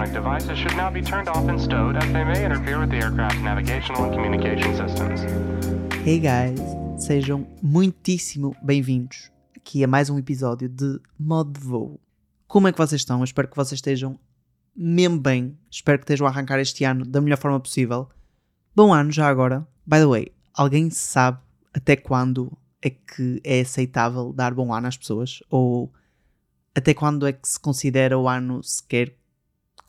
electronic 0.00 0.12
devices 0.12 0.58
should 0.58 0.76
now 0.76 0.90
be 0.90 1.02
turned 1.02 1.28
off 1.28 1.48
and 1.48 1.60
stowed 1.60 1.96
as 1.96 2.12
they 2.12 2.24
may 2.24 2.44
interfere 2.44 2.78
with 2.78 2.90
the 2.90 2.96
aircraft's 2.96 3.40
navigational 3.42 4.04
and 4.04 4.14
communication 4.14 4.74
systems. 4.74 5.20
Hey 6.04 6.18
guys, 6.18 6.58
sejam 6.96 7.46
muitíssimo 7.62 8.56
bem-vindos 8.62 9.30
aqui 9.54 9.84
a 9.84 9.86
mais 9.86 10.08
um 10.08 10.18
episódio 10.18 10.68
de 10.68 10.98
Modo 11.18 11.58
de 11.58 11.66
Voo. 11.66 12.00
Como 12.48 12.68
é 12.68 12.72
que 12.72 12.78
vocês 12.78 13.00
estão? 13.00 13.18
Eu 13.18 13.24
espero 13.24 13.48
que 13.48 13.56
vocês 13.56 13.78
estejam 13.78 14.18
mesmo 14.74 15.20
bem. 15.20 15.58
Espero 15.70 15.98
que 15.98 16.04
estejam 16.04 16.26
a 16.26 16.30
arrancar 16.30 16.58
este 16.58 16.84
ano 16.84 17.04
da 17.04 17.20
melhor 17.20 17.36
forma 17.38 17.60
possível. 17.60 18.08
Bom 18.74 18.94
ano 18.94 19.10
já 19.12 19.28
agora. 19.28 19.66
By 19.86 19.98
the 19.98 20.06
way, 20.06 20.32
alguém 20.54 20.88
sabe 20.88 21.40
até 21.74 21.94
quando 21.94 22.50
é 22.80 22.88
que 22.88 23.40
é 23.44 23.60
aceitável 23.60 24.32
dar 24.32 24.54
bom 24.54 24.72
ano 24.72 24.86
às 24.86 24.96
pessoas? 24.96 25.42
Ou 25.50 25.92
até 26.74 26.94
quando 26.94 27.26
é 27.26 27.32
que 27.32 27.46
se 27.46 27.60
considera 27.60 28.18
o 28.18 28.26
ano 28.26 28.62
sequer 28.62 29.19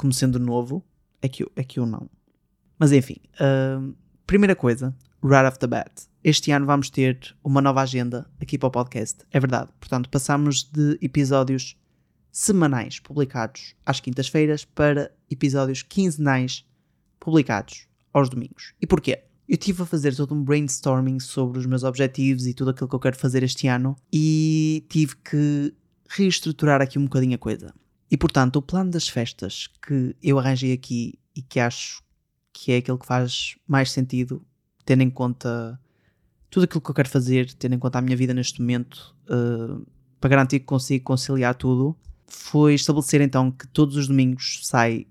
como 0.01 0.11
sendo 0.11 0.39
novo? 0.39 0.83
É 1.21 1.29
que 1.29 1.43
eu, 1.43 1.51
é 1.55 1.63
não. 1.85 2.09
Mas 2.79 2.91
enfim, 2.91 3.17
uh, 3.35 3.95
primeira 4.25 4.55
coisa, 4.55 4.95
right 5.23 5.45
off 5.45 5.59
the 5.59 5.67
bat. 5.67 5.91
Este 6.23 6.49
ano 6.49 6.65
vamos 6.65 6.89
ter 6.89 7.35
uma 7.43 7.61
nova 7.61 7.81
agenda 7.81 8.27
aqui 8.41 8.57
para 8.57 8.67
o 8.67 8.71
podcast. 8.71 9.19
É 9.31 9.39
verdade. 9.39 9.69
Portanto, 9.79 10.09
passamos 10.09 10.63
de 10.63 10.97
episódios 11.01 11.77
semanais 12.31 12.99
publicados 12.99 13.75
às 13.85 13.99
quintas-feiras 13.99 14.65
para 14.65 15.11
episódios 15.29 15.83
quinzenais 15.83 16.65
publicados 17.19 17.87
aos 18.11 18.27
domingos. 18.27 18.73
E 18.81 18.87
porquê? 18.87 19.21
Eu 19.47 19.57
tive 19.57 19.83
a 19.83 19.85
fazer 19.85 20.15
todo 20.15 20.33
um 20.33 20.43
brainstorming 20.43 21.19
sobre 21.19 21.59
os 21.59 21.67
meus 21.67 21.83
objetivos 21.83 22.47
e 22.47 22.55
tudo 22.55 22.71
aquilo 22.71 22.89
que 22.89 22.95
eu 22.95 22.99
quero 22.99 23.17
fazer 23.17 23.43
este 23.43 23.67
ano 23.67 23.95
e 24.11 24.83
tive 24.89 25.15
que 25.17 25.75
reestruturar 26.09 26.81
aqui 26.81 26.97
um 26.97 27.03
bocadinho 27.03 27.35
a 27.35 27.37
coisa. 27.37 27.71
E 28.11 28.17
portanto, 28.17 28.57
o 28.57 28.61
plano 28.61 28.91
das 28.91 29.07
festas 29.07 29.69
que 29.81 30.13
eu 30.21 30.37
arranjei 30.37 30.73
aqui 30.73 31.17
e 31.33 31.41
que 31.41 31.61
acho 31.61 32.03
que 32.51 32.73
é 32.73 32.77
aquele 32.77 32.97
que 32.97 33.05
faz 33.05 33.55
mais 33.65 33.89
sentido, 33.89 34.45
tendo 34.83 35.01
em 35.01 35.09
conta 35.09 35.79
tudo 36.49 36.63
aquilo 36.63 36.81
que 36.81 36.91
eu 36.91 36.95
quero 36.95 37.07
fazer, 37.07 37.53
tendo 37.53 37.75
em 37.75 37.79
conta 37.79 37.99
a 37.99 38.01
minha 38.01 38.17
vida 38.17 38.33
neste 38.33 38.59
momento, 38.59 39.15
uh, 39.29 39.87
para 40.19 40.29
garantir 40.29 40.59
que 40.59 40.65
consigo 40.65 41.05
conciliar 41.05 41.55
tudo, 41.55 41.97
foi 42.27 42.73
estabelecer 42.73 43.21
então 43.21 43.49
que 43.49 43.65
todos 43.65 43.95
os 43.95 44.09
domingos 44.09 44.59
sai 44.63 45.07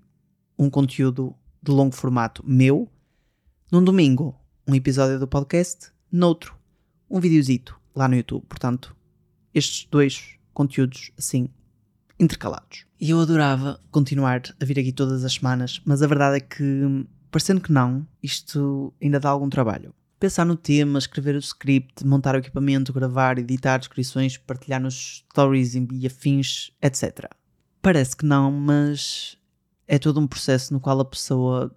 um 0.55 0.69
conteúdo 0.69 1.35
de 1.61 1.71
longo 1.71 1.95
formato 1.95 2.43
meu. 2.45 2.87
Num 3.71 3.83
domingo, 3.83 4.39
um 4.67 4.75
episódio 4.75 5.19
do 5.19 5.27
podcast, 5.27 5.91
noutro, 6.11 6.55
um 7.09 7.19
videozito 7.19 7.79
lá 7.95 8.07
no 8.07 8.15
YouTube. 8.15 8.45
Portanto, 8.45 8.95
estes 9.55 9.87
dois 9.89 10.35
conteúdos 10.53 11.11
assim 11.17 11.49
intercalados. 12.21 12.85
E 12.99 13.09
eu 13.09 13.19
adorava 13.19 13.81
continuar 13.89 14.43
a 14.61 14.65
vir 14.65 14.79
aqui 14.79 14.91
todas 14.91 15.25
as 15.25 15.33
semanas, 15.33 15.81
mas 15.83 16.03
a 16.03 16.07
verdade 16.07 16.37
é 16.37 16.39
que, 16.39 17.07
parecendo 17.31 17.59
que 17.59 17.71
não, 17.71 18.05
isto 18.21 18.93
ainda 19.01 19.19
dá 19.19 19.29
algum 19.29 19.49
trabalho. 19.49 19.93
Pensar 20.19 20.45
no 20.45 20.55
tema, 20.55 20.99
escrever 20.99 21.33
o 21.35 21.39
script, 21.39 22.05
montar 22.05 22.35
o 22.35 22.37
equipamento, 22.37 22.93
gravar, 22.93 23.39
editar 23.39 23.79
descrições, 23.79 24.37
partilhar 24.37 24.79
nos 24.79 25.25
stories 25.31 25.73
e 25.73 26.05
afins, 26.05 26.71
etc. 26.79 27.25
Parece 27.81 28.15
que 28.15 28.25
não, 28.25 28.51
mas 28.51 29.35
é 29.87 29.97
todo 29.97 30.19
um 30.19 30.27
processo 30.27 30.71
no 30.71 30.79
qual 30.79 30.99
a 30.99 31.05
pessoa 31.05 31.75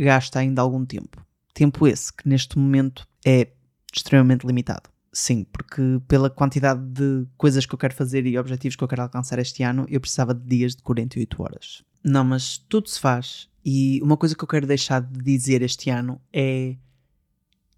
gasta 0.00 0.38
ainda 0.38 0.62
algum 0.62 0.86
tempo. 0.86 1.22
Tempo 1.52 1.86
esse 1.86 2.10
que 2.10 2.26
neste 2.26 2.58
momento 2.58 3.06
é 3.26 3.48
extremamente 3.94 4.46
limitado. 4.46 4.93
Sim, 5.16 5.44
porque 5.44 5.80
pela 6.08 6.28
quantidade 6.28 6.84
de 6.90 7.24
coisas 7.36 7.64
que 7.64 7.72
eu 7.72 7.78
quero 7.78 7.94
fazer 7.94 8.26
e 8.26 8.36
objetivos 8.36 8.74
que 8.74 8.82
eu 8.82 8.88
quero 8.88 9.02
alcançar 9.02 9.38
este 9.38 9.62
ano, 9.62 9.86
eu 9.88 10.00
precisava 10.00 10.34
de 10.34 10.44
dias 10.44 10.74
de 10.74 10.82
48 10.82 11.40
horas. 11.40 11.84
Não, 12.02 12.24
mas 12.24 12.58
tudo 12.58 12.88
se 12.88 12.98
faz. 12.98 13.48
E 13.64 14.02
uma 14.02 14.16
coisa 14.16 14.34
que 14.34 14.42
eu 14.42 14.48
quero 14.48 14.66
deixar 14.66 15.00
de 15.00 15.22
dizer 15.22 15.62
este 15.62 15.88
ano 15.88 16.20
é 16.32 16.74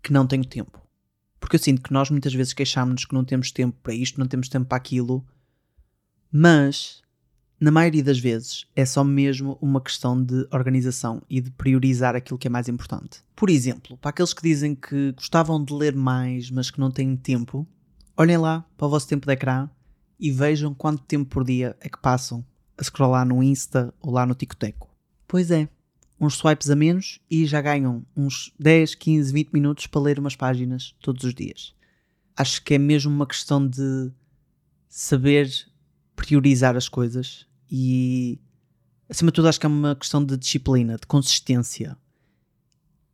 que 0.02 0.14
não 0.14 0.26
tenho 0.26 0.46
tempo. 0.46 0.80
Porque 1.38 1.56
eu 1.56 1.60
sinto 1.60 1.82
que 1.82 1.92
nós 1.92 2.08
muitas 2.08 2.32
vezes 2.32 2.54
queixamos-nos 2.54 3.04
que 3.04 3.14
não 3.14 3.22
temos 3.22 3.50
tempo 3.50 3.76
para 3.82 3.92
isto, 3.92 4.18
não 4.18 4.26
temos 4.26 4.48
tempo 4.48 4.64
para 4.64 4.78
aquilo, 4.78 5.22
mas 6.32 7.02
na 7.58 7.70
maioria 7.70 8.04
das 8.04 8.18
vezes 8.18 8.66
é 8.76 8.84
só 8.84 9.02
mesmo 9.02 9.56
uma 9.62 9.80
questão 9.80 10.22
de 10.22 10.46
organização 10.50 11.22
e 11.28 11.40
de 11.40 11.50
priorizar 11.50 12.14
aquilo 12.14 12.38
que 12.38 12.46
é 12.46 12.50
mais 12.50 12.68
importante. 12.68 13.22
Por 13.34 13.48
exemplo, 13.48 13.96
para 13.96 14.10
aqueles 14.10 14.34
que 14.34 14.42
dizem 14.42 14.74
que 14.74 15.12
gostavam 15.12 15.62
de 15.64 15.72
ler 15.72 15.94
mais, 15.96 16.50
mas 16.50 16.70
que 16.70 16.78
não 16.78 16.90
têm 16.90 17.16
tempo, 17.16 17.66
olhem 18.16 18.36
lá 18.36 18.64
para 18.76 18.86
o 18.86 18.90
vosso 18.90 19.08
tempo 19.08 19.26
de 19.26 19.32
ecrã 19.32 19.70
e 20.20 20.30
vejam 20.30 20.74
quanto 20.74 21.02
tempo 21.04 21.30
por 21.30 21.44
dia 21.44 21.76
é 21.80 21.88
que 21.88 21.98
passam 21.98 22.44
a 22.76 22.84
scrollar 22.84 23.26
no 23.26 23.42
Insta 23.42 23.92
ou 24.00 24.12
lá 24.12 24.26
no 24.26 24.34
TikTok. 24.34 24.76
Pois 25.26 25.50
é, 25.50 25.68
uns 26.20 26.34
swipes 26.34 26.68
a 26.68 26.76
menos 26.76 27.20
e 27.30 27.46
já 27.46 27.60
ganham 27.62 28.04
uns 28.14 28.52
10, 28.58 28.94
15, 28.94 29.32
20 29.32 29.50
minutos 29.50 29.86
para 29.86 30.00
ler 30.00 30.18
umas 30.18 30.36
páginas 30.36 30.94
todos 31.00 31.24
os 31.24 31.34
dias. 31.34 31.74
Acho 32.36 32.62
que 32.62 32.74
é 32.74 32.78
mesmo 32.78 33.10
uma 33.10 33.26
questão 33.26 33.66
de 33.66 34.10
saber 34.88 35.50
priorizar 36.14 36.76
as 36.76 36.88
coisas 36.88 37.45
e 37.70 38.38
acima 39.08 39.30
de 39.30 39.34
tudo 39.34 39.48
acho 39.48 39.60
que 39.60 39.66
é 39.66 39.68
uma 39.68 39.94
questão 39.96 40.24
de 40.24 40.36
disciplina, 40.36 40.96
de 40.96 41.06
consistência. 41.06 41.96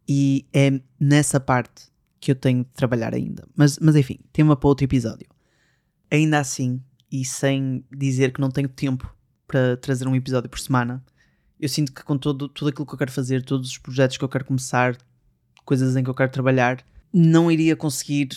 E 0.09 0.47
é 0.53 0.81
nessa 0.99 1.39
parte 1.39 1.91
que 2.21 2.31
eu 2.31 2.35
tenho 2.35 2.65
de 2.65 2.71
trabalhar 2.71 3.15
ainda. 3.15 3.47
Mas, 3.57 3.79
mas 3.79 3.97
enfim, 3.97 4.19
tema 4.33 4.57
para 4.57 4.69
outro 4.69 4.85
episódio. 4.85 5.27
Ainda 6.11 6.39
assim, 6.39 6.81
e 7.11 7.25
sem 7.25 7.85
dizer 7.91 8.33
que 8.33 8.41
não 8.41 8.51
tenho 8.51 8.69
tempo 8.69 9.15
para 9.47 9.77
trazer 9.77 10.07
um 10.07 10.15
episódio 10.15 10.49
por 10.49 10.59
semana, 10.59 11.05
eu 11.59 11.69
sinto 11.69 11.93
que 11.93 12.03
com 12.03 12.19
todo, 12.19 12.49
tudo 12.49 12.69
aquilo 12.69 12.87
que 12.87 12.95
eu 12.95 12.99
quero 12.99 13.13
fazer, 13.13 13.45
todos 13.45 13.71
os 13.71 13.79
projetos 13.79 14.17
que 14.17 14.25
eu 14.25 14.29
quero 14.29 14.45
começar, 14.45 14.97
coisas 15.65 15.97
em 15.97 16.03
que 16.03 16.11
eu 16.11 16.15
quero 16.15 16.33
trabalhar, 16.33 16.85
não 17.13 17.51
iria 17.51 17.77
conseguir, 17.77 18.29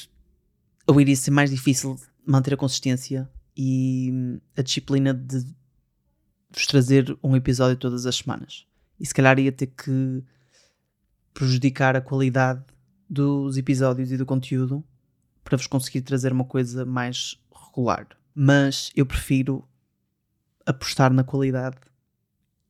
ou 0.86 1.00
iria 1.00 1.16
ser 1.16 1.32
mais 1.32 1.50
difícil 1.50 1.96
manter 2.26 2.54
a 2.54 2.58
consistência 2.58 3.30
e 3.56 4.40
a 4.56 4.62
disciplina 4.62 5.14
de 5.14 5.46
vos 6.52 6.66
trazer 6.68 7.18
um 7.24 7.36
episódio 7.36 7.78
todas 7.78 8.06
as 8.06 8.16
semanas. 8.16 8.66
E 9.00 9.06
se 9.06 9.14
calhar 9.14 9.38
ia 9.40 9.52
ter 9.52 9.68
que 9.68 10.24
prejudicar 11.34 11.96
a 11.96 12.02
qualidade 12.02 12.64
dos 13.10 13.58
episódios 13.58 14.12
e 14.12 14.18
do 14.18 14.26
conteúdo 14.26 14.84
para 15.44 15.58
vos 15.58 15.68
conseguir 15.68 16.02
trazer 16.02 16.32
uma 16.32 16.46
coisa 16.46 16.86
mais 16.86 17.40
regular. 17.54 18.08
Mas 18.34 18.92
eu 18.96 19.06
prefiro 19.06 19.68
apostar 20.66 21.14
na 21.14 21.24
qualidade 21.24 21.78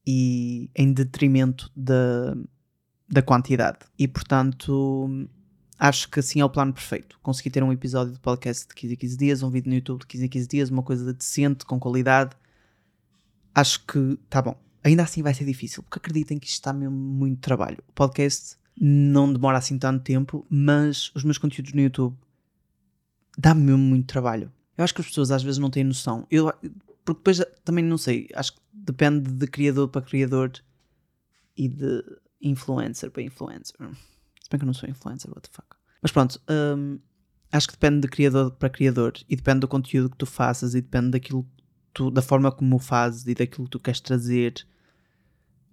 e 0.05 0.69
em 0.75 0.91
detrimento 0.91 1.71
da, 1.75 2.35
da 3.07 3.21
quantidade. 3.21 3.79
E 3.97 4.07
portanto, 4.07 5.27
acho 5.79 6.09
que 6.09 6.19
assim 6.19 6.41
é 6.41 6.45
o 6.45 6.49
plano 6.49 6.73
perfeito. 6.73 7.17
Consegui 7.21 7.49
ter 7.49 7.63
um 7.63 7.71
episódio 7.71 8.13
de 8.13 8.19
podcast 8.19 8.67
de 8.67 8.75
15 8.75 8.93
em 8.93 8.97
15 8.97 9.17
dias, 9.17 9.43
um 9.43 9.49
vídeo 9.49 9.69
no 9.69 9.75
YouTube 9.75 10.01
de 10.01 10.07
15 10.07 10.25
em 10.25 10.29
15 10.29 10.47
dias, 10.47 10.69
uma 10.69 10.83
coisa 10.83 11.13
decente, 11.13 11.65
com 11.65 11.79
qualidade. 11.79 12.35
Acho 13.55 13.85
que 13.85 14.19
tá 14.29 14.41
bom. 14.41 14.59
Ainda 14.83 15.03
assim 15.03 15.23
vai 15.23 15.33
ser 15.33 15.45
difícil, 15.45 15.81
porque 15.81 15.97
acreditem 15.97 16.37
que 16.37 16.45
isto 16.45 16.55
está 16.55 16.73
mesmo 16.73 16.95
muito 16.95 17.39
trabalho. 17.39 17.81
O 17.87 17.93
podcast 17.93 18.57
não 18.79 19.31
demora 19.31 19.57
assim 19.57 19.79
tanto 19.79 20.03
tempo, 20.03 20.45
mas 20.49 21.09
os 21.15 21.23
meus 21.23 21.37
conteúdos 21.37 21.73
no 21.73 21.81
YouTube 21.81 22.17
dá-me 23.37 23.61
mesmo 23.61 23.81
muito 23.81 24.05
trabalho. 24.07 24.51
Eu 24.77 24.83
acho 24.83 24.93
que 24.93 25.01
as 25.01 25.07
pessoas 25.07 25.31
às 25.31 25.41
vezes 25.41 25.57
não 25.57 25.69
têm 25.69 25.83
noção. 25.83 26.27
Eu, 26.29 26.51
porque 27.05 27.19
depois 27.19 27.41
também 27.63 27.83
não 27.83 27.97
sei, 27.97 28.27
acho 28.35 28.53
que 28.53 28.59
depende 28.73 29.31
de 29.31 29.47
criador 29.47 29.87
para 29.87 30.01
criador 30.01 30.51
e 31.55 31.69
de 31.69 32.03
influencer 32.41 33.09
para 33.09 33.23
influencer. 33.23 33.75
Se 33.77 34.49
bem 34.51 34.59
que 34.59 34.63
eu 34.63 34.67
não 34.67 34.73
sou 34.73 34.89
influencer, 34.89 35.31
what 35.31 35.49
the 35.49 35.55
fuck. 35.55 35.75
Mas 36.01 36.11
pronto, 36.11 36.39
um, 36.49 36.99
acho 37.51 37.67
que 37.67 37.73
depende 37.73 38.01
de 38.01 38.07
criador 38.07 38.51
para 38.51 38.69
criador 38.69 39.13
e 39.29 39.35
depende 39.35 39.61
do 39.61 39.67
conteúdo 39.67 40.09
que 40.09 40.17
tu 40.17 40.25
faças 40.25 40.75
e 40.75 40.81
depende 40.81 41.11
daquilo 41.11 41.49
tu, 41.95 42.11
da 42.11 42.21
forma 42.21 42.51
como 42.51 42.75
o 42.75 42.79
fazes 42.79 43.25
e 43.25 43.33
daquilo 43.33 43.65
que 43.65 43.71
tu 43.71 43.79
queres 43.79 44.01
trazer. 44.01 44.53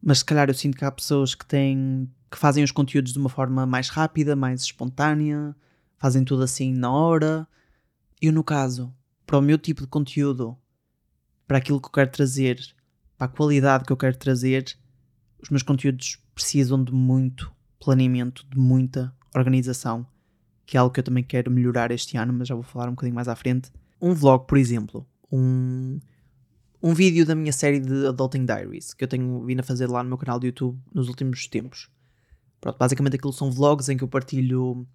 Mas 0.00 0.20
se 0.20 0.24
calhar 0.24 0.48
eu 0.48 0.54
sinto 0.54 0.78
que 0.78 0.84
há 0.84 0.90
pessoas 0.90 1.34
que 1.34 1.44
têm 1.44 2.08
que 2.30 2.38
fazem 2.38 2.64
os 2.64 2.70
conteúdos 2.70 3.12
de 3.12 3.18
uma 3.18 3.28
forma 3.28 3.66
mais 3.66 3.90
rápida, 3.90 4.34
mais 4.34 4.62
espontânea, 4.62 5.54
fazem 5.98 6.24
tudo 6.24 6.42
assim 6.42 6.72
na 6.72 6.90
hora. 6.90 7.46
Eu, 8.22 8.32
no 8.32 8.42
caso, 8.42 8.94
para 9.26 9.36
o 9.36 9.42
meu 9.42 9.58
tipo 9.58 9.82
de 9.82 9.88
conteúdo, 9.88 10.56
para 11.46 11.58
aquilo 11.58 11.78
que 11.78 11.88
eu 11.88 11.92
quero 11.92 12.10
trazer, 12.10 12.58
para 13.18 13.26
a 13.26 13.28
qualidade 13.28 13.84
que 13.84 13.92
eu 13.92 13.96
quero 13.96 14.16
trazer, 14.16 14.64
os 15.42 15.50
meus 15.50 15.62
conteúdos 15.62 16.18
precisam 16.34 16.82
de 16.82 16.92
muito 16.92 17.52
planeamento, 17.78 18.46
de 18.48 18.56
muita 18.56 19.14
organização, 19.34 20.06
que 20.64 20.76
é 20.76 20.80
algo 20.80 20.94
que 20.94 21.00
eu 21.00 21.04
também 21.04 21.24
quero 21.24 21.50
melhorar 21.50 21.90
este 21.90 22.16
ano, 22.16 22.32
mas 22.32 22.48
já 22.48 22.54
vou 22.54 22.64
falar 22.64 22.88
um 22.88 22.92
bocadinho 22.92 23.14
mais 23.14 23.28
à 23.28 23.36
frente. 23.36 23.70
Um 24.00 24.14
vlog, 24.14 24.46
por 24.46 24.56
exemplo, 24.56 25.06
um, 25.30 25.98
um 26.82 26.94
vídeo 26.94 27.24
da 27.24 27.34
minha 27.34 27.52
série 27.52 27.80
de 27.80 28.06
Adulting 28.06 28.44
Diaries, 28.44 28.92
que 28.94 29.04
eu 29.04 29.08
tenho 29.08 29.44
vindo 29.44 29.60
a 29.60 29.62
fazer 29.62 29.88
lá 29.88 30.02
no 30.02 30.08
meu 30.08 30.18
canal 30.18 30.40
de 30.40 30.46
YouTube 30.46 30.80
nos 30.92 31.08
últimos 31.08 31.46
tempos. 31.46 31.88
Pronto, 32.60 32.78
basicamente 32.78 33.16
aquilo 33.16 33.32
são 33.32 33.50
vlogs 33.50 33.88
em 33.88 33.96
que 33.96 34.04
eu 34.04 34.08
partilho 34.08 34.86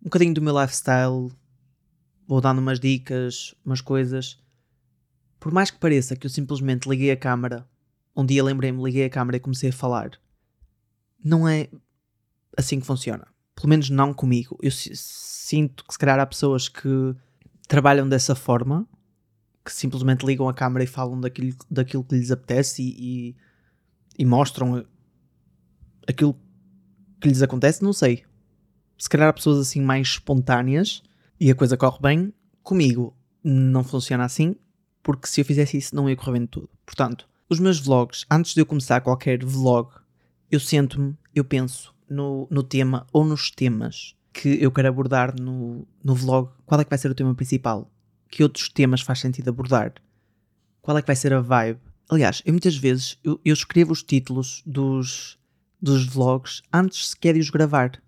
um 0.00 0.04
bocadinho 0.04 0.34
do 0.34 0.42
meu 0.42 0.58
lifestyle, 0.60 1.30
vou 2.26 2.40
dando 2.40 2.58
umas 2.58 2.78
dicas, 2.78 3.54
umas 3.64 3.80
coisas. 3.80 4.38
Por 5.40 5.52
mais 5.52 5.70
que 5.70 5.78
pareça 5.78 6.16
que 6.16 6.26
eu 6.26 6.30
simplesmente 6.30 6.88
liguei 6.88 7.10
a 7.10 7.16
câmera 7.16 7.66
um 8.16 8.24
dia 8.24 8.42
lembrei-me, 8.42 8.82
liguei 8.82 9.04
a 9.04 9.10
câmera 9.10 9.36
e 9.36 9.40
comecei 9.40 9.68
a 9.68 9.72
falar. 9.72 10.12
Não 11.22 11.46
é 11.46 11.68
assim 12.56 12.80
que 12.80 12.86
funciona. 12.86 13.28
Pelo 13.54 13.68
menos 13.68 13.90
não 13.90 14.14
comigo. 14.14 14.58
Eu 14.62 14.70
sinto 14.70 15.84
que 15.84 15.92
se 15.92 15.98
calhar 15.98 16.18
há 16.18 16.24
pessoas 16.24 16.66
que 16.66 17.14
trabalham 17.68 18.08
dessa 18.08 18.34
forma, 18.34 18.88
que 19.66 19.72
simplesmente 19.72 20.24
ligam 20.24 20.48
a 20.48 20.54
câmera 20.54 20.84
e 20.84 20.86
falam 20.86 21.20
daquilo, 21.20 21.56
daquilo 21.68 22.04
que 22.04 22.14
lhes 22.14 22.30
apetece 22.30 22.80
e, 22.80 22.94
e, 23.30 23.36
e 24.20 24.24
mostram 24.24 24.86
aquilo 26.08 26.38
que 27.20 27.26
lhes 27.26 27.42
acontece, 27.42 27.82
não 27.82 27.92
sei. 27.92 28.22
Se 28.96 29.08
calhar 29.08 29.28
há 29.28 29.32
pessoas 29.32 29.58
assim 29.58 29.80
mais 29.80 30.06
espontâneas 30.06 31.02
e 31.40 31.50
a 31.50 31.54
coisa 31.54 31.76
corre 31.76 31.98
bem. 32.00 32.32
Comigo 32.62 33.12
não 33.42 33.82
funciona 33.82 34.24
assim, 34.24 34.54
porque 35.02 35.26
se 35.26 35.40
eu 35.40 35.44
fizesse 35.44 35.76
isso 35.76 35.96
não 35.96 36.08
ia 36.08 36.14
correr 36.14 36.38
bem 36.38 36.46
tudo. 36.46 36.70
Portanto, 36.84 37.28
os 37.48 37.58
meus 37.58 37.80
vlogs, 37.80 38.24
antes 38.30 38.54
de 38.54 38.60
eu 38.60 38.66
começar 38.66 39.00
qualquer 39.00 39.44
vlog, 39.44 39.90
eu 40.48 40.60
sento-me, 40.60 41.16
eu 41.34 41.44
penso 41.44 41.92
no, 42.08 42.46
no 42.48 42.62
tema 42.62 43.04
ou 43.12 43.24
nos 43.24 43.50
temas 43.50 44.14
que 44.32 44.62
eu 44.62 44.70
quero 44.70 44.88
abordar 44.88 45.34
no, 45.40 45.84
no 46.04 46.14
vlog. 46.14 46.50
Qual 46.64 46.80
é 46.80 46.84
que 46.84 46.90
vai 46.90 46.98
ser 46.98 47.10
o 47.10 47.14
tema 47.14 47.34
principal? 47.34 47.90
Que 48.28 48.42
outros 48.42 48.68
temas 48.68 49.00
faz 49.00 49.20
sentido 49.20 49.48
abordar? 49.48 49.94
Qual 50.82 50.96
é 50.96 51.02
que 51.02 51.06
vai 51.06 51.16
ser 51.16 51.32
a 51.32 51.40
vibe? 51.40 51.80
Aliás, 52.08 52.42
eu 52.44 52.52
muitas 52.52 52.76
vezes 52.76 53.18
eu, 53.24 53.40
eu 53.44 53.52
escrevo 53.52 53.92
os 53.92 54.02
títulos 54.02 54.62
dos, 54.64 55.38
dos 55.80 56.06
vlogs 56.06 56.62
antes 56.72 57.10
sequer 57.10 57.34
de 57.34 57.40
os 57.40 57.50
gravar. 57.50 58.00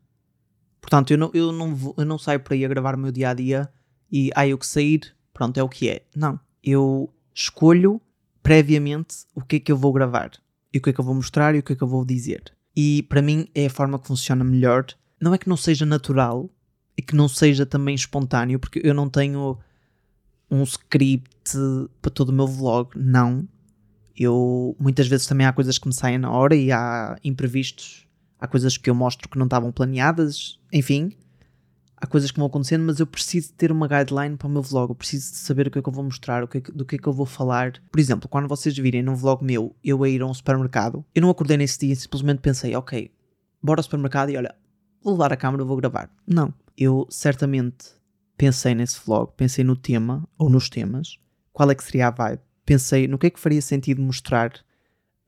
Portanto, 0.80 1.10
eu 1.10 1.18
não, 1.18 1.30
eu, 1.34 1.52
não 1.52 1.74
vou, 1.74 1.94
eu 1.98 2.04
não 2.04 2.18
saio 2.18 2.40
por 2.40 2.52
aí 2.52 2.64
a 2.64 2.68
gravar 2.68 2.94
o 2.94 2.98
meu 2.98 3.10
dia 3.10 3.30
a 3.30 3.34
dia 3.34 3.68
e 4.10 4.30
ah, 4.34 4.46
o 4.54 4.58
que 4.58 4.66
sair, 4.66 5.14
pronto, 5.34 5.58
é 5.58 5.62
o 5.62 5.68
que 5.68 5.88
é. 5.88 6.02
Não. 6.14 6.38
Eu 6.62 7.12
escolho 7.34 8.00
previamente 8.42 9.16
o 9.34 9.42
que 9.42 9.56
é 9.56 9.60
que 9.60 9.72
eu 9.72 9.76
vou 9.76 9.92
gravar 9.92 10.30
e 10.72 10.78
o 10.78 10.80
que 10.80 10.90
é 10.90 10.92
que 10.92 11.00
eu 11.00 11.04
vou 11.04 11.14
mostrar 11.14 11.54
e 11.54 11.58
o 11.58 11.62
que 11.62 11.72
é 11.72 11.76
que 11.76 11.82
eu 11.82 11.88
vou 11.88 12.04
dizer. 12.04 12.42
E 12.74 13.02
para 13.02 13.20
mim 13.20 13.48
é 13.54 13.66
a 13.66 13.70
forma 13.70 13.98
que 13.98 14.06
funciona 14.06 14.44
melhor. 14.44 14.86
Não 15.20 15.34
é 15.34 15.38
que 15.38 15.48
não 15.48 15.56
seja 15.56 15.84
natural 15.84 16.48
e 16.96 17.02
que 17.02 17.14
não 17.14 17.28
seja 17.28 17.66
também 17.66 17.94
espontâneo, 17.94 18.58
porque 18.58 18.80
eu 18.82 18.94
não 18.94 19.08
tenho 19.08 19.58
um 20.50 20.62
script 20.62 21.56
para 22.00 22.10
todo 22.10 22.30
o 22.30 22.32
meu 22.32 22.46
vlog, 22.46 22.90
não. 22.96 23.46
Eu 24.16 24.76
muitas 24.78 25.06
vezes 25.06 25.26
também 25.26 25.46
há 25.46 25.52
coisas 25.52 25.78
que 25.78 25.86
me 25.86 25.94
saem 25.94 26.18
na 26.18 26.30
hora 26.30 26.56
e 26.56 26.72
há 26.72 27.16
imprevistos, 27.22 28.06
há 28.38 28.46
coisas 28.46 28.76
que 28.76 28.90
eu 28.90 28.94
mostro 28.94 29.28
que 29.28 29.38
não 29.38 29.46
estavam 29.46 29.70
planeadas, 29.70 30.58
enfim 30.72 31.14
há 32.00 32.06
coisas 32.06 32.30
que 32.30 32.38
vão 32.38 32.46
acontecendo, 32.46 32.84
mas 32.84 33.00
eu 33.00 33.06
preciso 33.06 33.52
ter 33.52 33.72
uma 33.72 33.88
guideline 33.88 34.36
para 34.36 34.46
o 34.46 34.50
meu 34.50 34.62
vlog. 34.62 34.90
Eu 34.90 34.94
preciso 34.94 35.34
saber 35.34 35.66
o 35.66 35.70
que 35.70 35.78
é 35.78 35.82
que 35.82 35.88
eu 35.88 35.92
vou 35.92 36.04
mostrar, 36.04 36.42
o 36.44 36.48
que 36.48 36.58
é 36.58 36.60
que, 36.60 36.72
do 36.72 36.84
que 36.84 36.96
é 36.96 36.98
que 36.98 37.06
eu 37.06 37.12
vou 37.12 37.26
falar. 37.26 37.72
Por 37.90 38.00
exemplo, 38.00 38.28
quando 38.28 38.48
vocês 38.48 38.76
virem 38.76 39.02
num 39.02 39.14
vlog 39.14 39.44
meu, 39.44 39.74
eu 39.82 40.02
a 40.02 40.08
ir 40.08 40.22
a 40.22 40.26
um 40.26 40.34
supermercado, 40.34 41.04
eu 41.14 41.22
não 41.22 41.30
acordei 41.30 41.56
nesse 41.56 41.78
dia 41.78 41.96
simplesmente 41.96 42.40
pensei, 42.40 42.74
ok, 42.74 43.10
bora 43.62 43.80
ao 43.80 43.84
supermercado 43.84 44.30
e 44.30 44.36
olha, 44.36 44.54
vou 45.02 45.14
levar 45.14 45.32
a 45.32 45.36
câmera 45.36 45.64
vou 45.64 45.76
gravar. 45.76 46.10
Não. 46.26 46.52
Eu 46.76 47.06
certamente 47.10 47.97
pensei 48.38 48.74
nesse 48.74 48.98
vlog, 49.04 49.32
pensei 49.36 49.64
no 49.64 49.76
tema 49.76 50.26
ou 50.38 50.48
nos 50.48 50.70
temas, 50.70 51.18
qual 51.52 51.70
é 51.70 51.74
que 51.74 51.82
seria 51.82 52.06
a 52.06 52.10
vibe, 52.10 52.40
pensei 52.64 53.08
no 53.08 53.18
que 53.18 53.26
é 53.26 53.30
que 53.30 53.40
faria 53.40 53.60
sentido 53.60 54.00
mostrar 54.00 54.52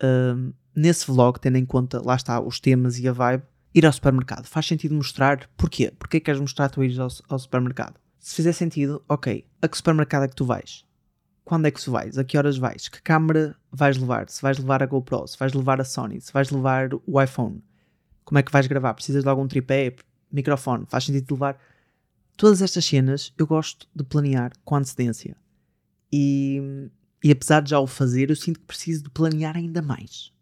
uh, 0.02 0.54
nesse 0.74 1.06
vlog, 1.06 1.38
tendo 1.40 1.56
em 1.56 1.66
conta, 1.66 2.00
lá 2.02 2.14
está, 2.14 2.40
os 2.40 2.60
temas 2.60 2.98
e 2.98 3.08
a 3.08 3.12
vibe 3.12 3.42
ir 3.74 3.84
ao 3.84 3.92
supermercado. 3.92 4.46
Faz 4.46 4.66
sentido 4.66 4.94
mostrar 4.94 5.50
porquê? 5.56 5.92
Porquê 5.98 6.20
queres 6.20 6.40
mostrar 6.40 6.68
tu 6.68 6.84
ires 6.84 6.98
ao, 6.98 7.08
ao 7.28 7.38
supermercado? 7.38 7.98
Se 8.20 8.36
fizer 8.36 8.52
sentido, 8.52 9.02
ok. 9.08 9.44
A 9.60 9.68
que 9.68 9.76
supermercado 9.76 10.24
é 10.24 10.28
que 10.28 10.36
tu 10.36 10.44
vais? 10.44 10.84
Quando 11.44 11.66
é 11.66 11.70
que 11.70 11.82
tu 11.82 11.90
vais? 11.90 12.16
A 12.16 12.22
que 12.22 12.38
horas 12.38 12.58
vais? 12.58 12.88
Que 12.88 13.02
câmera 13.02 13.56
vais 13.72 13.96
levar? 13.96 14.28
Se 14.28 14.40
vais 14.40 14.58
levar 14.58 14.82
a 14.82 14.86
GoPro, 14.86 15.26
se 15.26 15.36
vais 15.36 15.52
levar 15.52 15.80
a 15.80 15.84
Sony, 15.84 16.20
se 16.20 16.32
vais 16.32 16.50
levar 16.50 16.90
o 17.06 17.20
iPhone, 17.20 17.60
como 18.24 18.38
é 18.38 18.42
que 18.42 18.52
vais 18.52 18.68
gravar? 18.68 18.94
Precisas 18.94 19.24
de 19.24 19.28
algum 19.28 19.48
tripé, 19.48 19.96
microfone? 20.30 20.84
Faz 20.88 21.04
sentido 21.04 21.34
levar? 21.34 21.58
Todas 22.40 22.62
estas 22.62 22.86
cenas 22.86 23.34
eu 23.36 23.46
gosto 23.46 23.86
de 23.94 24.02
planear 24.02 24.50
com 24.64 24.76
antecedência. 24.76 25.36
E, 26.10 26.88
e 27.22 27.30
apesar 27.30 27.60
de 27.60 27.68
já 27.68 27.78
o 27.78 27.86
fazer, 27.86 28.30
eu 28.30 28.34
sinto 28.34 28.60
que 28.60 28.64
preciso 28.64 29.02
de 29.02 29.10
planear 29.10 29.58
ainda 29.58 29.82
mais. 29.82 30.32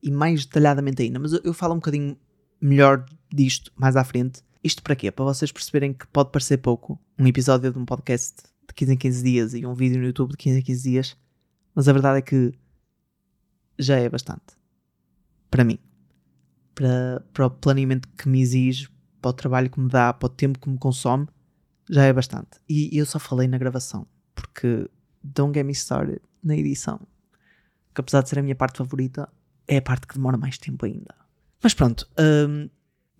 E 0.00 0.08
mais 0.08 0.46
detalhadamente 0.46 1.02
ainda. 1.02 1.18
Mas 1.18 1.32
eu, 1.32 1.40
eu 1.42 1.52
falo 1.52 1.74
um 1.74 1.78
bocadinho 1.78 2.16
melhor 2.60 3.04
disto 3.28 3.72
mais 3.74 3.96
à 3.96 4.04
frente. 4.04 4.40
Isto 4.62 4.84
para 4.84 4.94
quê? 4.94 5.10
Para 5.10 5.24
vocês 5.24 5.50
perceberem 5.50 5.92
que 5.92 6.06
pode 6.06 6.30
parecer 6.30 6.58
pouco 6.58 6.96
um 7.18 7.26
episódio 7.26 7.72
de 7.72 7.78
um 7.80 7.84
podcast 7.84 8.36
de 8.68 8.72
15 8.72 8.92
em 8.92 8.96
15 8.96 9.24
dias 9.24 9.54
e 9.54 9.66
um 9.66 9.74
vídeo 9.74 9.98
no 9.98 10.06
YouTube 10.06 10.30
de 10.30 10.36
15 10.36 10.60
em 10.60 10.62
15 10.62 10.90
dias, 10.90 11.16
mas 11.74 11.88
a 11.88 11.92
verdade 11.92 12.18
é 12.18 12.22
que 12.22 12.52
já 13.76 13.96
é 13.96 14.08
bastante. 14.08 14.56
Para 15.50 15.64
mim. 15.64 15.80
Para, 16.72 17.26
para 17.32 17.46
o 17.46 17.50
planeamento 17.50 18.08
que 18.16 18.28
me 18.28 18.40
exige, 18.40 18.88
para 19.22 19.30
o 19.30 19.32
trabalho 19.32 19.70
que 19.70 19.80
me 19.80 19.88
dá, 19.88 20.12
para 20.12 20.26
o 20.26 20.28
tempo 20.28 20.58
que 20.58 20.68
me 20.68 20.76
consome, 20.76 21.26
já 21.92 22.04
é 22.04 22.12
bastante. 22.12 22.58
E 22.66 22.96
eu 22.96 23.04
só 23.04 23.18
falei 23.18 23.46
na 23.46 23.58
gravação, 23.58 24.06
porque 24.34 24.88
don't 25.22 25.54
get 25.54 25.66
me 25.66 25.72
started 25.72 26.22
na 26.42 26.56
edição. 26.56 26.98
Que 27.94 28.00
apesar 28.00 28.22
de 28.22 28.30
ser 28.30 28.38
a 28.38 28.42
minha 28.42 28.56
parte 28.56 28.78
favorita, 28.78 29.28
é 29.68 29.76
a 29.76 29.82
parte 29.82 30.06
que 30.06 30.14
demora 30.14 30.38
mais 30.38 30.56
tempo 30.56 30.86
ainda. 30.86 31.14
Mas 31.62 31.74
pronto, 31.74 32.08
um, 32.18 32.70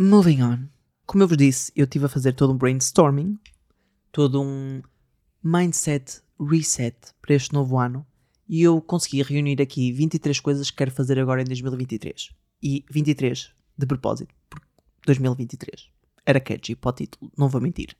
moving 0.02 0.42
on. 0.42 0.68
Como 1.04 1.22
eu 1.22 1.28
vos 1.28 1.36
disse, 1.36 1.70
eu 1.76 1.84
estive 1.84 2.06
a 2.06 2.08
fazer 2.08 2.32
todo 2.32 2.54
um 2.54 2.56
brainstorming, 2.56 3.38
todo 4.10 4.40
um 4.40 4.80
mindset 5.44 6.22
reset 6.40 6.96
para 7.20 7.34
este 7.34 7.52
novo 7.52 7.78
ano 7.78 8.06
e 8.48 8.62
eu 8.62 8.80
consegui 8.80 9.22
reunir 9.22 9.60
aqui 9.60 9.92
23 9.92 10.40
coisas 10.40 10.70
que 10.70 10.78
quero 10.78 10.90
fazer 10.90 11.18
agora 11.18 11.42
em 11.42 11.44
2023. 11.44 12.30
E 12.62 12.84
23 12.90 13.52
de 13.76 13.86
propósito, 13.86 14.34
porque 14.48 14.66
2023 15.06 15.90
era 16.24 16.40
catchy 16.40 16.74
para 16.74 16.90
o 16.90 16.92
título, 16.92 17.32
não 17.36 17.48
vou 17.48 17.60
mentir. 17.60 17.96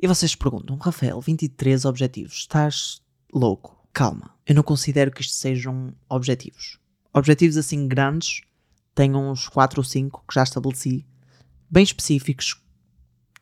E 0.00 0.06
vocês 0.06 0.34
perguntam, 0.34 0.76
Rafael, 0.76 1.20
23 1.20 1.84
objetivos, 1.84 2.34
estás 2.34 3.00
louco? 3.32 3.76
Calma, 3.92 4.34
eu 4.46 4.54
não 4.54 4.62
considero 4.62 5.10
que 5.10 5.22
isto 5.22 5.34
sejam 5.34 5.94
objetivos. 6.08 6.78
Objetivos 7.12 7.56
assim 7.56 7.86
grandes 7.86 8.42
tenho 8.94 9.18
uns 9.18 9.48
4 9.48 9.80
ou 9.80 9.84
5 9.84 10.24
que 10.28 10.34
já 10.34 10.42
estabeleci, 10.42 11.04
bem 11.70 11.82
específicos, 11.82 12.60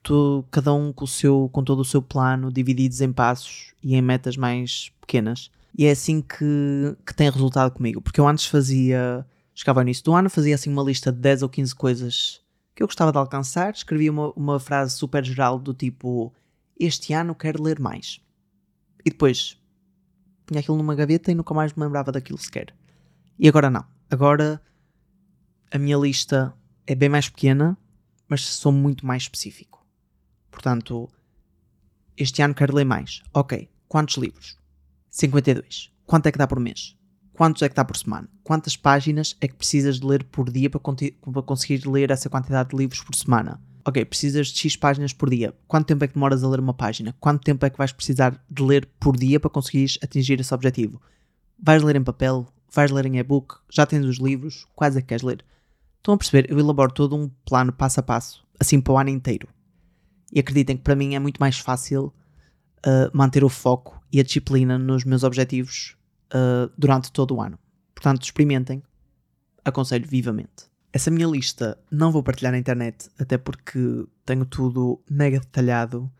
tu, 0.02 0.44
cada 0.50 0.72
um 0.72 0.92
com, 0.92 1.04
o 1.04 1.08
seu, 1.08 1.48
com 1.52 1.62
todo 1.62 1.80
o 1.80 1.84
seu 1.84 2.02
plano, 2.02 2.52
divididos 2.52 3.00
em 3.00 3.12
passos 3.12 3.74
e 3.82 3.94
em 3.94 4.02
metas 4.02 4.36
mais 4.36 4.90
pequenas. 5.00 5.50
E 5.76 5.86
é 5.86 5.90
assim 5.90 6.20
que, 6.20 6.96
que 7.06 7.14
tem 7.14 7.30
resultado 7.30 7.72
comigo, 7.72 8.00
porque 8.00 8.20
eu 8.20 8.28
antes 8.28 8.46
fazia, 8.46 9.26
chegava 9.54 9.80
ao 9.80 9.82
início 9.84 10.04
do 10.04 10.14
ano, 10.14 10.28
fazia 10.28 10.54
assim 10.54 10.70
uma 10.70 10.82
lista 10.82 11.10
de 11.12 11.18
10 11.18 11.42
ou 11.42 11.48
15 11.48 11.74
coisas 11.74 12.40
que 12.74 12.82
eu 12.82 12.86
gostava 12.86 13.12
de 13.12 13.18
alcançar, 13.18 13.72
escrevia 13.72 14.10
uma, 14.10 14.32
uma 14.32 14.60
frase 14.60 14.96
super 14.96 15.24
geral 15.24 15.58
do 15.58 15.72
tipo: 15.72 16.32
Este 16.78 17.12
ano 17.12 17.34
quero 17.34 17.62
ler 17.62 17.78
mais. 17.78 18.20
E 19.04 19.10
depois 19.10 19.60
punha 20.46 20.60
aquilo 20.60 20.76
numa 20.76 20.94
gaveta 20.94 21.30
e 21.30 21.34
nunca 21.34 21.54
mais 21.54 21.72
me 21.74 21.84
lembrava 21.84 22.12
daquilo 22.12 22.38
sequer. 22.38 22.74
E 23.38 23.48
agora 23.48 23.70
não. 23.70 23.84
Agora 24.10 24.60
a 25.70 25.78
minha 25.78 25.96
lista 25.96 26.54
é 26.86 26.94
bem 26.94 27.08
mais 27.08 27.28
pequena, 27.28 27.78
mas 28.28 28.42
sou 28.42 28.72
muito 28.72 29.06
mais 29.06 29.22
específico. 29.22 29.86
Portanto, 30.50 31.08
este 32.16 32.42
ano 32.42 32.54
quero 32.54 32.74
ler 32.74 32.84
mais. 32.84 33.22
Ok, 33.32 33.70
quantos 33.88 34.16
livros? 34.16 34.58
52. 35.10 35.90
Quanto 36.04 36.26
é 36.26 36.32
que 36.32 36.38
dá 36.38 36.46
por 36.46 36.60
mês? 36.60 36.96
Quantos 37.32 37.62
é 37.62 37.68
que 37.68 37.74
dá 37.74 37.84
por 37.84 37.96
semana? 37.96 38.28
Quantas 38.44 38.76
páginas 38.76 39.36
é 39.40 39.48
que 39.48 39.54
precisas 39.54 39.98
de 39.98 40.06
ler 40.06 40.24
por 40.24 40.50
dia 40.50 40.68
para, 40.68 40.80
para 40.80 41.42
conseguir 41.42 41.86
ler 41.88 42.10
essa 42.10 42.28
quantidade 42.28 42.70
de 42.70 42.76
livros 42.76 43.00
por 43.00 43.14
semana? 43.14 43.60
Ok, 43.84 44.04
precisas 44.04 44.48
de 44.48 44.58
X 44.58 44.76
páginas 44.76 45.12
por 45.12 45.28
dia. 45.28 45.54
Quanto 45.66 45.86
tempo 45.86 46.04
é 46.04 46.08
que 46.08 46.14
demoras 46.14 46.44
a 46.44 46.48
ler 46.48 46.60
uma 46.60 46.74
página? 46.74 47.14
Quanto 47.18 47.42
tempo 47.42 47.66
é 47.66 47.70
que 47.70 47.78
vais 47.78 47.92
precisar 47.92 48.40
de 48.48 48.62
ler 48.62 48.88
por 49.00 49.16
dia 49.16 49.40
para 49.40 49.50
conseguires 49.50 49.98
atingir 50.02 50.38
esse 50.38 50.54
objetivo? 50.54 51.02
Vais 51.58 51.82
ler 51.82 51.96
em 51.96 52.04
papel? 52.04 52.46
Vais 52.72 52.90
ler 52.90 53.06
em 53.06 53.18
e-book? 53.18 53.56
Já 53.70 53.84
tens 53.84 54.04
os 54.04 54.18
livros? 54.18 54.66
Quais 54.74 54.96
é 54.96 55.00
que 55.00 55.08
queres 55.08 55.22
ler? 55.22 55.44
Estão 55.98 56.14
a 56.14 56.16
perceber? 56.16 56.50
Eu 56.50 56.58
elaboro 56.58 56.92
todo 56.92 57.16
um 57.16 57.28
plano 57.44 57.72
passo 57.72 58.00
a 58.00 58.02
passo, 58.02 58.44
assim 58.58 58.80
para 58.80 58.92
o 58.92 58.98
ano 58.98 59.10
inteiro. 59.10 59.48
E 60.32 60.38
acreditem 60.38 60.76
que 60.76 60.82
para 60.82 60.96
mim 60.96 61.14
é 61.14 61.18
muito 61.18 61.38
mais 61.38 61.58
fácil 61.58 62.12
uh, 62.86 63.10
manter 63.12 63.44
o 63.44 63.48
foco 63.48 64.00
e 64.12 64.20
a 64.20 64.22
disciplina 64.22 64.78
nos 64.78 65.04
meus 65.04 65.24
objetivos 65.24 65.96
uh, 66.32 66.72
durante 66.78 67.10
todo 67.10 67.34
o 67.34 67.42
ano. 67.42 67.58
Portanto, 67.94 68.22
experimentem. 68.22 68.82
Aconselho 69.64 70.06
vivamente. 70.06 70.71
Essa 70.92 71.10
minha 71.10 71.26
lista 71.26 71.78
não 71.90 72.12
vou 72.12 72.22
partilhar 72.22 72.52
na 72.52 72.58
internet, 72.58 73.08
até 73.18 73.38
porque 73.38 74.06
tenho 74.26 74.44
tudo 74.44 75.02
mega 75.08 75.40
detalhado, 75.40 76.10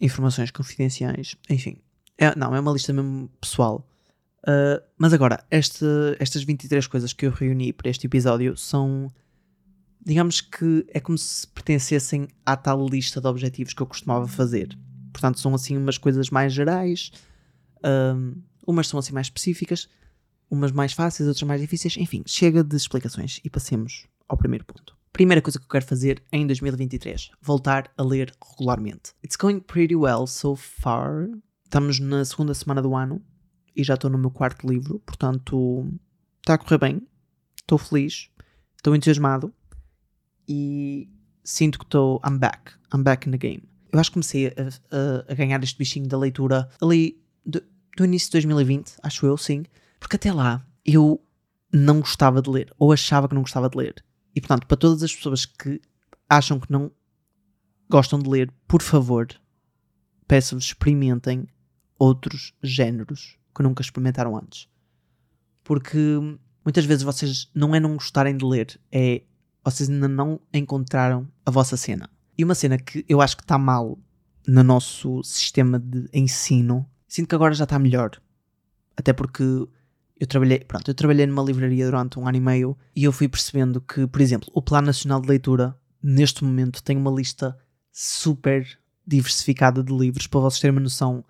informações 0.00 0.50
confidenciais, 0.50 1.36
enfim. 1.50 1.78
É, 2.16 2.34
não, 2.36 2.54
é 2.54 2.60
uma 2.60 2.72
lista 2.72 2.92
mesmo 2.92 3.28
pessoal. 3.40 3.86
Uh, 4.42 4.80
mas 4.96 5.12
agora, 5.12 5.44
este, 5.50 5.84
estas 6.18 6.44
23 6.44 6.86
coisas 6.86 7.12
que 7.12 7.26
eu 7.26 7.30
reuni 7.30 7.72
para 7.72 7.90
este 7.90 8.06
episódio 8.06 8.56
são. 8.56 9.12
Digamos 10.04 10.40
que 10.40 10.86
é 10.88 11.00
como 11.00 11.18
se 11.18 11.46
pertencessem 11.48 12.28
à 12.44 12.56
tal 12.56 12.86
lista 12.86 13.20
de 13.20 13.26
objetivos 13.26 13.74
que 13.74 13.82
eu 13.82 13.86
costumava 13.86 14.28
fazer. 14.28 14.78
Portanto, 15.12 15.40
são 15.40 15.52
assim 15.52 15.76
umas 15.76 15.98
coisas 15.98 16.30
mais 16.30 16.52
gerais, 16.52 17.10
uh, 17.78 18.40
umas 18.64 18.86
são 18.86 19.00
assim 19.00 19.12
mais 19.12 19.26
específicas, 19.26 19.88
umas 20.50 20.72
mais 20.72 20.92
fáceis, 20.92 21.28
outras 21.28 21.46
mais 21.46 21.60
difíceis. 21.60 21.96
Enfim, 21.96 22.22
chega 22.26 22.62
de 22.62 22.76
explicações 22.76 23.40
e 23.44 23.50
passemos 23.50 24.06
ao 24.28 24.36
primeiro 24.36 24.64
ponto. 24.64 24.96
Primeira 25.12 25.40
coisa 25.40 25.58
que 25.58 25.64
eu 25.64 25.68
quero 25.68 25.86
fazer 25.86 26.22
em 26.30 26.46
2023: 26.46 27.30
voltar 27.40 27.90
a 27.96 28.02
ler 28.02 28.32
regularmente. 28.50 29.12
It's 29.24 29.36
going 29.36 29.60
pretty 29.60 29.96
well 29.96 30.26
so 30.26 30.54
far. 30.54 31.28
Estamos 31.64 31.98
na 31.98 32.24
segunda 32.24 32.54
semana 32.54 32.82
do 32.82 32.94
ano 32.94 33.22
e 33.74 33.82
já 33.82 33.94
estou 33.94 34.10
no 34.10 34.18
meu 34.18 34.30
quarto 34.30 34.68
livro, 34.68 35.00
portanto 35.00 35.86
está 36.38 36.54
a 36.54 36.58
correr 36.58 36.78
bem. 36.78 37.02
Estou 37.56 37.78
feliz, 37.78 38.30
estou 38.76 38.94
entusiasmado 38.94 39.52
e 40.48 41.08
sinto 41.42 41.78
que 41.78 41.84
estou. 41.84 42.20
I'm 42.24 42.38
back. 42.38 42.72
I'm 42.94 43.02
back 43.02 43.28
in 43.28 43.32
the 43.32 43.38
game. 43.38 43.62
Eu 43.92 43.98
acho 43.98 44.10
que 44.10 44.14
comecei 44.14 44.48
a, 44.48 44.50
a, 44.50 45.32
a 45.32 45.34
ganhar 45.34 45.62
este 45.62 45.78
bichinho 45.78 46.06
da 46.06 46.18
leitura 46.18 46.68
ali 46.80 47.18
do, 47.44 47.62
início 48.04 48.28
de 48.28 48.32
2020, 48.32 48.96
acho 49.02 49.26
eu, 49.26 49.36
sim. 49.36 49.64
Porque 50.06 50.14
até 50.14 50.32
lá 50.32 50.64
eu 50.84 51.20
não 51.72 51.98
gostava 51.98 52.40
de 52.40 52.48
ler, 52.48 52.72
ou 52.78 52.92
achava 52.92 53.26
que 53.26 53.34
não 53.34 53.42
gostava 53.42 53.68
de 53.68 53.76
ler. 53.76 54.04
E 54.36 54.40
portanto, 54.40 54.64
para 54.64 54.76
todas 54.76 55.02
as 55.02 55.12
pessoas 55.12 55.44
que 55.44 55.82
acham 56.30 56.60
que 56.60 56.70
não 56.70 56.92
gostam 57.90 58.20
de 58.20 58.30
ler, 58.30 58.54
por 58.68 58.80
favor, 58.80 59.26
peço-vos 60.28 60.66
experimentem 60.66 61.48
outros 61.98 62.54
géneros 62.62 63.36
que 63.52 63.64
nunca 63.64 63.82
experimentaram 63.82 64.36
antes. 64.36 64.68
Porque 65.64 65.98
muitas 66.64 66.84
vezes 66.84 67.02
vocês 67.02 67.50
não 67.52 67.74
é 67.74 67.80
não 67.80 67.94
gostarem 67.94 68.36
de 68.36 68.44
ler, 68.44 68.80
é 68.92 69.24
vocês 69.64 69.90
ainda 69.90 70.06
não 70.06 70.40
encontraram 70.54 71.26
a 71.44 71.50
vossa 71.50 71.76
cena. 71.76 72.08
E 72.38 72.44
uma 72.44 72.54
cena 72.54 72.78
que 72.78 73.04
eu 73.08 73.20
acho 73.20 73.36
que 73.36 73.42
está 73.42 73.58
mal 73.58 73.98
no 74.46 74.62
nosso 74.62 75.20
sistema 75.24 75.80
de 75.80 76.08
ensino, 76.12 76.88
sinto 77.08 77.28
que 77.28 77.34
agora 77.34 77.54
já 77.54 77.64
está 77.64 77.76
melhor. 77.76 78.12
Até 78.96 79.12
porque 79.12 79.68
eu 80.18 80.26
trabalhei, 80.26 80.60
pronto, 80.60 80.90
eu 80.90 80.94
trabalhei 80.94 81.26
numa 81.26 81.42
livraria 81.42 81.84
durante 81.84 82.18
um 82.18 82.26
ano 82.26 82.38
e 82.38 82.40
meio 82.40 82.76
e 82.94 83.04
eu 83.04 83.12
fui 83.12 83.28
percebendo 83.28 83.80
que, 83.80 84.06
por 84.06 84.20
exemplo, 84.20 84.48
o 84.54 84.62
Plano 84.62 84.86
Nacional 84.86 85.20
de 85.20 85.28
Leitura, 85.28 85.78
neste 86.02 86.42
momento, 86.42 86.82
tem 86.82 86.96
uma 86.96 87.10
lista 87.10 87.56
super 87.92 88.66
diversificada 89.06 89.82
de 89.82 89.92
livros. 89.92 90.26
Para 90.26 90.40
vocês 90.40 90.60
terem 90.60 90.74
uma 90.74 90.80
noção, 90.80 91.24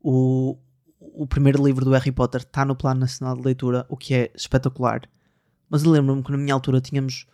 o, 0.00 0.56
o 0.98 1.26
primeiro 1.26 1.64
livro 1.64 1.84
do 1.84 1.90
Harry 1.92 2.12
Potter 2.12 2.40
está 2.40 2.64
no 2.64 2.74
Plano 2.74 3.00
Nacional 3.00 3.36
de 3.36 3.42
Leitura, 3.42 3.84
o 3.88 3.96
que 3.96 4.14
é 4.14 4.30
espetacular. 4.34 5.02
Mas 5.68 5.84
eu 5.84 5.90
lembro-me 5.90 6.22
que 6.22 6.32
na 6.32 6.38
minha 6.38 6.54
altura 6.54 6.80
tínhamos 6.80 7.26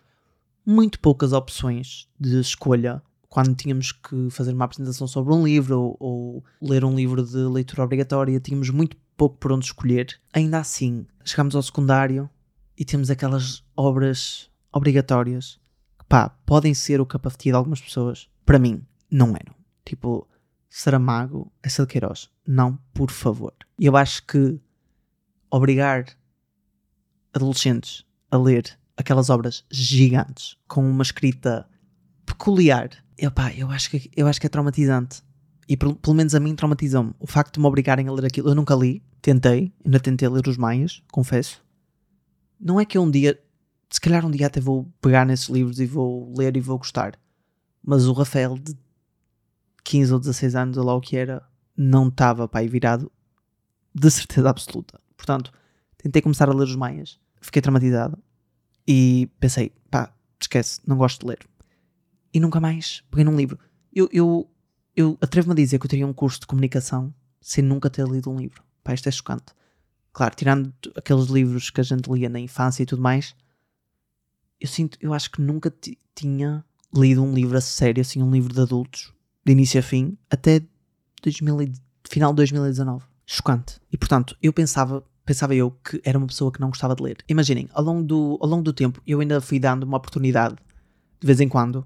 muito 0.65 0.99
poucas 0.99 1.31
opções 1.31 2.09
de 2.19 2.39
escolha 2.41 3.01
quando 3.29 3.55
tínhamos 3.55 3.91
que 3.91 4.29
fazer 4.29 4.53
uma 4.53 4.65
apresentação 4.65 5.07
sobre 5.07 5.33
um 5.33 5.43
livro 5.43 5.79
ou, 5.79 5.97
ou, 5.99 6.43
ler 6.61 6.83
um 6.83 6.95
livro 6.95 7.23
de 7.23 7.37
leitura 7.37 7.83
obrigatória, 7.83 8.39
tínhamos 8.39 8.69
muito 8.69 8.97
pouco 9.17 9.37
por 9.37 9.51
onde 9.51 9.65
escolher. 9.65 10.19
Ainda 10.31 10.59
assim, 10.59 11.05
chegamos 11.25 11.55
ao 11.55 11.63
secundário 11.63 12.29
e 12.77 12.85
temos 12.85 13.09
aquelas 13.09 13.63
obras 13.75 14.49
obrigatórias 14.71 15.59
que, 15.99 16.05
pá, 16.05 16.29
podem 16.45 16.73
ser 16.73 17.01
o 17.01 17.05
capa 17.05 17.29
de 17.29 17.51
algumas 17.51 17.81
pessoas. 17.81 18.29
Para 18.45 18.59
mim, 18.59 18.85
não 19.11 19.29
eram. 19.29 19.55
Tipo, 19.83 20.27
Saramago, 20.69 21.51
de 21.63 21.85
Queiroz. 21.87 22.29
Não, 22.45 22.77
por 22.93 23.09
favor. 23.09 23.53
E 23.79 23.85
eu 23.85 23.97
acho 23.97 24.23
que 24.25 24.59
obrigar 25.49 26.05
adolescentes 27.33 28.05
a 28.29 28.37
ler 28.37 28.77
aquelas 28.95 29.29
obras 29.29 29.65
gigantes 29.71 30.57
com 30.67 30.87
uma 30.87 31.03
escrita 31.03 31.67
peculiar, 32.25 32.89
eu, 33.17 33.31
pá, 33.31 33.53
eu, 33.53 33.71
acho 33.71 33.89
que, 33.89 34.11
eu 34.15 34.27
acho 34.27 34.39
que 34.39 34.47
é 34.47 34.49
traumatizante. 34.49 35.23
E 35.67 35.75
pelo, 35.75 35.97
menos 36.13 36.33
a 36.33 36.39
mim 36.39 36.55
traumatizou-me. 36.55 37.13
O 37.19 37.27
facto 37.27 37.55
de 37.55 37.59
me 37.59 37.65
obrigarem 37.65 38.07
a 38.07 38.11
ler 38.11 38.25
aquilo. 38.25 38.49
Eu 38.49 38.55
nunca 38.55 38.73
li, 38.73 39.03
tentei, 39.21 39.73
ainda 39.83 39.99
tentei 39.99 40.27
ler 40.29 40.47
os 40.47 40.57
Maias, 40.57 41.03
confesso. 41.11 41.61
Não 42.59 42.79
é 42.79 42.85
que 42.85 42.97
eu 42.97 43.03
um 43.03 43.11
dia, 43.11 43.39
se 43.89 43.99
calhar 43.99 44.25
um 44.25 44.31
dia 44.31 44.47
até 44.47 44.61
vou 44.61 44.91
pegar 45.01 45.25
nesses 45.25 45.49
livros 45.49 45.79
e 45.79 45.85
vou 45.85 46.33
ler 46.37 46.55
e 46.55 46.61
vou 46.61 46.77
gostar. 46.77 47.19
Mas 47.83 48.05
o 48.07 48.13
Rafael 48.13 48.57
de 48.57 48.75
15 49.83 50.13
ou 50.13 50.19
16 50.19 50.55
anos, 50.55 50.77
ou 50.77 50.85
lá 50.85 50.95
o 50.95 51.01
que 51.01 51.17
era, 51.17 51.43
não 51.75 52.07
estava, 52.07 52.47
pá, 52.47 52.61
virado 52.61 53.11
de 53.93 54.09
certeza 54.11 54.49
absoluta. 54.49 54.99
Portanto, 55.15 55.51
tentei 55.97 56.21
começar 56.21 56.49
a 56.49 56.53
ler 56.53 56.63
os 56.63 56.75
Maias, 56.75 57.19
fiquei 57.41 57.61
traumatizado 57.61 58.17
e 58.87 59.29
pensei, 59.39 59.71
pá, 59.91 60.13
esquece, 60.39 60.79
não 60.85 60.97
gosto 60.97 61.21
de 61.21 61.27
ler. 61.27 61.39
E 62.33 62.39
nunca 62.39 62.59
mais 62.59 63.03
peguei 63.09 63.25
num 63.25 63.35
livro. 63.35 63.59
Eu, 63.93 64.09
eu, 64.11 64.49
eu 64.97 65.15
atrevo-me 65.21 65.53
a 65.53 65.55
dizer 65.55 65.77
que 65.77 65.85
eu 65.85 65.89
teria 65.89 66.07
um 66.07 66.11
curso 66.11 66.39
de 66.39 66.47
comunicação 66.47 67.13
sem 67.39 67.63
nunca 67.63 67.87
ter 67.87 68.05
lido 68.07 68.31
um 68.31 68.39
livro. 68.39 68.63
Pá, 68.83 68.95
isto 68.95 69.07
é 69.07 69.11
chocante. 69.11 69.53
Claro, 70.11 70.35
tirando 70.35 70.73
aqueles 70.95 71.27
livros 71.27 71.69
que 71.69 71.79
a 71.79 71.83
gente 71.83 72.11
lia 72.11 72.27
na 72.27 72.39
infância 72.39 72.81
e 72.81 72.85
tudo 72.87 72.99
mais, 72.99 73.35
eu 74.59 74.67
sinto, 74.67 74.97
eu 74.99 75.13
acho 75.13 75.29
que 75.31 75.39
nunca 75.39 75.71
tinha 76.15 76.65
lido 76.91 77.23
um 77.23 77.31
livro 77.31 77.55
a 77.55 77.61
sério, 77.61 78.01
assim, 78.01 78.23
um 78.23 78.31
livro 78.31 78.51
de 78.51 78.59
adultos, 78.59 79.13
de 79.45 79.51
início 79.51 79.79
a 79.79 79.83
fim, 79.83 80.17
até 80.31 80.63
2000, 81.21 81.73
final 82.09 82.31
de 82.31 82.37
2019. 82.37 83.05
Chocante. 83.23 83.79
E 83.91 83.97
portanto, 83.97 84.35
eu 84.41 84.51
pensava, 84.51 85.03
pensava 85.23 85.53
eu 85.53 85.69
que 85.69 86.01
era 86.03 86.17
uma 86.17 86.25
pessoa 86.25 86.51
que 86.51 86.59
não 86.59 86.69
gostava 86.69 86.95
de 86.95 87.03
ler. 87.03 87.17
Imaginem, 87.29 87.69
ao 87.71 87.83
longo 87.83 88.03
do, 88.03 88.39
ao 88.41 88.49
longo 88.49 88.63
do 88.63 88.73
tempo, 88.73 88.99
eu 89.05 89.19
ainda 89.19 89.39
fui 89.39 89.59
dando 89.59 89.83
uma 89.83 89.97
oportunidade, 89.97 90.55
de 91.19 91.27
vez 91.27 91.39
em 91.39 91.47
quando, 91.47 91.85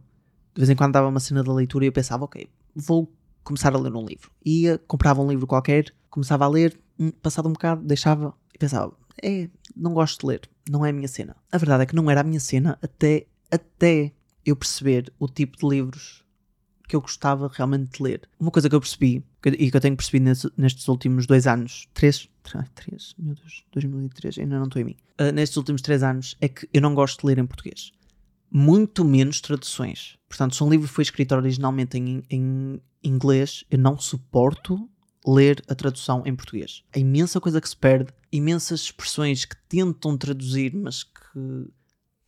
de 0.55 0.61
vez 0.61 0.69
em 0.69 0.75
quando 0.77 0.93
dava 0.93 1.09
uma 1.09 1.19
cena 1.19 1.43
da 1.43 1.51
leitura 1.51 1.83
e 1.83 1.89
eu 1.89 1.91
pensava, 1.91 2.23
ok, 2.23 2.47
vou 2.75 3.11
começar 3.43 3.73
a 3.73 3.79
ler 3.79 3.93
um 3.93 4.05
livro. 4.05 4.31
Ia, 4.45 4.77
comprava 4.87 5.21
um 5.21 5.29
livro 5.29 5.47
qualquer, 5.47 5.93
começava 6.09 6.45
a 6.45 6.47
ler, 6.47 6.79
passado 7.21 7.47
um 7.47 7.53
bocado, 7.53 7.83
deixava 7.83 8.33
e 8.53 8.57
pensava, 8.57 8.93
é, 9.21 9.49
não 9.75 9.93
gosto 9.93 10.21
de 10.21 10.27
ler, 10.27 10.41
não 10.69 10.85
é 10.85 10.89
a 10.89 10.93
minha 10.93 11.07
cena. 11.07 11.35
A 11.51 11.57
verdade 11.57 11.83
é 11.83 11.85
que 11.85 11.95
não 11.95 12.09
era 12.09 12.21
a 12.21 12.23
minha 12.23 12.39
cena 12.39 12.77
até, 12.81 13.25
até 13.49 14.11
eu 14.45 14.55
perceber 14.55 15.11
o 15.19 15.27
tipo 15.27 15.57
de 15.57 15.67
livros 15.67 16.23
que 16.87 16.95
eu 16.95 17.01
gostava 17.01 17.49
realmente 17.51 17.97
de 17.97 18.03
ler. 18.03 18.21
Uma 18.37 18.51
coisa 18.51 18.69
que 18.69 18.75
eu 18.75 18.81
percebi, 18.81 19.23
e 19.45 19.71
que 19.71 19.77
eu 19.77 19.81
tenho 19.81 19.95
percebido 19.95 20.25
nestes, 20.25 20.51
nestes 20.57 20.87
últimos 20.89 21.25
dois 21.25 21.47
anos, 21.47 21.87
três, 21.93 22.29
três, 22.75 23.15
meu 23.17 23.33
Deus, 23.33 23.63
2003, 23.71 24.39
ainda 24.39 24.57
não 24.57 24.65
estou 24.65 24.81
em 24.81 24.85
mim, 24.85 24.97
uh, 25.19 25.31
nestes 25.31 25.55
últimos 25.55 25.81
três 25.81 26.03
anos, 26.03 26.35
é 26.41 26.49
que 26.49 26.67
eu 26.73 26.81
não 26.81 26.93
gosto 26.93 27.21
de 27.21 27.27
ler 27.27 27.37
em 27.37 27.45
português. 27.45 27.93
Muito 28.51 29.05
menos 29.05 29.39
traduções. 29.39 30.17
Portanto, 30.27 30.55
se 30.55 30.63
um 30.63 30.69
livro 30.69 30.87
foi 30.87 31.03
escrito 31.03 31.33
originalmente 31.33 31.97
em, 31.97 32.23
em 32.29 32.81
inglês, 33.03 33.63
eu 33.71 33.79
não 33.79 33.97
suporto 33.97 34.89
ler 35.25 35.63
a 35.67 35.75
tradução 35.75 36.23
em 36.25 36.35
português. 36.35 36.83
Há 36.93 36.99
imensa 36.99 37.39
coisa 37.39 37.61
que 37.61 37.69
se 37.69 37.77
perde, 37.77 38.11
imensas 38.31 38.81
expressões 38.81 39.45
que 39.45 39.55
tentam 39.69 40.17
traduzir, 40.17 40.75
mas 40.75 41.03
que 41.03 41.69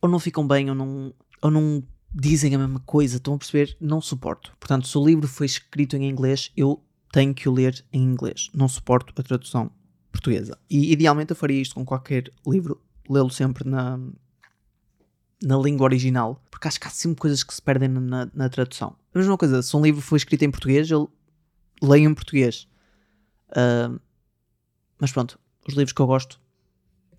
ou 0.00 0.08
não 0.08 0.18
ficam 0.18 0.46
bem 0.46 0.68
ou 0.68 0.74
não, 0.74 1.14
ou 1.40 1.50
não 1.50 1.82
dizem 2.14 2.54
a 2.54 2.58
mesma 2.58 2.80
coisa. 2.80 3.16
Estão 3.16 3.34
a 3.34 3.38
perceber? 3.38 3.76
Não 3.80 4.00
suporto. 4.00 4.54
Portanto, 4.60 4.86
se 4.86 4.96
o 4.98 5.04
livro 5.04 5.26
foi 5.26 5.46
escrito 5.46 5.96
em 5.96 6.08
inglês, 6.08 6.52
eu 6.56 6.82
tenho 7.10 7.34
que 7.34 7.48
o 7.48 7.52
ler 7.52 7.84
em 7.92 8.02
inglês. 8.02 8.50
Não 8.52 8.68
suporto 8.68 9.14
a 9.16 9.22
tradução 9.22 9.70
portuguesa. 10.12 10.58
E 10.68 10.92
idealmente 10.92 11.30
eu 11.30 11.36
faria 11.36 11.60
isto 11.60 11.74
com 11.74 11.84
qualquer 11.84 12.30
livro, 12.46 12.80
lê-lo 13.08 13.30
sempre 13.30 13.68
na, 13.68 13.98
na 15.44 15.56
língua 15.56 15.84
original, 15.84 16.42
porque 16.50 16.68
acho 16.68 16.80
que 16.80 16.86
há 16.86 16.90
sempre 16.90 17.20
coisas 17.20 17.42
que 17.44 17.54
se 17.54 17.60
perdem 17.60 17.88
na, 17.88 18.28
na, 18.32 18.48
tradução. 18.48 18.96
A 19.14 19.18
mesma 19.18 19.36
coisa, 19.36 19.62
se 19.62 19.76
um 19.76 19.82
livro 19.82 20.00
foi 20.00 20.16
escrito 20.16 20.42
em 20.42 20.50
português, 20.50 20.90
eu 20.90 21.10
leio 21.82 22.08
em 22.08 22.14
português. 22.14 22.66
Uh, 23.50 24.00
mas 24.98 25.12
pronto, 25.12 25.38
os 25.68 25.74
livros 25.74 25.92
que 25.92 26.00
eu 26.00 26.06
gosto 26.06 26.40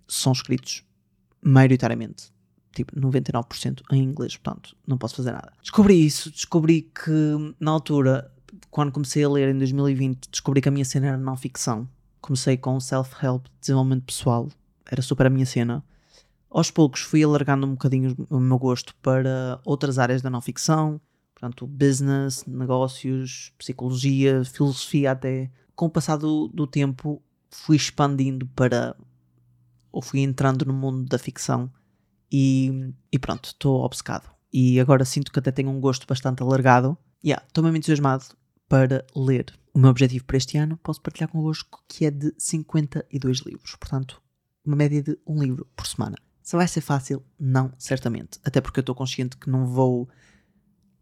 são 0.08 0.32
escritos 0.32 0.84
maioritariamente, 1.42 2.32
tipo 2.76 3.00
99% 3.00 3.82
em 3.92 4.04
inglês, 4.04 4.36
portanto 4.38 4.76
não 4.88 4.98
posso 4.98 5.16
fazer 5.16 5.32
nada. 5.32 5.54
Descobri 5.62 6.06
isso, 6.06 6.32
descobri 6.32 6.82
que 6.82 7.56
na 7.60 7.72
altura, 7.72 8.32
quando 8.72 8.92
comecei 8.92 9.24
a 9.24 9.30
ler 9.30 9.54
em 9.54 9.58
2020, 9.58 10.30
descobri 10.30 10.62
que 10.62 10.70
a 10.70 10.72
minha 10.72 10.86
cena 10.86 11.08
era 11.08 11.18
não 11.18 11.38
ficção. 11.38 11.88
Comecei 12.20 12.58
com 12.58 12.80
self-help, 12.80 13.46
desenvolvimento 13.62 14.06
pessoal, 14.06 14.50
era 14.90 15.02
super 15.02 15.28
a 15.28 15.30
minha 15.30 15.46
cena. 15.46 15.84
Aos 16.56 16.72
poucos 16.72 17.02
fui 17.02 17.22
alargando 17.22 17.68
um 17.68 17.72
bocadinho 17.72 18.16
o 18.30 18.40
meu 18.40 18.58
gosto 18.58 18.96
para 19.02 19.60
outras 19.66 20.00
áreas 20.00 20.22
da 20.22 20.30
não 20.30 20.40
ficção, 20.40 21.02
portanto, 21.34 21.68
business, 21.68 22.46
negócios, 22.46 23.52
psicologia, 23.58 24.42
filosofia 24.46 25.12
até 25.12 25.52
com 25.76 25.88
o 25.88 25.90
passar 25.90 26.16
do, 26.16 26.48
do 26.48 26.66
tempo, 26.66 27.22
fui 27.50 27.76
expandindo 27.76 28.48
para. 28.56 28.96
ou 29.92 30.02
fui 30.02 30.22
entrando 30.22 30.64
no 30.64 30.72
mundo 30.72 31.04
da 31.10 31.20
ficção 31.20 31.70
e, 32.32 32.94
e 33.12 33.20
pronto, 33.20 33.48
estou 33.48 33.84
obcecado. 33.84 34.32
E 34.54 34.80
agora 34.80 35.04
sinto 35.04 35.34
que 35.34 35.40
até 35.40 35.52
tenho 35.52 35.70
um 35.70 35.82
gosto 35.82 36.08
bastante 36.08 36.42
alargado. 36.42 36.98
Yeah, 37.22 37.46
estou 37.46 37.66
mesmo 37.66 37.76
entusiasmado 37.76 38.28
para 38.70 39.06
ler. 39.14 39.54
O 39.74 39.80
meu 39.80 39.90
objetivo 39.90 40.24
para 40.24 40.38
este 40.38 40.58
ano 40.58 40.78
posso 40.78 41.02
partilhar 41.02 41.30
convosco 41.30 41.84
que 41.86 42.06
é 42.06 42.12
de 42.12 42.34
52 42.38 43.40
livros. 43.40 43.76
Portanto, 43.76 44.22
uma 44.66 44.78
média 44.78 45.04
de 45.04 45.20
um 45.28 45.38
livro 45.44 45.68
por 45.76 45.86
semana. 45.86 46.16
Se 46.46 46.56
vai 46.56 46.68
ser 46.68 46.82
fácil? 46.82 47.26
Não, 47.40 47.72
certamente. 47.76 48.40
Até 48.46 48.62
porque 48.62 48.80
eu 48.80 48.84
estou 48.84 48.94
consciente 48.94 49.36
que 49.36 49.50
não 49.50 49.66
vou 49.66 50.08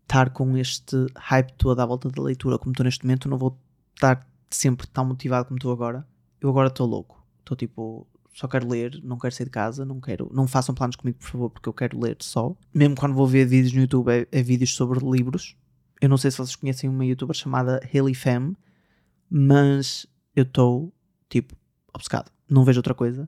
estar 0.04 0.30
com 0.30 0.58
este 0.58 0.96
hype 1.18 1.52
todo 1.58 1.82
à 1.82 1.86
volta 1.86 2.10
da 2.10 2.24
leitura 2.24 2.58
como 2.58 2.72
estou 2.72 2.86
neste 2.86 3.04
momento. 3.04 3.28
Não 3.28 3.38
vou 3.38 3.60
estar 3.94 4.26
sempre 4.50 4.88
tão 4.88 5.04
motivado 5.04 5.44
como 5.44 5.58
estou 5.58 5.74
agora. 5.74 6.08
Eu 6.40 6.50
agora 6.50 6.70
estou 6.70 6.88
louco. 6.88 7.22
Estou 7.40 7.58
tipo, 7.58 8.08
só 8.34 8.48
quero 8.48 8.70
ler, 8.70 9.02
não 9.04 9.18
quero 9.18 9.36
sair 9.36 9.44
de 9.44 9.52
casa, 9.52 9.84
não 9.84 10.00
quero, 10.00 10.32
não 10.34 10.48
façam 10.48 10.74
planos 10.74 10.96
comigo, 10.96 11.20
por 11.20 11.28
favor, 11.28 11.50
porque 11.50 11.68
eu 11.68 11.74
quero 11.74 12.00
ler 12.00 12.16
só. 12.22 12.56
Mesmo 12.74 12.96
quando 12.96 13.14
vou 13.14 13.28
ver 13.28 13.46
vídeos 13.46 13.74
no 13.74 13.82
YouTube, 13.82 14.12
é, 14.14 14.26
é 14.32 14.42
vídeos 14.42 14.74
sobre 14.74 15.00
livros. 15.06 15.58
Eu 16.00 16.08
não 16.08 16.16
sei 16.16 16.32
se 16.32 16.38
vocês 16.38 16.56
conhecem 16.56 16.90
uma 16.90 17.04
youtuber 17.04 17.36
chamada 17.36 17.82
Haley 17.94 18.16
Fam, 18.16 18.56
mas 19.30 20.08
eu 20.34 20.44
estou, 20.44 20.94
tipo, 21.28 21.54
obcecado. 21.94 22.32
Não 22.50 22.64
vejo 22.64 22.80
outra 22.80 22.94
coisa. 22.94 23.28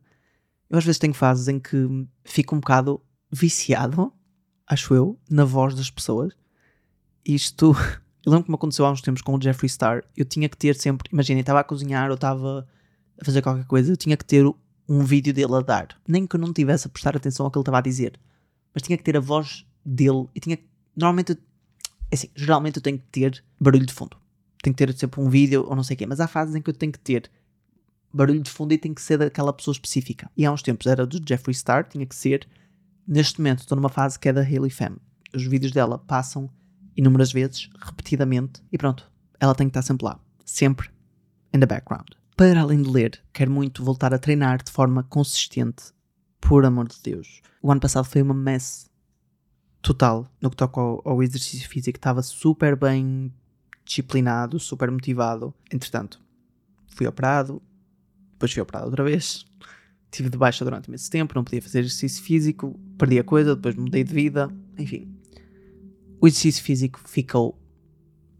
Eu 0.70 0.78
às 0.78 0.84
vezes 0.84 1.00
tenho 1.00 1.14
fases 1.14 1.48
em 1.48 1.60
que 1.60 2.08
fico 2.24 2.56
um 2.56 2.60
bocado 2.60 3.02
viciado, 3.32 4.12
acho 4.68 4.94
eu, 4.94 5.20
na 5.30 5.46
voz 5.46 5.76
das 5.76 5.90
pessoas. 5.90 6.34
Isto, 7.26 7.76
eu 8.26 8.32
lembro 8.32 8.46
que 8.46 8.52
me 8.52 8.56
aconteceu 8.56 8.86
há 8.86 8.92
uns 8.92 9.02
tempos 9.02 9.22
com 9.22 9.36
o 9.36 9.42
Jeffree 9.42 9.70
Star. 9.70 10.04
Eu 10.16 10.26
tinha 10.26 10.50
que 10.50 10.58
ter 10.58 10.76
sempre, 10.76 11.10
imagina, 11.12 11.40
estava 11.40 11.60
a 11.60 11.64
cozinhar 11.64 12.10
ou 12.10 12.16
estava 12.16 12.68
a 13.20 13.26
fazer 13.26 13.42
qualquer 13.42 13.66
coisa, 13.66 13.92
eu 13.92 13.98
tinha 13.98 14.18
que 14.18 14.26
ter 14.26 14.46
um 14.88 15.04
vídeo 15.04 15.34
dele 15.34 15.56
a 15.56 15.62
dar. 15.62 15.88
Nem 16.08 16.28
que 16.28 16.36
eu 16.36 16.40
não 16.40 16.54
tivesse 16.54 16.88
a 16.88 16.90
prestar 16.90 17.16
atenção 17.16 17.46
ao 17.46 17.52
que 17.52 17.58
ele 17.58 17.62
estava 17.62 17.78
a 17.80 17.82
dizer. 17.82 18.20
Mas 18.74 18.84
tinha 18.84 18.98
que 18.98 19.04
ter 19.04 19.18
a 19.18 19.22
voz 19.22 19.66
dele 19.86 20.28
e 20.36 20.40
tinha 20.40 20.58
Normalmente, 20.96 21.34
é 21.34 22.16
assim, 22.16 22.30
geralmente 22.34 22.78
eu 22.78 22.82
tenho 22.82 22.98
que 22.98 23.06
ter 23.12 23.44
barulho 23.60 23.86
de 23.86 23.94
fundo. 23.94 24.18
Tenho 24.64 24.76
que 24.76 24.86
ter 24.86 24.98
sempre 24.98 25.20
um 25.20 25.30
vídeo 25.30 25.66
ou 25.68 25.76
não 25.76 25.84
sei 25.84 25.96
o 25.96 25.98
quê. 25.98 26.06
Mas 26.06 26.20
há 26.20 26.28
fases 26.28 26.56
em 26.56 26.62
que 26.62 26.70
eu 26.70 26.74
tenho 26.74 26.92
que 26.92 27.00
ter 27.00 27.30
barulho 28.16 28.42
de 28.42 28.50
fundo 28.50 28.74
e 28.74 28.78
tem 28.78 28.94
que 28.94 29.02
ser 29.02 29.18
daquela 29.18 29.52
pessoa 29.52 29.74
específica. 29.74 30.32
E 30.38 30.46
há 30.46 30.52
uns 30.52 30.62
tempos 30.62 30.88
era 30.88 31.06
do 31.06 31.22
Jeffree 31.28 31.54
Star, 31.54 31.88
tinha 31.88 32.06
que 32.06 32.16
ser. 32.16 32.48
Neste 33.06 33.40
momento 33.40 33.60
estou 33.60 33.76
numa 33.76 33.90
fase 33.90 34.18
que 34.18 34.30
é 34.30 34.34
da 34.34 34.42
Hailey 34.42 34.70
Fam. 34.70 34.98
Os 35.34 35.46
vídeos 35.46 35.74
dela 35.74 35.98
passam 35.98 36.50
inúmeras 36.96 37.32
vezes, 37.32 37.70
repetidamente, 37.78 38.64
e 38.72 38.78
pronto. 38.78 39.12
Ela 39.40 39.54
tem 39.54 39.68
que 39.68 39.72
estar 39.72 39.82
sempre 39.82 40.06
lá. 40.06 40.20
Sempre 40.46 40.90
in 41.54 41.60
the 41.60 41.66
background. 41.66 42.08
Para 42.38 42.62
além 42.62 42.82
de 42.82 42.90
ler, 42.90 43.22
quero 43.34 43.52
muito 43.52 43.84
voltar 43.84 44.14
a 44.14 44.18
treinar 44.18 44.64
de 44.64 44.72
forma 44.72 45.04
consistente. 45.04 45.94
Por 46.40 46.64
amor 46.64 46.88
de 46.88 47.02
Deus. 47.04 47.42
O 47.62 47.72
ano 47.72 47.82
passado 47.82 48.06
foi 48.06 48.22
uma 48.22 48.34
mess 48.34 48.90
total 49.82 50.28
no 50.42 50.50
que 50.50 50.56
toca 50.56 50.80
ao, 50.80 51.02
ao 51.04 51.24
exercício 51.24 51.68
físico. 51.68 51.98
Estava 51.98 52.22
super 52.22 52.76
bem 52.76 53.34
disciplinado, 53.84 54.60
super 54.60 54.90
motivado. 54.90 55.54
Entretanto, 55.72 56.22
fui 56.88 57.08
operado, 57.08 57.62
depois 58.36 58.51
fui 58.51 58.62
operado 58.62 58.86
outra 58.86 59.04
vez. 59.04 59.46
Estive 60.12 60.30
de 60.30 60.38
baixa 60.38 60.63
durante 60.63 60.92
esse 60.94 61.10
tempo, 61.10 61.34
não 61.36 61.44
podia 61.44 61.62
fazer 61.62 61.80
exercício 61.80 62.24
físico, 62.24 62.80
perdi 62.98 63.20
a 63.20 63.24
coisa, 63.24 63.56
depois 63.56 63.75
mudei 63.75 64.04
de 64.04 64.13
vida, 64.13 64.50
enfim. 64.77 65.13
O 66.22 66.27
exercício 66.27 66.63
físico 66.63 67.00
ficou. 67.04 67.60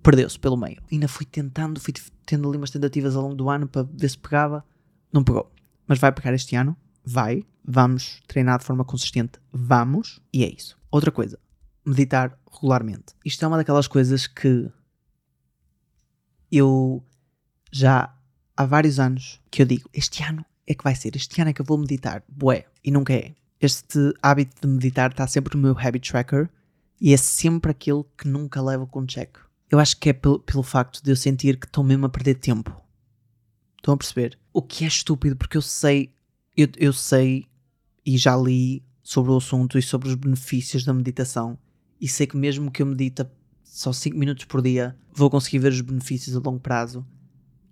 perdeu-se 0.02 0.40
pelo 0.40 0.56
meio. 0.56 0.82
Ainda 0.92 1.08
fui 1.08 1.26
tentando, 1.26 1.80
fui 1.80 1.94
tendo 2.26 2.48
ali 2.48 2.58
umas 2.58 2.70
tentativas 2.70 3.16
ao 3.16 3.24
longo 3.24 3.36
do 3.36 3.50
ano 3.50 3.68
para 3.68 3.84
ver 3.84 4.10
se 4.10 4.18
pegava. 4.18 4.64
Não 5.12 5.24
pegou. 5.24 5.52
Mas 5.88 6.00
vai 6.00 6.12
pegar 6.12 6.34
este 6.34 6.56
ano? 6.56 6.78
Vai. 7.04 7.44
Vamos 7.64 8.22
treinar 8.28 8.60
de 8.60 8.66
forma 8.66 8.86
consistente? 8.86 9.40
Vamos. 9.52 10.22
E 10.32 10.44
é 10.44 10.50
isso. 10.50 10.78
Outra 10.90 11.12
coisa. 11.12 11.40
Meditar 11.86 12.40
regularmente. 12.52 13.14
Isto 13.24 13.44
é 13.44 13.48
uma 13.48 13.58
daquelas 13.58 13.88
coisas 13.88 14.28
que 14.28 14.72
eu 16.52 17.04
já 17.72 18.15
há 18.56 18.66
vários 18.66 19.00
anos 19.00 19.40
que 19.52 19.62
eu 19.62 19.66
digo: 19.66 19.90
este 19.94 20.24
ano 20.24 20.46
é 20.68 20.74
que 20.74 20.84
vai 20.84 20.96
ser, 20.96 21.16
este 21.16 21.40
ano 21.42 21.50
é 21.50 21.54
que 21.54 21.62
eu 21.62 21.66
vou 21.66 21.78
meditar. 21.78 22.24
Bué, 22.28 22.66
e 22.84 22.92
nunca 22.92 23.14
é. 23.14 23.34
Este 23.60 24.14
hábito 24.22 24.62
de 24.62 24.68
meditar 24.68 25.12
está 25.12 25.26
sempre 25.28 25.56
no 25.56 25.62
meu 25.62 25.78
habit 25.78 26.12
tracker 26.12 26.50
e 27.00 27.14
é 27.14 27.18
sempre 27.18 27.72
aquele 27.72 28.04
que 28.18 28.28
nunca 28.28 28.62
leva 28.62 28.86
com 28.86 29.06
check. 29.06 29.38
Eu 29.70 29.80
acho 29.80 29.98
que 29.98 30.10
é 30.10 30.14
pelo, 30.14 30.40
pelo 30.40 30.64
facto 30.64 31.04
de 31.04 31.12
eu 31.12 31.16
sentir 31.16 31.58
que 31.58 31.66
estou 31.66 31.84
mesmo 31.84 32.06
a 32.06 32.10
perder 32.10 32.36
tempo. 32.36 32.76
Estão 33.78 33.94
a 33.94 33.98
perceber? 33.98 34.38
O 34.54 34.62
que 34.62 34.84
é 34.84 34.88
estúpido, 34.88 35.36
porque 35.36 35.58
eu 35.58 35.62
sei, 35.62 36.14
eu, 36.56 36.68
eu 36.78 36.94
sei 36.94 37.46
e 38.06 38.18
já 38.18 38.36
li 38.36 38.84
sobre 39.02 39.32
o 39.32 39.38
assunto 39.38 39.78
e 39.78 39.82
sobre 39.82 40.10
os 40.10 40.16
benefícios 40.16 40.84
da 40.84 40.94
meditação 40.94 41.58
e 42.00 42.08
sei 42.08 42.28
que 42.28 42.38
mesmo 42.38 42.72
que 42.72 42.82
eu 42.82 42.86
medita 42.86 43.32
só 43.64 43.92
5 43.92 44.18
minutos 44.18 44.46
por 44.46 44.62
dia, 44.62 44.96
vou 45.14 45.30
conseguir 45.30 45.60
ver 45.60 45.72
os 45.72 45.82
benefícios 45.82 46.36
a 46.36 46.40
longo 46.40 46.60
prazo 46.60 47.06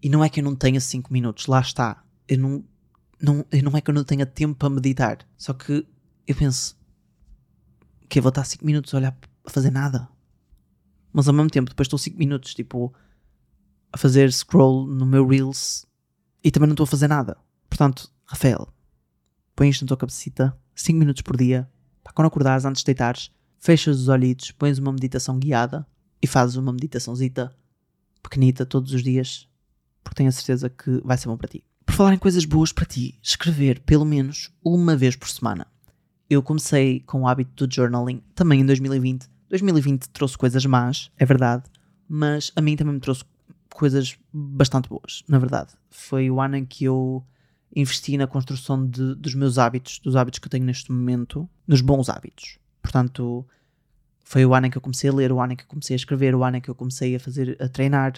e 0.04 0.10
não 0.10 0.22
é 0.22 0.28
que 0.28 0.42
eu 0.42 0.44
não 0.44 0.54
tenha 0.54 0.82
5 0.82 1.14
minutos, 1.14 1.48
lá 1.48 1.62
está. 1.62 2.04
Eu 2.28 2.38
não, 2.38 2.66
não, 3.22 3.46
eu 3.50 3.64
não 3.64 3.72
é 3.78 3.80
que 3.80 3.90
eu 3.90 3.94
não 3.94 4.04
tenha 4.04 4.26
tempo 4.26 4.54
para 4.54 4.70
meditar. 4.70 5.20
Só 5.38 5.54
que 5.54 5.88
eu 6.28 6.36
penso 6.36 6.78
que 8.10 8.20
eu 8.20 8.24
vou 8.24 8.28
estar 8.28 8.44
5 8.44 8.66
minutos 8.66 8.94
a 8.94 8.98
olhar 8.98 9.18
a 9.46 9.50
fazer 9.50 9.72
nada. 9.72 10.10
Mas 11.14 11.30
ao 11.30 11.34
mesmo 11.34 11.50
tempo, 11.50 11.70
depois 11.70 11.86
estou 11.86 11.98
5 11.98 12.18
minutos 12.18 12.54
tipo 12.54 12.94
a 13.94 13.98
fazer 13.98 14.30
scroll 14.34 14.86
no 14.86 15.06
meu 15.06 15.26
Reels 15.26 15.86
e 16.44 16.52
também 16.52 16.68
não 16.68 16.74
estou 16.74 16.84
a 16.84 16.88
fazer 16.88 17.08
nada. 17.08 17.38
Portanto, 17.70 18.12
Rafael, 18.26 18.68
põe 19.56 19.70
isto 19.70 19.84
na 19.84 19.88
tua 19.88 19.98
cabecita 19.98 20.54
5 20.76 21.00
minutos 21.00 21.22
por 21.22 21.38
dia. 21.38 21.72
Para 22.04 22.12
quando 22.12 22.28
acordares, 22.28 22.66
antes 22.66 22.82
de 22.82 22.88
deitares, 22.88 23.32
fechas 23.58 24.02
os 24.02 24.10
olhitos, 24.10 24.52
pões 24.52 24.80
uma 24.80 24.92
meditação 24.92 25.40
guiada 25.40 25.88
e 26.22 26.28
fazes 26.28 26.58
uma 26.58 26.74
meditaçãozita 26.74 27.56
pequenita 28.22 28.66
todos 28.66 28.92
os 28.92 29.02
dias 29.02 29.48
porque 30.04 30.16
tenho 30.16 30.30
a 30.30 30.32
certeza 30.32 30.70
que 30.70 31.02
vai 31.04 31.18
ser 31.18 31.28
bom 31.28 31.38
para 31.38 31.48
ti. 31.48 31.64
Por 31.86 31.96
falar 31.96 32.14
em 32.14 32.18
coisas 32.18 32.46
boas 32.46 32.72
para 32.72 32.86
ti, 32.86 33.20
escrever 33.22 33.80
pelo 33.82 34.06
menos 34.06 34.52
uma 34.64 34.96
vez 34.96 35.16
por 35.16 35.30
semana. 35.30 35.68
Eu 36.30 36.42
comecei 36.42 37.02
com 37.02 37.22
o 37.22 37.28
hábito 37.28 37.68
do 37.68 37.74
journaling 37.74 38.22
também 38.34 38.62
em 38.62 38.66
2020. 38.66 39.28
2020 39.50 40.10
trouxe 40.10 40.38
coisas 40.38 40.66
más, 40.66 41.12
é 41.18 41.26
verdade, 41.26 41.64
mas 42.08 42.52
a 42.56 42.62
mim 42.62 42.76
também 42.76 42.96
me 42.96 43.00
trouxe 43.00 43.24
coisas 43.74 44.18
bastante 44.32 44.90
boas, 44.90 45.24
na 45.28 45.38
verdade. 45.38 45.74
Foi 45.90 46.30
o 46.30 46.40
ano 46.40 46.58
em 46.58 46.66
que 46.66 46.86
eu 46.86 47.24
investi 47.76 48.18
na 48.18 48.28
construção 48.28 48.88
de, 48.88 49.16
dos 49.16 49.36
meus 49.36 49.58
hábitos, 49.58 50.00
dos 50.00 50.16
hábitos 50.16 50.40
que 50.40 50.48
eu 50.48 50.52
tenho 50.52 50.66
neste 50.66 50.92
momento, 50.92 51.50
nos 51.68 51.82
bons 51.82 52.10
hábitos. 52.10 52.58
Portanto, 52.82 53.46
foi 54.24 54.46
o 54.46 54.54
ano 54.54 54.68
em 54.68 54.70
que 54.70 54.78
eu 54.78 54.82
comecei 54.82 55.10
a 55.10 55.14
ler, 55.14 55.32
o 55.32 55.40
ano 55.40 55.54
em 55.54 55.56
que 55.56 55.64
eu 55.64 55.68
comecei 55.68 55.96
a 55.96 55.98
escrever, 55.98 56.36
o 56.36 56.44
ano 56.44 56.58
em 56.58 56.62
que 56.62 56.70
eu 56.70 56.76
comecei 56.76 57.16
a 57.16 57.20
fazer, 57.20 57.58
a 57.62 57.68
treinar, 57.68 58.14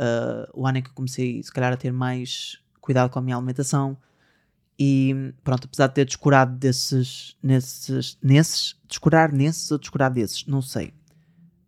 uh, 0.00 0.50
o 0.52 0.66
ano 0.66 0.78
em 0.78 0.82
que 0.82 0.90
comecei, 0.90 1.42
se 1.42 1.52
calhar, 1.52 1.72
a 1.72 1.76
ter 1.76 1.92
mais 1.92 2.58
cuidado 2.80 3.10
com 3.10 3.18
a 3.18 3.22
minha 3.22 3.36
alimentação. 3.36 3.96
E 4.78 5.32
pronto, 5.44 5.66
apesar 5.66 5.86
de 5.86 5.94
ter 5.94 6.04
descurado 6.04 6.56
desses, 6.56 7.36
nesses, 7.42 8.18
nesses, 8.22 8.76
descurar 8.88 9.32
nesses 9.32 9.70
ou 9.70 9.78
descurar 9.78 10.10
desses, 10.10 10.46
não 10.46 10.60
sei. 10.60 10.88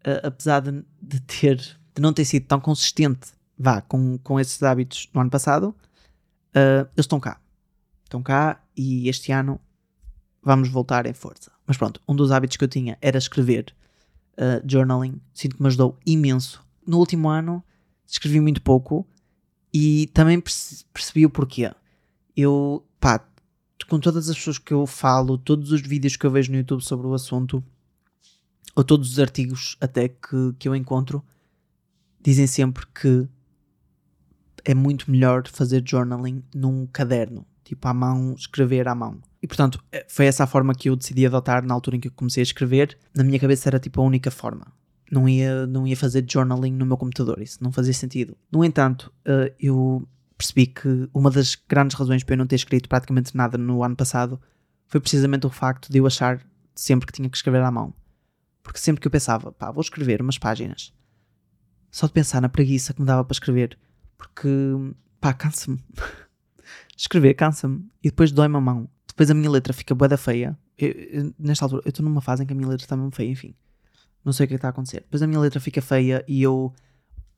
Uh, 0.01 0.25
apesar 0.25 0.61
de, 0.61 0.85
de, 1.01 1.21
ter, 1.21 1.57
de 1.57 2.03
não 2.03 2.13
ter 2.13 2.25
sido 2.25 2.47
tão 2.47 2.61
consistente, 2.61 3.29
vá, 3.59 3.81
com, 3.81 4.19
com 4.19 4.41
esses 4.41 4.63
hábitos 4.63 5.09
no 5.15 5.21
ano 5.21 5.31
passado, 5.31 5.75
uh, 6.51 6.87
eles 6.95 7.05
estão 7.05 7.21
cá. 7.21 7.41
Estão 8.05 8.23
cá 8.23 8.63
e 8.77 9.09
este 9.09 9.33
ano 9.33 9.61
vamos 10.43 10.69
voltar 10.69 11.07
em 11.07 11.13
força. 11.13 11.51
Mas 11.67 11.77
pronto, 11.77 12.01
um 12.09 12.15
dos 12.15 12.31
hábitos 12.31 12.57
que 12.57 12.65
eu 12.65 12.69
tinha 12.69 12.97
era 13.01 13.19
escrever 13.19 13.75
uh, 14.35 14.63
journaling. 14.69 15.21
Sinto 15.35 15.57
que 15.57 15.63
me 15.63 15.69
ajudou 15.69 15.99
imenso. 16.07 16.65
No 16.87 16.99
último 16.99 17.29
ano 17.29 17.65
escrevi 18.07 18.41
muito 18.41 18.63
pouco 18.63 19.07
e 19.73 20.07
também 20.09 20.41
percebi 20.93 21.27
o 21.27 21.31
porquê. 21.31 21.71
Eu, 22.37 22.85
pá, 23.01 23.27
com 23.89 23.99
todas 23.99 24.29
as 24.29 24.37
pessoas 24.37 24.59
que 24.59 24.73
eu 24.73 24.87
falo, 24.87 25.37
todos 25.37 25.73
os 25.73 25.81
vídeos 25.81 26.17
que 26.17 26.25
eu 26.25 26.31
vejo 26.31 26.51
no 26.51 26.59
YouTube 26.59 26.83
sobre 26.83 27.07
o 27.07 27.15
assunto, 27.15 27.63
ou 28.75 28.85
todos 28.85 29.13
os 29.13 29.19
artigos 29.19 29.77
até 29.81 30.09
que, 30.09 30.53
que 30.59 30.69
eu 30.69 30.75
encontro, 30.75 31.25
dizem 32.21 32.47
sempre 32.47 32.87
que 32.87 33.29
é 34.65 34.75
muito 34.75 35.11
melhor 35.11 35.47
fazer 35.49 35.83
journaling 35.87 36.43
num 36.55 36.87
caderno, 36.87 37.47
tipo 37.65 37.87
à 37.87 37.95
mão, 37.95 38.35
escrever 38.35 38.89
à 38.89 38.95
mão. 38.95 39.21
E 39.43 39.47
portanto, 39.47 39.83
é, 39.93 40.05
foi 40.09 40.27
essa 40.27 40.45
a 40.45 40.47
forma 40.47 40.75
que 40.75 40.89
eu 40.89 40.97
decidi 40.97 41.25
adotar 41.25 41.65
na 41.65 41.73
altura 41.73 41.97
em 41.97 42.01
que 42.01 42.09
eu 42.09 42.13
comecei 42.13 42.41
a 42.41 42.43
escrever. 42.43 42.99
Na 43.15 43.23
minha 43.23 43.39
cabeça 43.39 43.69
era 43.69 43.79
tipo 43.79 44.01
a 44.01 44.05
única 44.05 44.31
forma 44.31 44.76
não 45.11 45.29
ia, 45.29 45.67
não 45.67 45.87
ia 45.87 45.97
fazer 45.97 46.25
journaling 46.29 46.73
no 46.73 46.87
meu 46.87 46.97
computador, 46.97 47.41
isso 47.41 47.63
não 47.63 47.71
fazia 47.71 47.93
sentido. 47.93 48.37
No 48.51 48.65
entanto, 48.65 49.13
uh, 49.27 49.53
eu 49.59 50.07
percebi 50.37 50.67
que 50.67 51.09
uma 51.15 51.31
das 51.31 51.55
grandes 51.55 51.97
razões 51.97 52.23
para 52.23 52.35
eu 52.35 52.39
não 52.39 52.47
ter 52.47 52.57
escrito 52.57 52.89
praticamente 52.89 53.37
nada 53.37 53.57
no 53.57 53.83
ano 53.83 53.97
passado 53.97 54.41
foi 54.87 55.01
precisamente 55.01 55.47
o 55.47 55.51
facto 55.51 55.91
de 55.91 55.99
eu 55.99 56.07
achar 56.07 56.45
sempre 56.75 57.07
que 57.07 57.13
tinha 57.13 57.29
que 57.29 57.37
escrever 57.37 57.63
à 57.63 57.71
mão. 57.71 57.95
Porque 58.63 58.79
sempre 58.79 59.01
que 59.01 59.07
eu 59.07 59.11
pensava, 59.11 59.53
pá, 59.53 59.71
vou 59.71 59.81
escrever 59.81 60.21
umas 60.21 60.39
páginas, 60.39 60.93
só 61.91 62.07
de 62.07 62.13
pensar 62.13 62.43
na 62.43 62.49
preguiça 62.49 62.93
que 62.93 63.01
me 63.01 63.07
dava 63.07 63.25
para 63.25 63.33
escrever, 63.33 63.79
porque, 64.19 64.49
pá, 65.21 65.33
cansa-me. 65.33 65.79
escrever 66.97 67.35
cansa-me 67.35 67.89
e 68.03 68.11
depois 68.11 68.33
dói-me 68.33 68.57
a 68.57 68.61
mão. 68.61 68.89
Depois 69.07 69.31
a 69.31 69.35
minha 69.35 69.51
letra 69.51 69.73
fica 69.73 69.95
boa 69.95 70.09
da 70.09 70.17
feia. 70.17 70.59
Eu, 70.77 70.91
eu, 70.91 71.35
nesta 71.39 71.65
altura, 71.65 71.83
eu 71.85 71.91
estou 71.91 72.05
numa 72.05 72.21
fase 72.21 72.43
em 72.43 72.47
que 72.47 72.53
a 72.53 72.57
minha 72.57 72.69
letra 72.69 72.85
está 72.85 72.97
mesmo 72.97 73.13
feia, 73.13 73.31
enfim 73.31 73.55
não 74.27 74.33
sei 74.33 74.45
o 74.45 74.49
que 74.49 74.55
é 74.55 74.57
está 74.57 74.69
a 74.69 74.71
acontecer. 74.71 75.01
Depois 75.01 75.23
a 75.23 75.27
minha 75.27 75.39
letra 75.39 75.61
fica 75.61 75.81
feia 75.81 76.25
e 76.27 76.43
eu, 76.43 76.75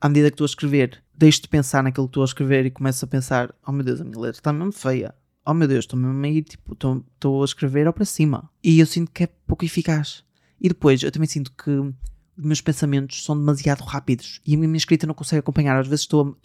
à 0.01 0.09
medida 0.09 0.31
que 0.31 0.35
estou 0.35 0.47
a 0.47 0.49
escrever, 0.49 1.03
deixo 1.15 1.43
de 1.43 1.49
pensar 1.49 1.83
naquilo 1.83 2.07
que 2.07 2.13
estou 2.13 2.23
a 2.23 2.25
escrever 2.25 2.65
e 2.65 2.71
começo 2.71 3.05
a 3.05 3.09
pensar: 3.09 3.55
oh 3.67 3.71
meu 3.71 3.85
Deus, 3.85 4.01
a 4.01 4.05
minha 4.05 4.19
letra 4.19 4.41
está 4.41 4.53
mesmo 4.53 4.73
feia. 4.73 5.15
Oh 5.45 5.53
meu 5.55 5.69
Deus, 5.69 5.85
estou 5.85 5.99
mesmo 5.99 6.25
aí, 6.25 6.43
tipo, 6.43 6.73
estou 6.73 7.43
a 7.43 7.45
escrever 7.45 7.87
ao 7.87 7.93
para 7.93 8.05
cima. 8.05 8.51
E 8.65 8.81
eu 8.81 8.87
sinto 8.87 9.13
que 9.13 9.25
é 9.25 9.27
pouco 9.47 9.65
eficaz. 9.65 10.25
E 10.61 10.69
depois 10.69 11.03
eu 11.03 11.13
também 11.13 11.29
sinto 11.29 11.53
que 11.53 11.71
os 11.71 11.95
meus 12.37 12.61
pensamentos 12.61 13.23
são 13.25 13.37
demasiado 13.39 13.83
rápidos 13.83 14.41
e 14.47 14.55
a 14.55 14.59
minha 14.59 14.77
escrita 14.77 15.07
não 15.07 15.15
consegue 15.15 15.41
acompanhar. 15.41 15.79
Às 15.79 15.89
vezes 15.89 16.03
estou 16.03 16.37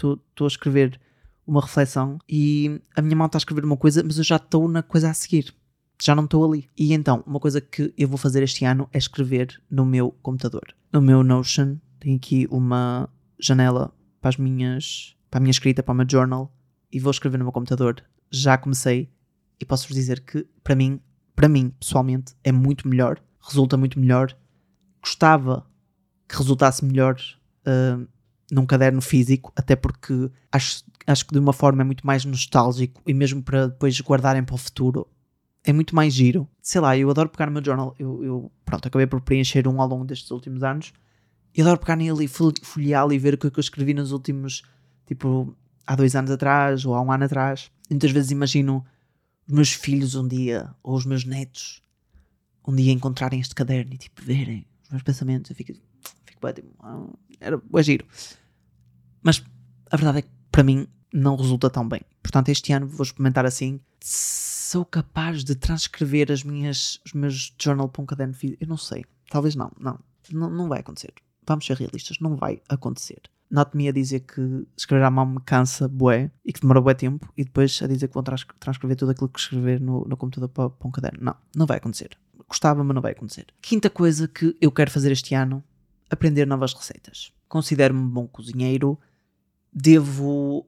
a 0.41 0.47
escrever 0.47 0.99
uma 1.47 1.61
reflexão 1.61 2.17
e 2.27 2.81
a 2.95 3.01
minha 3.01 3.15
mão 3.15 3.27
está 3.27 3.37
a 3.37 3.39
escrever 3.39 3.63
uma 3.65 3.77
coisa, 3.77 4.03
mas 4.03 4.17
eu 4.17 4.23
já 4.23 4.35
estou 4.37 4.67
na 4.67 4.83
coisa 4.83 5.09
a 5.09 5.13
seguir. 5.13 5.53
Já 6.03 6.13
não 6.13 6.25
estou 6.25 6.43
ali. 6.43 6.69
E 6.77 6.91
então, 6.91 7.23
uma 7.25 7.39
coisa 7.39 7.61
que 7.61 7.93
eu 7.97 8.09
vou 8.09 8.17
fazer 8.17 8.43
este 8.43 8.65
ano 8.65 8.89
é 8.91 8.97
escrever 8.97 9.61
no 9.71 9.85
meu 9.85 10.11
computador. 10.21 10.75
No 10.91 11.01
meu 11.01 11.23
Notion, 11.23 11.77
tenho 11.97 12.17
aqui 12.17 12.45
uma 12.51 13.09
janela 13.39 13.89
para 14.19 14.27
as 14.27 14.35
minhas, 14.35 15.15
para 15.31 15.37
a 15.37 15.41
minha 15.41 15.51
escrita, 15.51 15.81
para 15.81 15.93
o 15.93 15.95
meu 15.95 16.05
journal 16.05 16.53
e 16.91 16.99
vou 16.99 17.09
escrever 17.09 17.37
no 17.37 17.45
meu 17.45 17.53
computador. 17.53 18.03
Já 18.29 18.57
comecei 18.57 19.09
e 19.57 19.63
posso-vos 19.63 19.95
dizer 19.95 20.19
que 20.19 20.45
para 20.61 20.75
mim, 20.75 20.99
para 21.33 21.47
mim, 21.47 21.69
pessoalmente, 21.79 22.33
é 22.43 22.51
muito 22.51 22.85
melhor, 22.85 23.23
resulta 23.39 23.77
muito 23.77 23.97
melhor. 23.97 24.35
Gostava 25.01 25.65
que 26.27 26.35
resultasse 26.35 26.83
melhor 26.83 27.15
uh, 27.65 28.05
num 28.51 28.65
caderno 28.65 29.01
físico, 29.01 29.53
até 29.55 29.73
porque 29.73 30.29
acho, 30.51 30.83
acho 31.07 31.25
que 31.25 31.31
de 31.31 31.39
uma 31.39 31.53
forma 31.53 31.81
é 31.81 31.85
muito 31.85 32.05
mais 32.05 32.25
nostálgico 32.25 33.01
e 33.07 33.13
mesmo 33.13 33.41
para 33.41 33.67
depois 33.67 34.01
guardarem 34.01 34.43
para 34.43 34.55
o 34.55 34.57
futuro 34.57 35.07
é 35.63 35.71
muito 35.71 35.95
mais 35.95 36.13
giro. 36.13 36.47
Sei 36.61 36.81
lá, 36.81 36.97
eu 36.97 37.09
adoro 37.09 37.29
pegar 37.29 37.45
no 37.45 37.53
meu 37.53 37.63
journal. 37.63 37.95
Eu, 37.97 38.23
eu 38.23 38.51
pronto, 38.65 38.87
acabei 38.87 39.07
por 39.07 39.21
preencher 39.21 39.67
um 39.67 39.81
ao 39.81 39.87
longo 39.87 40.05
destes 40.05 40.29
últimos 40.31 40.63
anos. 40.63 40.93
E 41.55 41.61
adoro 41.61 41.79
pegar 41.79 41.95
nele 41.95 42.25
e 42.25 42.27
folheá-lo 42.27 43.13
e 43.13 43.19
ver 43.19 43.35
o 43.35 43.37
que 43.37 43.45
eu 43.47 43.59
escrevi 43.59 43.93
nos 43.93 44.11
últimos, 44.11 44.63
tipo, 45.05 45.55
há 45.85 45.95
dois 45.95 46.15
anos 46.15 46.31
atrás 46.31 46.85
ou 46.85 46.95
há 46.95 47.01
um 47.01 47.11
ano 47.11 47.25
atrás. 47.25 47.71
Muitas 47.89 48.11
vezes 48.11 48.31
imagino 48.31 48.83
os 49.47 49.53
meus 49.53 49.73
filhos 49.73 50.15
um 50.15 50.27
dia, 50.27 50.73
ou 50.81 50.95
os 50.95 51.05
meus 51.05 51.25
netos, 51.25 51.81
um 52.67 52.75
dia 52.75 52.91
encontrarem 52.91 53.39
este 53.39 53.53
caderno 53.53 53.93
e 53.93 53.97
tipo 53.97 54.21
verem 54.23 54.65
os 54.83 54.89
meus 54.89 55.03
pensamentos. 55.03 55.51
Eu 55.51 55.55
fico, 55.55 55.73
fico 56.25 56.39
bem, 56.41 56.53
tipo, 56.53 56.69
ah, 56.79 57.07
era 57.39 57.61
é 57.75 57.83
giro. 57.83 58.05
Mas 59.21 59.43
a 59.91 59.95
verdade 59.95 60.19
é 60.19 60.21
que 60.23 60.29
para 60.51 60.63
mim 60.63 60.87
não 61.13 61.35
resulta 61.35 61.69
tão 61.69 61.87
bem. 61.87 62.01
Portanto, 62.21 62.49
este 62.49 62.73
ano 62.73 62.87
vou 62.87 63.03
experimentar 63.03 63.45
assim. 63.45 63.79
Sou 64.73 64.83
capaz 64.83 65.43
de 65.43 65.53
transcrever 65.53 66.31
as 66.31 66.43
minhas, 66.43 66.99
os 67.05 67.13
meus 67.13 67.53
journal 67.61 67.87
para 67.87 68.01
um 68.01 68.07
caderno 68.07 68.33
físico? 68.33 68.63
Eu 68.63 68.67
não 68.67 68.75
sei. 68.75 69.05
Talvez 69.29 69.53
não. 69.53 69.71
Não. 69.79 69.99
Não, 70.31 70.49
não 70.49 70.67
vai 70.67 70.79
acontecer. 70.79 71.13
Vamos 71.45 71.67
ser 71.67 71.77
realistas. 71.77 72.17
Não 72.19 72.35
vai 72.35 72.59
acontecer. 72.67 73.21
Note-me 73.51 73.87
a 73.87 73.91
dizer 73.91 74.21
que 74.21 74.65
escrever 74.75 75.05
à 75.05 75.11
mão 75.11 75.27
me 75.27 75.39
cansa 75.41 75.87
bué 75.87 76.31
e 76.43 76.51
que 76.51 76.59
demora 76.59 76.81
bué 76.81 76.95
tempo 76.95 77.31
e 77.37 77.43
depois 77.43 77.83
a 77.83 77.87
dizer 77.87 78.07
que 78.07 78.23
trans 78.23 78.47
transcrever 78.59 78.97
tudo 78.97 79.11
aquilo 79.11 79.29
que 79.29 79.39
escrever 79.39 79.79
no, 79.79 80.05
no 80.05 80.17
computador 80.17 80.49
para, 80.49 80.71
para 80.71 80.87
um 80.87 80.91
caderno. 80.91 81.19
Não, 81.21 81.35
não 81.55 81.67
vai 81.67 81.77
acontecer. 81.77 82.17
Gostava, 82.47 82.83
mas 82.83 82.95
não 82.95 83.01
vai 83.03 83.11
acontecer. 83.11 83.45
Quinta 83.61 83.91
coisa 83.91 84.27
que 84.27 84.57
eu 84.59 84.71
quero 84.71 84.89
fazer 84.89 85.11
este 85.11 85.35
ano: 85.35 85.63
aprender 86.09 86.47
novas 86.47 86.73
receitas. 86.73 87.31
Considero-me 87.47 88.09
bom 88.09 88.25
cozinheiro. 88.25 88.99
Devo 89.71 90.67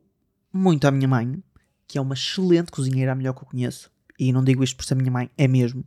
muito 0.53 0.85
à 0.85 0.91
minha 0.91 1.07
mãe, 1.07 1.43
que 1.87 1.97
é 1.97 2.01
uma 2.01 2.13
excelente 2.13 2.71
cozinheira, 2.71 3.11
a 3.11 3.15
melhor 3.15 3.33
que 3.33 3.41
eu 3.41 3.47
conheço. 3.47 3.94
E 4.17 4.32
não 4.32 4.43
digo 4.43 4.63
isto 4.63 4.75
por 4.75 4.86
ser 4.86 4.95
minha 4.95 5.12
mãe, 5.12 5.30
é 5.38 5.47
mesmo 5.47 5.86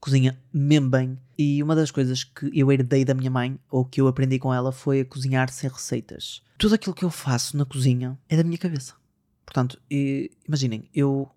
cozinha 0.00 0.38
mesmo 0.52 0.90
bem. 0.90 1.18
E 1.36 1.62
uma 1.62 1.74
das 1.74 1.90
coisas 1.90 2.24
que 2.24 2.50
eu 2.52 2.70
herdei 2.72 3.04
da 3.04 3.14
minha 3.14 3.30
mãe, 3.30 3.58
ou 3.70 3.84
que 3.84 4.00
eu 4.00 4.06
aprendi 4.06 4.38
com 4.38 4.52
ela, 4.52 4.72
foi 4.72 5.00
a 5.00 5.04
cozinhar 5.04 5.50
sem 5.50 5.68
receitas. 5.68 6.42
Tudo 6.56 6.74
aquilo 6.74 6.94
que 6.94 7.04
eu 7.04 7.10
faço 7.10 7.56
na 7.56 7.64
cozinha 7.64 8.18
é 8.28 8.36
da 8.36 8.44
minha 8.44 8.58
cabeça. 8.58 8.94
Portanto, 9.44 9.80
imaginem, 10.46 10.88
eu 10.94 11.28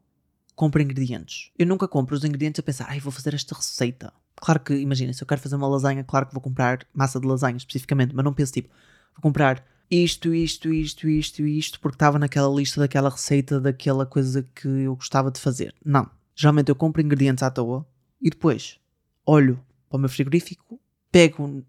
compro 0.56 0.82
ingredientes. 0.82 1.52
Eu 1.58 1.66
nunca 1.66 1.88
compro 1.88 2.16
os 2.16 2.24
ingredientes 2.24 2.60
a 2.60 2.64
pensar, 2.64 2.88
ai, 2.90 3.00
vou 3.00 3.12
fazer 3.12 3.34
esta 3.34 3.56
receita. 3.56 4.14
Claro 4.36 4.60
que, 4.60 4.74
imaginem, 4.74 5.14
se 5.14 5.24
eu 5.24 5.28
quero 5.28 5.42
fazer 5.42 5.56
uma 5.56 5.68
lasanha, 5.68 6.04
claro 6.04 6.26
que 6.26 6.34
vou 6.34 6.42
comprar 6.42 6.86
massa 6.94 7.20
de 7.20 7.28
lasanha 7.28 7.58
especificamente, 7.58 8.14
mas 8.16 8.26
não 8.26 8.34
penso 8.34 8.54
tipo, 8.54 8.70
vou 9.14 9.22
comprar 9.22 9.64
isto, 9.92 10.34
isto, 10.34 10.74
isto, 10.74 11.10
isto, 11.10 11.46
isto, 11.46 11.80
porque 11.82 11.96
estava 11.96 12.18
naquela 12.18 12.48
lista 12.48 12.80
daquela 12.80 13.10
receita, 13.10 13.60
daquela 13.60 14.06
coisa 14.06 14.48
que 14.56 14.68
eu 14.68 14.96
gostava 14.96 15.30
de 15.30 15.40
fazer. 15.40 15.76
Não. 15.86 16.10
Geralmente 16.34 16.70
eu 16.70 16.76
compro 16.76 17.02
ingredientes 17.02 17.44
à 17.44 17.52
toa, 17.52 17.86
e 18.22 18.30
depois 18.30 18.80
olho 19.26 19.60
para 19.90 19.98
o 19.98 20.00
meu 20.00 20.10
frigorífico, 20.10 20.80
pego 21.12 21.66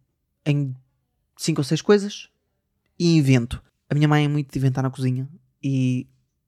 em 0.46 0.74
cinco 1.36 1.60
ou 1.60 1.64
seis 1.64 1.82
coisas 1.82 2.28
e 2.98 3.16
invento. 3.16 3.62
A 3.90 3.94
minha 3.94 4.06
mãe 4.06 4.24
é 4.24 4.28
muito 4.28 4.52
de 4.52 4.58
inventar 4.58 4.84
na 4.84 4.90
cozinha 4.90 5.28
e 5.62 6.06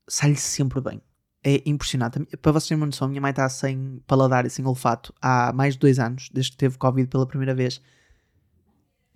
sai-lhe 0.09 0.37
sempre 0.37 0.81
bem. 0.81 1.03
É 1.43 1.63
impressionante. 1.67 2.25
Para 2.37 2.53
vocês 2.53 2.69
terem 2.69 2.81
uma 2.81 2.87
noção, 2.87 3.07
a 3.07 3.09
minha 3.09 3.21
mãe 3.21 3.31
está 3.31 3.49
sem 3.49 4.01
paladar 4.07 4.47
e 4.47 4.51
sem 4.51 4.65
olfato 4.65 5.13
há 5.21 5.53
mais 5.53 5.75
de 5.75 5.81
dois 5.81 5.99
anos, 5.99 6.31
desde 6.33 6.53
que 6.53 6.57
teve 6.57 6.79
Covid 6.79 7.09
pela 7.09 7.27
primeira 7.27 7.55
vez. 7.55 7.83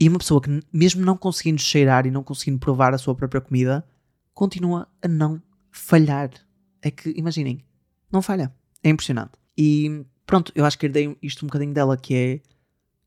E 0.01 0.09
uma 0.09 0.19
pessoa 0.19 0.41
que, 0.41 0.63
mesmo 0.73 1.05
não 1.05 1.17
conseguindo 1.17 1.61
cheirar 1.61 2.07
e 2.07 2.11
não 2.11 2.23
conseguindo 2.23 2.59
provar 2.59 2.95
a 2.95 2.99
sua 2.99 3.15
própria 3.15 3.41
comida, 3.41 3.85
continua 4.33 4.89
a 5.03 5.09
não 5.09 5.43
falhar. 5.71 6.31
É 6.81 6.91
que, 6.91 7.13
imaginem, 7.17 7.65
não 8.11 8.23
falha. 8.23 8.55
É 8.83 8.91
impressionante. 8.91 9.33
E 9.57 10.05
pronto, 10.25 10.53
eu 10.55 10.65
acho 10.65 10.79
que 10.79 10.87
herdei 10.87 11.17
isto 11.21 11.45
um 11.45 11.49
bocadinho 11.49 11.75
dela, 11.75 11.97
que 11.97 12.15
é 12.15 12.41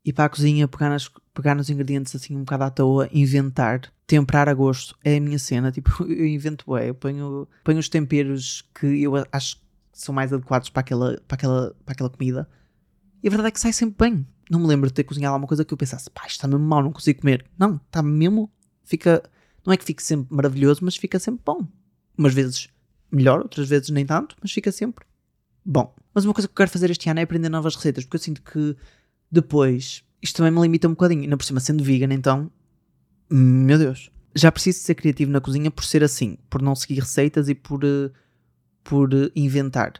ir 0.04 0.12
para 0.12 0.26
a 0.26 0.28
cozinha, 0.28 0.68
pegar, 0.68 0.90
nas, 0.90 1.10
pegar 1.32 1.54
nos 1.54 1.70
ingredientes 1.70 2.14
assim 2.14 2.36
um 2.36 2.40
bocado 2.40 2.64
à 2.64 2.70
toa, 2.70 3.08
inventar, 3.12 3.92
temperar 4.06 4.48
a 4.48 4.54
gosto, 4.54 4.96
é 5.04 5.16
a 5.16 5.20
minha 5.20 5.38
cena, 5.38 5.70
tipo, 5.72 6.04
eu 6.04 6.26
invento, 6.26 6.76
é, 6.76 6.90
eu 6.90 6.94
ponho, 6.94 7.48
ponho 7.64 7.78
os 7.78 7.88
temperos 7.88 8.68
que 8.74 9.02
eu 9.02 9.12
acho 9.30 9.56
que 9.56 9.62
são 9.92 10.14
mais 10.14 10.32
adequados 10.32 10.68
para 10.68 10.80
aquela, 10.80 11.20
para 11.26 11.34
aquela, 11.36 11.76
para 11.84 11.92
aquela 11.92 12.10
comida, 12.10 12.48
e 13.22 13.28
a 13.28 13.30
verdade 13.30 13.48
é 13.48 13.50
que 13.52 13.60
sai 13.60 13.72
sempre 13.72 14.10
bem. 14.10 14.26
Não 14.50 14.60
me 14.60 14.66
lembro 14.66 14.88
de 14.88 14.94
ter 14.94 15.04
cozinhado 15.04 15.34
alguma 15.34 15.48
coisa 15.48 15.64
que 15.64 15.72
eu 15.72 15.78
pensasse, 15.78 16.10
pá, 16.10 16.22
isto 16.22 16.36
está 16.36 16.48
mesmo 16.48 16.64
mal, 16.64 16.82
não 16.82 16.92
consigo 16.92 17.20
comer. 17.20 17.44
Não, 17.58 17.76
está 17.76 18.02
mesmo, 18.02 18.50
fica, 18.84 19.22
não 19.64 19.72
é 19.72 19.76
que 19.76 19.84
fique 19.84 20.02
sempre 20.02 20.34
maravilhoso, 20.34 20.80
mas 20.84 20.96
fica 20.96 21.18
sempre 21.18 21.42
bom. 21.44 21.66
Umas 22.16 22.34
vezes 22.34 22.68
melhor, 23.10 23.40
outras 23.40 23.68
vezes 23.68 23.90
nem 23.90 24.04
tanto, 24.04 24.36
mas 24.40 24.52
fica 24.52 24.72
sempre 24.72 25.06
bom. 25.64 25.94
Mas 26.14 26.24
uma 26.24 26.34
coisa 26.34 26.48
que 26.48 26.52
eu 26.52 26.56
quero 26.56 26.70
fazer 26.70 26.90
este 26.90 27.08
ano 27.08 27.20
é 27.20 27.22
aprender 27.22 27.48
novas 27.48 27.74
receitas, 27.74 28.04
porque 28.04 28.16
eu 28.16 28.20
sinto 28.20 28.42
que 28.42 28.76
depois 29.30 30.04
isto 30.22 30.36
também 30.36 30.52
me 30.52 30.60
limita 30.60 30.86
um 30.86 30.92
bocadinho. 30.92 31.22
Ainda 31.22 31.36
por 31.36 31.44
cima, 31.44 31.60
sendo 31.60 31.82
vegan, 31.82 32.14
então, 32.14 32.50
meu 33.30 33.78
Deus, 33.78 34.10
já 34.34 34.52
preciso 34.52 34.78
ser 34.78 34.94
criativo 34.94 35.30
na 35.30 35.40
cozinha 35.40 35.70
por 35.70 35.84
ser 35.84 36.04
assim, 36.04 36.38
por 36.48 36.62
não 36.62 36.74
seguir 36.74 37.00
receitas 37.00 37.48
e 37.48 37.54
por, 37.54 37.84
uh, 37.84 38.10
por 38.84 39.12
uh, 39.12 39.30
inventar. 39.34 39.94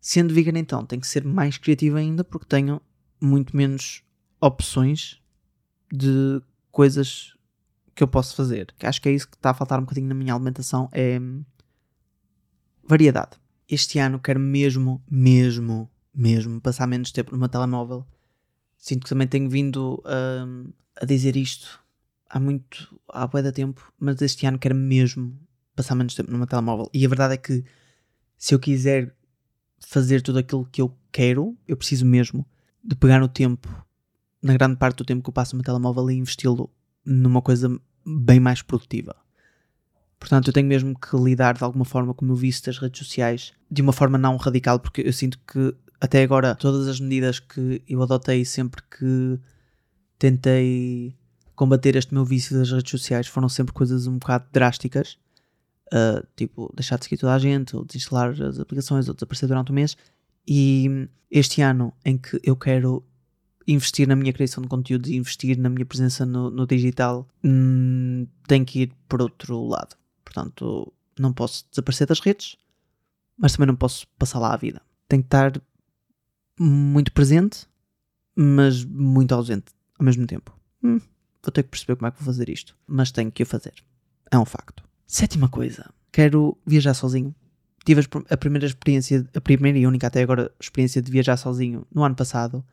Sendo 0.00 0.32
vegan, 0.32 0.58
então, 0.58 0.84
tenho 0.84 1.00
que 1.00 1.08
ser 1.08 1.24
mais 1.24 1.58
criativo 1.58 1.96
ainda 1.96 2.24
porque 2.24 2.46
tenho 2.46 2.80
muito 3.20 3.56
menos 3.56 4.02
opções 4.40 5.20
de 5.92 6.40
coisas 6.70 7.34
que 7.94 8.02
eu 8.02 8.08
posso 8.08 8.36
fazer. 8.36 8.74
Que 8.78 8.86
acho 8.86 9.00
que 9.00 9.08
é 9.08 9.12
isso 9.12 9.28
que 9.28 9.36
está 9.36 9.50
a 9.50 9.54
faltar 9.54 9.78
um 9.78 9.82
bocadinho 9.82 10.08
na 10.08 10.14
minha 10.14 10.34
alimentação, 10.34 10.88
é 10.92 11.18
hum, 11.18 11.44
variedade 12.84 13.38
este 13.68 13.98
ano 13.98 14.18
quero 14.18 14.38
mesmo, 14.40 15.02
mesmo, 15.10 15.90
mesmo 16.14 16.60
passar 16.60 16.86
menos 16.86 17.10
tempo 17.10 17.36
meu 17.36 17.48
telemóvel. 17.48 18.06
Sinto 18.78 19.04
que 19.04 19.08
também 19.08 19.26
tenho 19.26 19.48
vindo 19.48 20.02
um, 20.06 20.72
a 21.00 21.04
dizer 21.04 21.36
isto 21.36 21.80
há 22.28 22.38
muito, 22.38 22.98
há 23.08 23.26
bué 23.26 23.42
da 23.42 23.52
tempo, 23.52 23.92
mas 23.98 24.20
este 24.22 24.46
ano 24.46 24.58
quero 24.58 24.74
mesmo 24.74 25.38
passar 25.74 25.94
menos 25.94 26.14
tempo 26.14 26.32
meu 26.32 26.46
telemóvel. 26.46 26.88
E 26.92 27.04
a 27.04 27.08
verdade 27.08 27.34
é 27.34 27.36
que 27.36 27.64
se 28.36 28.54
eu 28.54 28.60
quiser 28.60 29.14
fazer 29.80 30.22
tudo 30.22 30.38
aquilo 30.38 30.66
que 30.66 30.80
eu 30.80 30.96
quero, 31.10 31.56
eu 31.66 31.76
preciso 31.76 32.06
mesmo 32.06 32.46
de 32.86 32.94
pegar 32.94 33.18
no 33.18 33.28
tempo, 33.28 33.68
na 34.42 34.52
grande 34.52 34.76
parte 34.76 34.98
do 34.98 35.04
tempo 35.04 35.22
que 35.22 35.28
eu 35.28 35.34
passo 35.34 35.54
no 35.54 35.58
meu 35.58 35.64
telemóvel 35.64 36.10
e 36.10 36.14
investi-lo 36.14 36.70
numa 37.04 37.42
coisa 37.42 37.80
bem 38.04 38.38
mais 38.38 38.62
produtiva. 38.62 39.16
Portanto, 40.18 40.48
eu 40.48 40.52
tenho 40.52 40.66
mesmo 40.66 40.98
que 40.98 41.16
lidar 41.16 41.54
de 41.54 41.64
alguma 41.64 41.84
forma 41.84 42.14
com 42.14 42.24
o 42.24 42.28
meu 42.28 42.36
vício 42.36 42.64
das 42.64 42.78
redes 42.78 43.06
sociais, 43.06 43.52
de 43.70 43.82
uma 43.82 43.92
forma 43.92 44.16
não 44.16 44.36
radical, 44.36 44.78
porque 44.78 45.02
eu 45.02 45.12
sinto 45.12 45.38
que 45.40 45.74
até 46.00 46.22
agora 46.22 46.54
todas 46.54 46.86
as 46.88 47.00
medidas 47.00 47.38
que 47.38 47.82
eu 47.88 48.02
adotei 48.02 48.44
sempre 48.44 48.82
que 48.82 49.38
tentei 50.18 51.14
combater 51.54 51.96
este 51.96 52.14
meu 52.14 52.24
vício 52.24 52.56
das 52.56 52.70
redes 52.70 52.90
sociais 52.90 53.26
foram 53.26 53.48
sempre 53.48 53.72
coisas 53.72 54.06
um 54.06 54.18
bocado 54.18 54.46
drásticas. 54.52 55.18
Uh, 55.92 56.26
tipo, 56.34 56.72
deixar 56.74 56.98
de 56.98 57.04
seguir 57.04 57.16
toda 57.16 57.34
a 57.34 57.38
gente, 57.38 57.76
ou 57.76 57.84
desinstalar 57.84 58.30
as 58.42 58.58
aplicações, 58.58 59.08
ou 59.08 59.14
desaparecer 59.14 59.48
durante 59.48 59.70
o 59.70 59.74
mês. 59.74 59.96
E 60.46 61.08
este 61.30 61.60
ano 61.62 61.92
em 62.04 62.16
que 62.16 62.40
eu 62.42 62.56
quero 62.56 63.04
investir 63.66 64.06
na 64.06 64.14
minha 64.14 64.32
criação 64.32 64.62
de 64.62 64.68
conteúdo 64.68 65.08
e 65.08 65.16
investir 65.16 65.58
na 65.58 65.68
minha 65.68 65.84
presença 65.84 66.24
no, 66.24 66.50
no 66.50 66.66
digital, 66.66 67.28
hum, 67.42 68.26
tem 68.46 68.64
que 68.64 68.82
ir 68.82 68.92
por 69.08 69.20
outro 69.20 69.66
lado. 69.66 69.96
Portanto, 70.24 70.92
não 71.18 71.32
posso 71.32 71.66
desaparecer 71.70 72.06
das 72.06 72.20
redes, 72.20 72.56
mas 73.36 73.52
também 73.52 73.66
não 73.66 73.76
posso 73.76 74.06
passar 74.18 74.38
lá 74.38 74.54
a 74.54 74.56
vida. 74.56 74.80
Tenho 75.08 75.22
que 75.22 75.26
estar 75.26 75.60
muito 76.58 77.12
presente, 77.12 77.66
mas 78.34 78.84
muito 78.84 79.34
ausente 79.34 79.72
ao 79.98 80.04
mesmo 80.04 80.26
tempo. 80.26 80.56
Hum, 80.82 81.00
vou 81.42 81.52
ter 81.52 81.62
que 81.62 81.70
perceber 81.70 81.96
como 81.96 82.06
é 82.06 82.10
que 82.10 82.18
vou 82.18 82.26
fazer 82.26 82.48
isto, 82.48 82.76
mas 82.86 83.10
tenho 83.10 83.32
que 83.32 83.42
o 83.42 83.46
fazer. 83.46 83.74
É 84.30 84.38
um 84.38 84.44
facto. 84.44 84.84
Sétima 85.06 85.48
coisa, 85.48 85.92
quero 86.12 86.56
viajar 86.66 86.94
sozinho. 86.94 87.34
Tive 87.86 88.02
a 88.28 88.36
primeira 88.36 88.66
experiência, 88.66 89.24
a 89.32 89.40
primeira 89.40 89.78
e 89.78 89.86
única 89.86 90.08
até 90.08 90.20
agora 90.20 90.50
experiência 90.60 91.00
de 91.00 91.10
viajar 91.10 91.36
sozinho 91.36 91.86
no 91.94 92.02
ano 92.02 92.16
passado, 92.16 92.64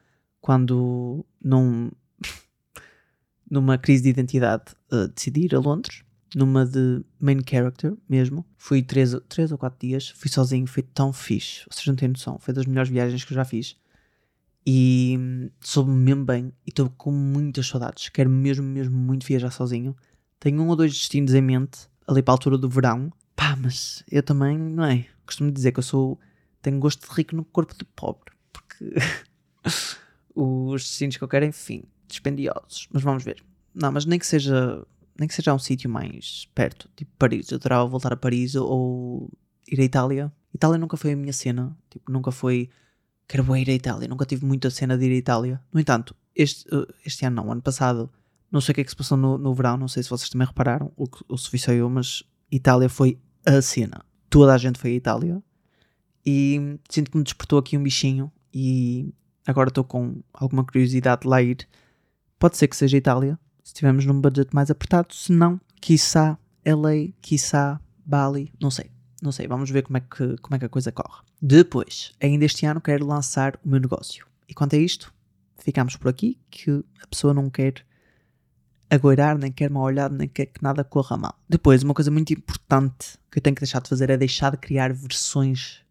quando 0.41 1.23
num, 1.39 1.91
numa 3.49 3.77
crise 3.77 4.01
de 4.01 4.09
identidade 4.09 4.63
uh, 4.91 5.07
decidi 5.07 5.45
ir 5.45 5.55
a 5.55 5.59
Londres 5.59 6.03
numa 6.35 6.65
de 6.65 7.03
main 7.19 7.39
character 7.47 7.95
mesmo. 8.09 8.43
Fui 8.57 8.81
três, 8.81 9.15
três 9.29 9.51
ou 9.51 9.57
quatro 9.57 9.87
dias, 9.87 10.09
fui 10.09 10.31
sozinho, 10.31 10.65
foi 10.65 10.81
tão 10.81 11.13
fixe. 11.13 11.63
Vocês 11.69 11.85
não 11.85 11.95
têm 11.95 12.09
noção, 12.09 12.39
foi 12.39 12.51
das 12.53 12.65
melhores 12.65 12.89
viagens 12.89 13.23
que 13.23 13.33
eu 13.33 13.35
já 13.35 13.45
fiz. 13.45 13.77
E 14.65 15.15
hum, 15.19 15.49
soube-me 15.61 15.97
mesmo 15.97 16.25
bem 16.25 16.51
e 16.65 16.69
estou 16.69 16.89
com 16.89 17.11
muitas 17.11 17.67
saudades. 17.67 18.09
Quero 18.09 18.31
mesmo, 18.31 18.65
mesmo 18.65 18.97
muito 18.97 19.27
viajar 19.27 19.51
sozinho. 19.51 19.95
Tenho 20.39 20.61
um 20.61 20.69
ou 20.69 20.75
dois 20.75 20.91
destinos 20.91 21.33
em 21.33 21.41
mente, 21.41 21.87
ali 22.07 22.21
para 22.21 22.33
a 22.33 22.35
altura 22.35 22.57
do 22.57 22.69
verão. 22.69 23.11
Pá, 23.43 23.57
mas 23.57 24.05
eu 24.09 24.23
também, 24.23 24.57
não 24.57 24.85
é? 24.85 25.05
Costumo 25.25 25.51
dizer 25.51 25.73
que 25.73 25.79
eu 25.79 25.83
sou. 25.83 26.17
Tenho 26.61 26.79
gosto 26.79 27.05
de 27.05 27.13
rico 27.13 27.35
no 27.35 27.43
corpo 27.43 27.75
de 27.77 27.83
pobre. 27.83 28.31
Porque 28.53 28.95
os 30.33 30.81
destinos 30.81 31.17
que 31.17 31.23
eu 31.25 31.27
quero, 31.27 31.43
enfim, 31.43 31.83
dispendiosos. 32.07 32.87
Mas 32.89 33.03
vamos 33.03 33.21
ver. 33.21 33.43
Não, 33.75 33.91
mas 33.91 34.05
nem 34.05 34.17
que 34.17 34.25
seja. 34.25 34.87
Nem 35.19 35.27
que 35.27 35.33
seja 35.33 35.53
um 35.53 35.59
sítio 35.59 35.89
mais 35.89 36.49
perto, 36.55 36.89
tipo 36.95 37.11
Paris. 37.19 37.51
Eu 37.51 37.57
adorava 37.57 37.85
voltar 37.85 38.13
a 38.13 38.15
Paris 38.15 38.55
ou 38.55 39.29
ir 39.69 39.81
à 39.81 39.83
Itália. 39.83 40.31
Itália 40.53 40.77
nunca 40.77 40.95
foi 40.95 41.11
a 41.11 41.15
minha 41.17 41.33
cena. 41.33 41.77
Tipo, 41.89 42.09
nunca 42.13 42.31
foi. 42.31 42.69
Quero 43.27 43.57
ir 43.57 43.69
à 43.69 43.73
Itália. 43.73 44.07
Nunca 44.07 44.25
tive 44.25 44.45
muita 44.45 44.69
cena 44.69 44.97
de 44.97 45.05
ir 45.05 45.11
à 45.11 45.17
Itália. 45.17 45.61
No 45.73 45.81
entanto, 45.81 46.15
este, 46.33 46.65
este 47.05 47.25
ano 47.25 47.35
não, 47.35 47.51
ano 47.51 47.61
passado 47.61 48.09
não 48.49 48.61
sei 48.61 48.71
o 48.71 48.75
que 48.75 48.81
é 48.81 48.83
que 48.85 48.89
se 48.89 48.95
passou 48.95 49.17
no, 49.17 49.37
no 49.37 49.53
verão, 49.53 49.75
não 49.75 49.87
sei 49.87 50.01
se 50.03 50.09
vocês 50.09 50.29
também 50.29 50.47
repararam, 50.47 50.93
ou, 50.95 51.09
ou 51.27 51.37
se 51.39 51.49
fui 51.49 51.57
só 51.57 51.71
eu, 51.71 51.89
mas 51.89 52.21
Itália 52.51 52.87
foi 52.87 53.19
a 53.45 53.61
cena. 53.61 54.03
Toda 54.29 54.53
a 54.53 54.57
gente 54.57 54.79
foi 54.79 54.91
à 54.91 54.93
Itália. 54.95 55.43
E 56.25 56.79
sinto 56.89 57.11
que 57.11 57.17
me 57.17 57.23
despertou 57.23 57.59
aqui 57.59 57.77
um 57.77 57.83
bichinho 57.83 58.31
e 58.53 59.13
agora 59.45 59.69
estou 59.69 59.83
com 59.83 60.21
alguma 60.33 60.63
curiosidade 60.63 61.21
de 61.21 61.27
lá 61.27 61.41
ir. 61.41 61.67
Pode 62.39 62.57
ser 62.57 62.67
que 62.67 62.75
seja 62.75 62.97
Itália, 62.97 63.37
se 63.63 63.69
estivermos 63.69 64.05
num 64.05 64.19
budget 64.19 64.53
mais 64.53 64.69
apertado, 64.69 65.13
se 65.13 65.31
não, 65.31 65.59
quiçá 65.81 66.37
LA, 66.65 67.11
quiçá 67.21 67.79
Bali, 68.05 68.53
não 68.59 68.71
sei. 68.71 68.91
Não 69.21 69.31
sei, 69.31 69.47
vamos 69.47 69.69
ver 69.69 69.83
como 69.83 69.97
é, 69.97 70.01
que, 70.01 70.37
como 70.41 70.55
é 70.55 70.59
que 70.59 70.65
a 70.65 70.69
coisa 70.69 70.91
corre. 70.91 71.23
Depois, 71.41 72.11
ainda 72.21 72.43
este 72.43 72.65
ano 72.65 72.81
quero 72.81 73.05
lançar 73.05 73.57
o 73.63 73.69
meu 73.69 73.79
negócio. 73.79 74.27
E 74.49 74.53
quanto 74.53 74.75
a 74.75 74.79
isto, 74.79 75.13
ficamos 75.57 75.95
por 75.95 76.09
aqui, 76.09 76.37
que 76.51 76.83
a 77.01 77.07
pessoa 77.07 77.33
não 77.33 77.49
quer 77.49 77.85
agoirar, 78.89 79.37
nem 79.37 79.51
quer 79.51 79.69
mal 79.69 79.83
olhado, 79.83 80.15
nem 80.15 80.27
quer 80.27 80.47
que 80.47 80.61
nada 80.61 80.83
corra 80.83 81.17
mal. 81.17 81.39
Depois, 81.49 81.83
uma 81.83 81.93
coisa 81.93 82.11
muito 82.11 82.33
importante 82.33 83.17
que 83.31 83.39
eu 83.39 83.41
tenho 83.41 83.55
que 83.55 83.61
deixar 83.61 83.81
de 83.81 83.89
fazer 83.89 84.09
é 84.09 84.17
deixar 84.17 84.51
de 84.51 84.57
criar 84.57 84.93
versões 84.93 85.81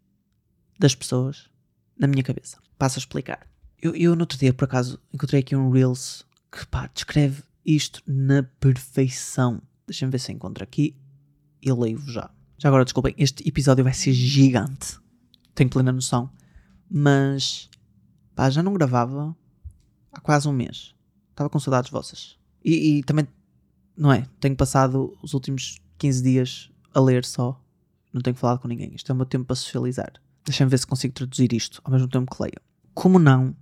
das 0.79 0.95
pessoas 0.95 1.51
na 1.99 2.07
minha 2.07 2.23
cabeça. 2.23 2.59
Passo 2.79 2.99
a 2.99 3.01
explicar. 3.01 3.47
Eu, 3.81 3.95
eu 3.95 4.15
no 4.15 4.23
outro 4.23 4.39
dia, 4.39 4.53
por 4.53 4.65
acaso, 4.65 5.01
encontrei 5.13 5.41
aqui 5.41 5.57
um 5.57 5.71
Reels 5.71 6.25
que 6.51 6.67
pá, 6.67 6.89
descreve 6.93 7.43
isto 7.65 8.03
na 8.07 8.43
perfeição. 8.43 9.61
Deixem-me 9.87 10.13
ver 10.13 10.19
se 10.19 10.33
encontro 10.33 10.63
aqui 10.63 10.97
e 11.61 11.73
leio-vos 11.73 12.13
já. 12.13 12.31
Já 12.59 12.69
agora, 12.69 12.85
desculpem, 12.85 13.15
este 13.19 13.47
episódio 13.49 13.83
vai 13.83 13.95
ser 13.95 14.13
gigante. 14.13 14.99
Tenho 15.55 15.71
plena 15.71 15.93
noção. 15.93 16.31
Mas, 16.89 17.69
pá, 18.35 18.51
já 18.51 18.63
não 18.63 18.75
gravava 18.75 19.37
há 20.13 20.21
quase 20.21 20.49
um 20.49 20.53
mês. 20.53 20.95
Estava 21.31 21.51
com 21.51 21.59
saudades 21.59 21.91
vossas. 21.91 22.39
E, 22.65 22.99
e, 22.99 23.03
também, 23.03 23.27
não 23.97 24.13
é? 24.13 24.27
Tenho 24.41 24.57
passado 24.57 25.17
os 25.23 25.35
últimos 25.35 25.81
15 25.99 26.23
dias 26.23 26.71
a 26.95 27.01
ler 27.01 27.25
só. 27.25 27.61
Não 28.13 28.21
tenho 28.21 28.37
falado 28.37 28.61
com 28.61 28.69
ninguém. 28.69 28.95
Isto 28.95 29.11
é 29.11 29.15
o 29.15 29.17
meu 29.17 29.27
tempo 29.27 29.47
para 29.47 29.57
socializar. 29.57 30.13
Deixa-me 30.45 30.71
ver 30.71 30.79
se 30.79 30.87
consigo 30.87 31.15
traduzir 31.15 31.53
isto 31.53 31.81
ao 31.85 31.93
mesmo 31.93 32.09
tempo 32.09 32.35
que 32.35 32.43
leio. 32.43 32.61
Como 32.95 33.19
não 33.19 33.57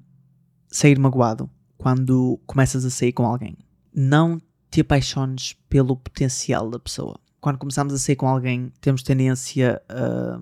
sair 0.68 0.98
magoado 0.98 1.48
quando 1.76 2.40
começas 2.46 2.84
a 2.84 2.90
sair 2.90 3.12
com 3.12 3.24
alguém? 3.24 3.56
Não 3.94 4.40
te 4.70 4.80
apaixones 4.80 5.54
pelo 5.68 5.96
potencial 5.96 6.70
da 6.70 6.78
pessoa. 6.78 7.18
Quando 7.40 7.58
começamos 7.58 7.92
a 7.92 7.98
sair 7.98 8.16
com 8.16 8.28
alguém, 8.28 8.72
temos 8.80 9.02
tendência 9.02 9.80
a 9.88 10.40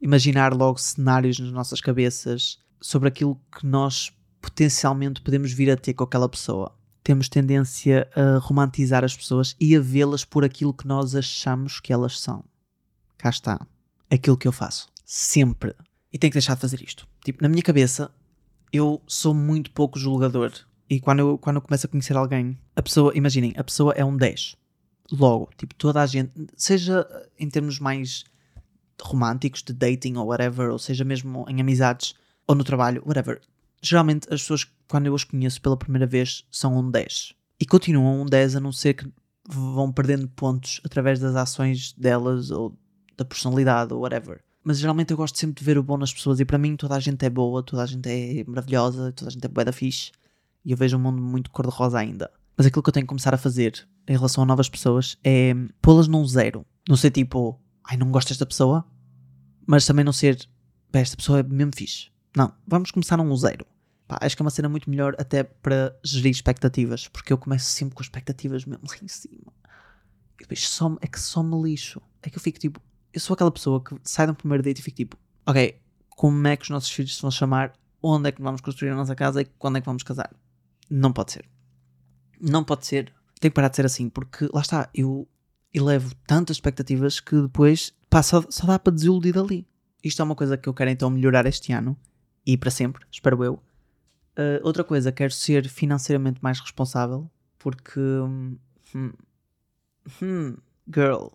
imaginar 0.00 0.54
logo 0.54 0.78
cenários 0.78 1.38
nas 1.38 1.52
nossas 1.52 1.80
cabeças 1.80 2.58
sobre 2.80 3.08
aquilo 3.08 3.40
que 3.56 3.66
nós 3.66 4.12
potencialmente 4.40 5.20
podemos 5.20 5.52
vir 5.52 5.70
a 5.70 5.76
ter 5.76 5.92
com 5.92 6.04
aquela 6.04 6.28
pessoa 6.28 6.74
temos 7.02 7.28
tendência 7.28 8.08
a 8.14 8.38
romantizar 8.38 9.04
as 9.04 9.16
pessoas 9.16 9.56
e 9.58 9.74
a 9.74 9.80
vê-las 9.80 10.24
por 10.24 10.44
aquilo 10.44 10.74
que 10.74 10.86
nós 10.86 11.14
achamos 11.14 11.80
que 11.80 11.92
elas 11.92 12.20
são. 12.20 12.44
Cá 13.16 13.30
está. 13.30 13.66
Aquilo 14.10 14.36
que 14.36 14.48
eu 14.48 14.52
faço. 14.52 14.88
Sempre. 15.04 15.74
E 16.12 16.18
tenho 16.18 16.30
que 16.30 16.38
deixar 16.38 16.54
de 16.54 16.60
fazer 16.60 16.82
isto. 16.82 17.06
Tipo, 17.24 17.42
na 17.42 17.48
minha 17.48 17.62
cabeça, 17.62 18.10
eu 18.72 19.00
sou 19.06 19.34
muito 19.34 19.70
pouco 19.70 19.98
julgador. 19.98 20.52
E 20.88 21.00
quando 21.00 21.20
eu, 21.20 21.38
quando 21.38 21.56
eu 21.56 21.62
começo 21.62 21.86
a 21.86 21.88
conhecer 21.88 22.16
alguém, 22.16 22.58
a 22.74 22.82
pessoa, 22.82 23.12
imaginem, 23.14 23.52
a 23.56 23.62
pessoa 23.62 23.92
é 23.94 24.04
um 24.04 24.16
10. 24.16 24.56
Logo, 25.12 25.50
tipo, 25.56 25.74
toda 25.74 26.02
a 26.02 26.06
gente, 26.06 26.32
seja 26.56 27.06
em 27.38 27.48
termos 27.48 27.78
mais 27.78 28.24
românticos, 29.00 29.62
de 29.62 29.72
dating 29.72 30.16
ou 30.16 30.26
whatever, 30.26 30.70
ou 30.70 30.78
seja 30.78 31.04
mesmo 31.04 31.44
em 31.48 31.60
amizades 31.60 32.14
ou 32.46 32.54
no 32.54 32.64
trabalho, 32.64 33.02
whatever, 33.06 33.40
geralmente 33.82 34.26
as 34.32 34.42
pessoas, 34.42 34.66
quando 34.88 35.06
eu 35.06 35.14
as 35.14 35.24
conheço 35.24 35.60
pela 35.60 35.76
primeira 35.76 36.06
vez, 36.06 36.46
são 36.50 36.76
um 36.78 36.90
10. 36.90 37.34
E 37.58 37.66
continuam 37.66 38.22
um 38.22 38.26
10 38.26 38.56
a 38.56 38.60
não 38.60 38.72
ser 38.72 38.94
que 38.94 39.10
vão 39.48 39.92
perdendo 39.92 40.28
pontos 40.28 40.80
através 40.84 41.18
das 41.18 41.34
ações 41.34 41.92
delas 41.92 42.50
ou 42.50 42.76
da 43.16 43.24
personalidade 43.24 43.92
ou 43.92 44.00
whatever. 44.00 44.40
Mas 44.62 44.78
geralmente 44.78 45.10
eu 45.10 45.16
gosto 45.16 45.38
sempre 45.38 45.58
de 45.58 45.64
ver 45.64 45.78
o 45.78 45.82
bom 45.82 45.96
nas 45.96 46.12
pessoas 46.12 46.38
e 46.40 46.44
para 46.44 46.58
mim 46.58 46.76
toda 46.76 46.94
a 46.94 47.00
gente 47.00 47.24
é 47.24 47.30
boa, 47.30 47.62
toda 47.62 47.82
a 47.82 47.86
gente 47.86 48.08
é 48.08 48.44
maravilhosa, 48.46 49.12
toda 49.12 49.30
a 49.30 49.32
gente 49.32 49.44
é 49.44 49.48
boa 49.48 49.64
da 49.64 49.72
fixe 49.72 50.12
e 50.64 50.72
eu 50.72 50.76
vejo 50.76 50.96
um 50.96 51.00
mundo 51.00 51.20
muito 51.20 51.50
cor-de-rosa 51.50 51.98
ainda. 51.98 52.30
Mas 52.56 52.66
aquilo 52.66 52.82
que 52.82 52.88
eu 52.90 52.92
tenho 52.92 53.06
que 53.06 53.08
começar 53.08 53.34
a 53.34 53.38
fazer 53.38 53.86
em 54.06 54.12
relação 54.12 54.42
a 54.44 54.46
novas 54.46 54.68
pessoas 54.68 55.16
é 55.24 55.54
pô-las 55.80 56.08
num 56.08 56.26
zero. 56.26 56.64
Não 56.88 56.96
ser 56.96 57.10
tipo, 57.10 57.58
ai 57.84 57.96
não 57.96 58.10
gosto 58.10 58.28
desta 58.28 58.44
pessoa, 58.44 58.84
mas 59.66 59.86
também 59.86 60.04
não 60.04 60.12
ser, 60.12 60.46
esta 60.92 61.16
pessoa 61.16 61.40
é 61.40 61.42
mesmo 61.42 61.72
fixe. 61.74 62.10
Não, 62.36 62.52
vamos 62.66 62.90
começar 62.90 63.16
num 63.16 63.34
zero. 63.36 63.66
Pá, 64.06 64.18
acho 64.20 64.36
que 64.36 64.42
é 64.42 64.44
uma 64.44 64.50
cena 64.50 64.68
muito 64.68 64.88
melhor 64.88 65.14
até 65.18 65.42
para 65.42 65.96
gerir 66.04 66.30
expectativas, 66.30 67.08
porque 67.08 67.32
eu 67.32 67.38
começo 67.38 67.66
sempre 67.66 67.94
com 67.94 68.02
expectativas 68.02 68.64
mesmo 68.64 68.84
lá 68.88 68.96
em 69.02 69.08
cima. 69.08 69.52
E 70.38 70.42
depois 70.42 70.68
só, 70.68 70.96
é 71.00 71.06
que 71.06 71.20
só 71.20 71.42
me 71.42 71.60
lixo. 71.62 72.00
É 72.22 72.30
que 72.30 72.36
eu 72.36 72.40
fico 72.42 72.58
tipo, 72.58 72.80
eu 73.12 73.20
sou 73.20 73.34
aquela 73.34 73.50
pessoa 73.50 73.82
que 73.82 73.94
sai 74.02 74.26
de 74.26 74.32
um 74.32 74.34
primeiro 74.34 74.62
date 74.62 74.78
e 74.78 74.82
fico 74.82 74.96
tipo, 74.96 75.16
ok, 75.46 75.80
como 76.08 76.46
é 76.48 76.56
que 76.56 76.64
os 76.64 76.70
nossos 76.70 76.90
filhos 76.90 77.16
se 77.16 77.22
vão 77.22 77.30
chamar? 77.30 77.72
Onde 78.02 78.28
é 78.28 78.32
que 78.32 78.40
vamos 78.42 78.60
construir 78.60 78.90
a 78.90 78.94
nossa 78.94 79.14
casa 79.14 79.42
e 79.42 79.44
quando 79.44 79.76
é 79.76 79.80
que 79.80 79.86
vamos 79.86 80.02
casar? 80.02 80.34
Não 80.88 81.12
pode 81.12 81.32
ser. 81.32 81.44
Não 82.40 82.64
pode 82.64 82.86
ser. 82.86 83.12
Tem 83.38 83.50
que 83.50 83.54
parar 83.54 83.68
de 83.68 83.76
ser 83.76 83.86
assim, 83.86 84.08
porque 84.08 84.48
lá 84.52 84.60
está, 84.60 84.88
eu 84.94 85.28
elevo 85.72 86.14
tantas 86.26 86.56
expectativas 86.56 87.20
que 87.20 87.40
depois 87.40 87.94
pá, 88.08 88.22
só, 88.22 88.44
só 88.48 88.66
dá 88.66 88.78
para 88.78 88.92
desiludir 88.92 89.34
dali. 89.34 89.66
Isto 90.02 90.22
é 90.22 90.24
uma 90.24 90.34
coisa 90.34 90.56
que 90.56 90.68
eu 90.68 90.74
quero 90.74 90.90
então 90.90 91.10
melhorar 91.10 91.46
este 91.46 91.72
ano 91.72 91.96
e 92.46 92.56
para 92.56 92.70
sempre, 92.70 93.04
espero 93.10 93.42
eu. 93.44 93.54
Uh, 94.36 94.60
outra 94.62 94.82
coisa, 94.84 95.12
quero 95.12 95.32
ser 95.32 95.68
financeiramente 95.68 96.42
mais 96.42 96.60
responsável 96.60 97.30
porque. 97.58 98.00
Hum, 98.00 98.58
hum, 100.22 100.56
girl, 100.92 101.28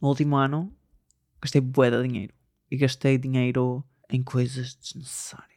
no 0.00 0.08
último 0.08 0.36
ano 0.36 0.74
gastei 1.40 1.60
bué 1.60 1.90
de 1.90 2.02
dinheiro 2.02 2.34
e 2.70 2.76
gastei 2.76 3.18
dinheiro 3.18 3.84
em 4.10 4.22
coisas 4.22 4.74
desnecessárias. 4.74 5.50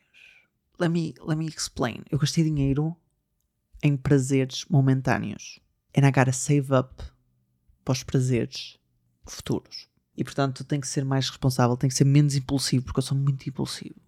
Let 0.80 0.90
me, 0.90 1.14
let 1.22 1.38
me 1.38 1.48
explain. 1.48 2.04
Eu 2.10 2.20
gastei 2.20 2.44
dinheiro 2.44 2.96
em 3.82 3.96
prazeres 3.96 4.66
momentâneos. 4.70 5.60
And 5.98 6.08
I 6.08 6.12
gotta 6.12 6.34
save 6.34 6.74
up 6.74 7.04
para 7.84 7.92
os 7.94 8.04
prazeres 8.04 8.78
futuros. 9.26 9.88
E 10.18 10.24
portanto 10.24 10.64
tenho 10.64 10.82
que 10.82 10.88
ser 10.88 11.06
mais 11.06 11.30
responsável, 11.30 11.78
tenho 11.78 11.90
que 11.90 11.98
ser 11.98 12.06
menos 12.06 12.36
impulsivo, 12.36 12.86
porque 12.86 13.00
eu 13.00 13.04
sou 13.04 13.18
muito 13.18 13.48
impulsivo 13.48 14.05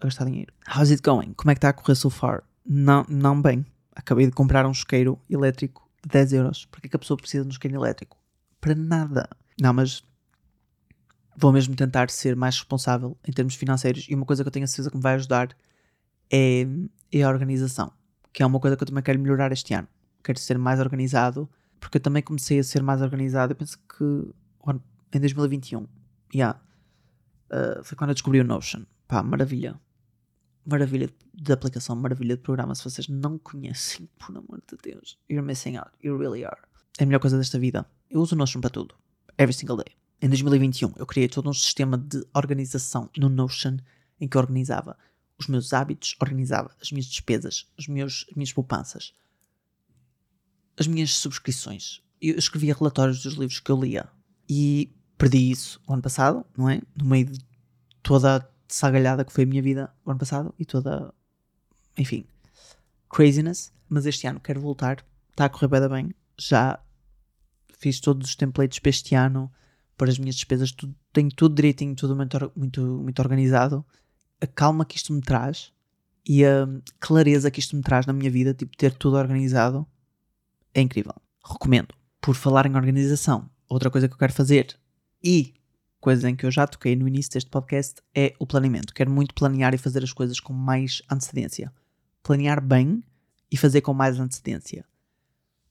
a 0.00 0.08
gastar 0.08 0.24
dinheiro. 0.24 0.52
How's 0.68 0.90
it 0.90 1.02
going? 1.02 1.32
Como 1.34 1.50
é 1.50 1.54
que 1.54 1.58
está 1.58 1.68
a 1.68 1.72
correr 1.72 1.94
so 1.94 2.10
far? 2.10 2.42
Não, 2.64 3.04
não 3.08 3.40
bem. 3.40 3.64
Acabei 3.94 4.26
de 4.26 4.32
comprar 4.32 4.66
um 4.66 4.70
isqueiro 4.70 5.18
elétrico 5.28 5.88
de 6.02 6.10
10 6.10 6.32
euros. 6.32 6.66
Para 6.66 6.80
que, 6.80 6.86
é 6.86 6.90
que 6.90 6.96
a 6.96 6.98
pessoa 6.98 7.16
precisa 7.16 7.42
de 7.44 7.48
um 7.48 7.50
isqueiro 7.50 7.76
elétrico? 7.76 8.16
Para 8.60 8.74
nada. 8.74 9.28
Não, 9.60 9.72
mas 9.72 10.04
vou 11.36 11.52
mesmo 11.52 11.74
tentar 11.74 12.10
ser 12.10 12.36
mais 12.36 12.56
responsável 12.56 13.16
em 13.26 13.32
termos 13.32 13.54
financeiros. 13.54 14.06
E 14.08 14.14
uma 14.14 14.24
coisa 14.24 14.42
que 14.42 14.48
eu 14.48 14.52
tenho 14.52 14.64
a 14.64 14.68
certeza 14.68 14.90
que 14.90 14.96
me 14.96 15.02
vai 15.02 15.14
ajudar 15.14 15.56
é, 16.30 16.66
é 17.12 17.22
a 17.22 17.28
organização. 17.28 17.92
Que 18.32 18.42
é 18.42 18.46
uma 18.46 18.60
coisa 18.60 18.76
que 18.76 18.82
eu 18.82 18.86
também 18.86 19.02
quero 19.02 19.18
melhorar 19.18 19.52
este 19.52 19.74
ano. 19.74 19.88
Quero 20.22 20.38
ser 20.38 20.58
mais 20.58 20.80
organizado. 20.80 21.48
Porque 21.78 21.96
eu 21.96 22.00
também 22.00 22.22
comecei 22.22 22.58
a 22.58 22.64
ser 22.64 22.82
mais 22.82 23.00
organizado. 23.02 23.52
Eu 23.52 23.56
penso 23.56 23.78
que 23.78 24.34
em 25.12 25.18
2021. 25.18 25.86
Yeah. 26.32 26.60
Uh, 27.50 27.82
foi 27.82 27.96
quando 27.96 28.10
eu 28.10 28.14
descobri 28.14 28.40
o 28.40 28.44
Notion. 28.44 28.84
Pá, 29.08 29.22
maravilha 29.22 29.78
maravilha 30.64 31.10
de 31.34 31.52
aplicação, 31.52 31.96
maravilha 31.96 32.36
de 32.36 32.42
programa. 32.42 32.74
Se 32.74 32.84
vocês 32.84 33.08
não 33.08 33.38
conhecem, 33.38 34.08
por 34.18 34.36
amor 34.36 34.62
de 34.68 34.76
Deus, 34.82 35.18
you're 35.28 35.46
missing 35.46 35.76
out. 35.76 35.90
You 36.02 36.16
really 36.16 36.44
are. 36.44 36.60
É 36.98 37.04
a 37.04 37.06
melhor 37.06 37.20
coisa 37.20 37.38
desta 37.38 37.58
vida. 37.58 37.86
Eu 38.10 38.20
uso 38.20 38.34
o 38.34 38.38
Notion 38.38 38.60
para 38.60 38.70
tudo. 38.70 38.94
Every 39.38 39.52
single 39.52 39.76
day. 39.76 39.96
Em 40.20 40.28
2021, 40.28 40.92
eu 40.96 41.06
criei 41.06 41.28
todo 41.28 41.48
um 41.48 41.54
sistema 41.54 41.96
de 41.96 42.22
organização 42.34 43.08
no 43.16 43.28
Notion 43.28 43.78
em 44.20 44.28
que 44.28 44.36
organizava 44.36 44.98
os 45.38 45.46
meus 45.46 45.72
hábitos, 45.72 46.14
organizava 46.20 46.70
as 46.80 46.92
minhas 46.92 47.06
despesas, 47.06 47.66
os 47.78 47.88
meus, 47.88 48.26
as 48.28 48.36
minhas 48.36 48.52
poupanças, 48.52 49.14
as 50.78 50.86
minhas 50.86 51.14
subscrições, 51.14 52.02
eu 52.20 52.36
escrevia 52.36 52.74
relatórios 52.74 53.22
dos 53.22 53.34
livros 53.34 53.60
que 53.60 53.70
eu 53.70 53.80
lia. 53.80 54.08
E 54.48 54.92
perdi 55.16 55.50
isso 55.50 55.80
o 55.86 55.92
ano 55.92 56.02
passado, 56.02 56.44
não 56.56 56.68
é? 56.68 56.82
No 56.94 57.04
meio 57.04 57.26
de 57.26 57.38
toda 58.02 58.36
a 58.36 58.46
sagalhada 58.74 59.24
que 59.24 59.32
foi 59.32 59.44
a 59.44 59.46
minha 59.46 59.62
vida 59.62 59.92
o 60.04 60.10
ano 60.10 60.18
passado 60.18 60.54
e 60.58 60.64
toda, 60.64 61.12
enfim, 61.96 62.24
craziness. 63.08 63.72
Mas 63.88 64.06
este 64.06 64.26
ano 64.26 64.40
quero 64.40 64.60
voltar, 64.60 65.04
está 65.30 65.46
a 65.46 65.48
correr 65.48 65.88
bem. 65.88 66.14
Já 66.38 66.78
fiz 67.76 67.98
todos 67.98 68.28
os 68.28 68.36
templates 68.36 68.78
para 68.78 68.90
este 68.90 69.14
ano, 69.14 69.50
para 69.96 70.10
as 70.10 70.18
minhas 70.18 70.36
despesas, 70.36 70.70
tudo, 70.70 70.94
tenho 71.12 71.30
tudo 71.30 71.54
direitinho, 71.54 71.94
tudo 71.94 72.14
muito, 72.14 72.52
muito, 72.54 72.80
muito 72.80 73.18
organizado. 73.20 73.84
A 74.40 74.46
calma 74.46 74.84
que 74.84 74.96
isto 74.96 75.12
me 75.12 75.20
traz 75.20 75.72
e 76.24 76.44
a 76.44 76.68
clareza 76.98 77.50
que 77.50 77.60
isto 77.60 77.76
me 77.76 77.82
traz 77.82 78.06
na 78.06 78.12
minha 78.12 78.30
vida, 78.30 78.54
tipo, 78.54 78.76
ter 78.76 78.94
tudo 78.94 79.16
organizado, 79.16 79.86
é 80.72 80.80
incrível. 80.80 81.14
Recomendo. 81.44 81.94
Por 82.20 82.34
falar 82.34 82.66
em 82.66 82.76
organização, 82.76 83.50
outra 83.68 83.90
coisa 83.90 84.06
que 84.06 84.14
eu 84.14 84.18
quero 84.18 84.32
fazer 84.32 84.78
e 85.22 85.54
coisa 86.00 86.28
em 86.30 86.34
que 86.34 86.46
eu 86.46 86.50
já 86.50 86.66
toquei 86.66 86.96
no 86.96 87.06
início 87.06 87.32
deste 87.32 87.50
podcast 87.50 88.00
é 88.14 88.34
o 88.38 88.46
planeamento. 88.46 88.94
Quero 88.94 89.10
muito 89.10 89.34
planear 89.34 89.74
e 89.74 89.78
fazer 89.78 90.02
as 90.02 90.12
coisas 90.12 90.40
com 90.40 90.52
mais 90.52 91.02
antecedência. 91.10 91.72
Planear 92.22 92.60
bem 92.60 93.02
e 93.50 93.56
fazer 93.56 93.82
com 93.82 93.92
mais 93.92 94.18
antecedência. 94.18 94.84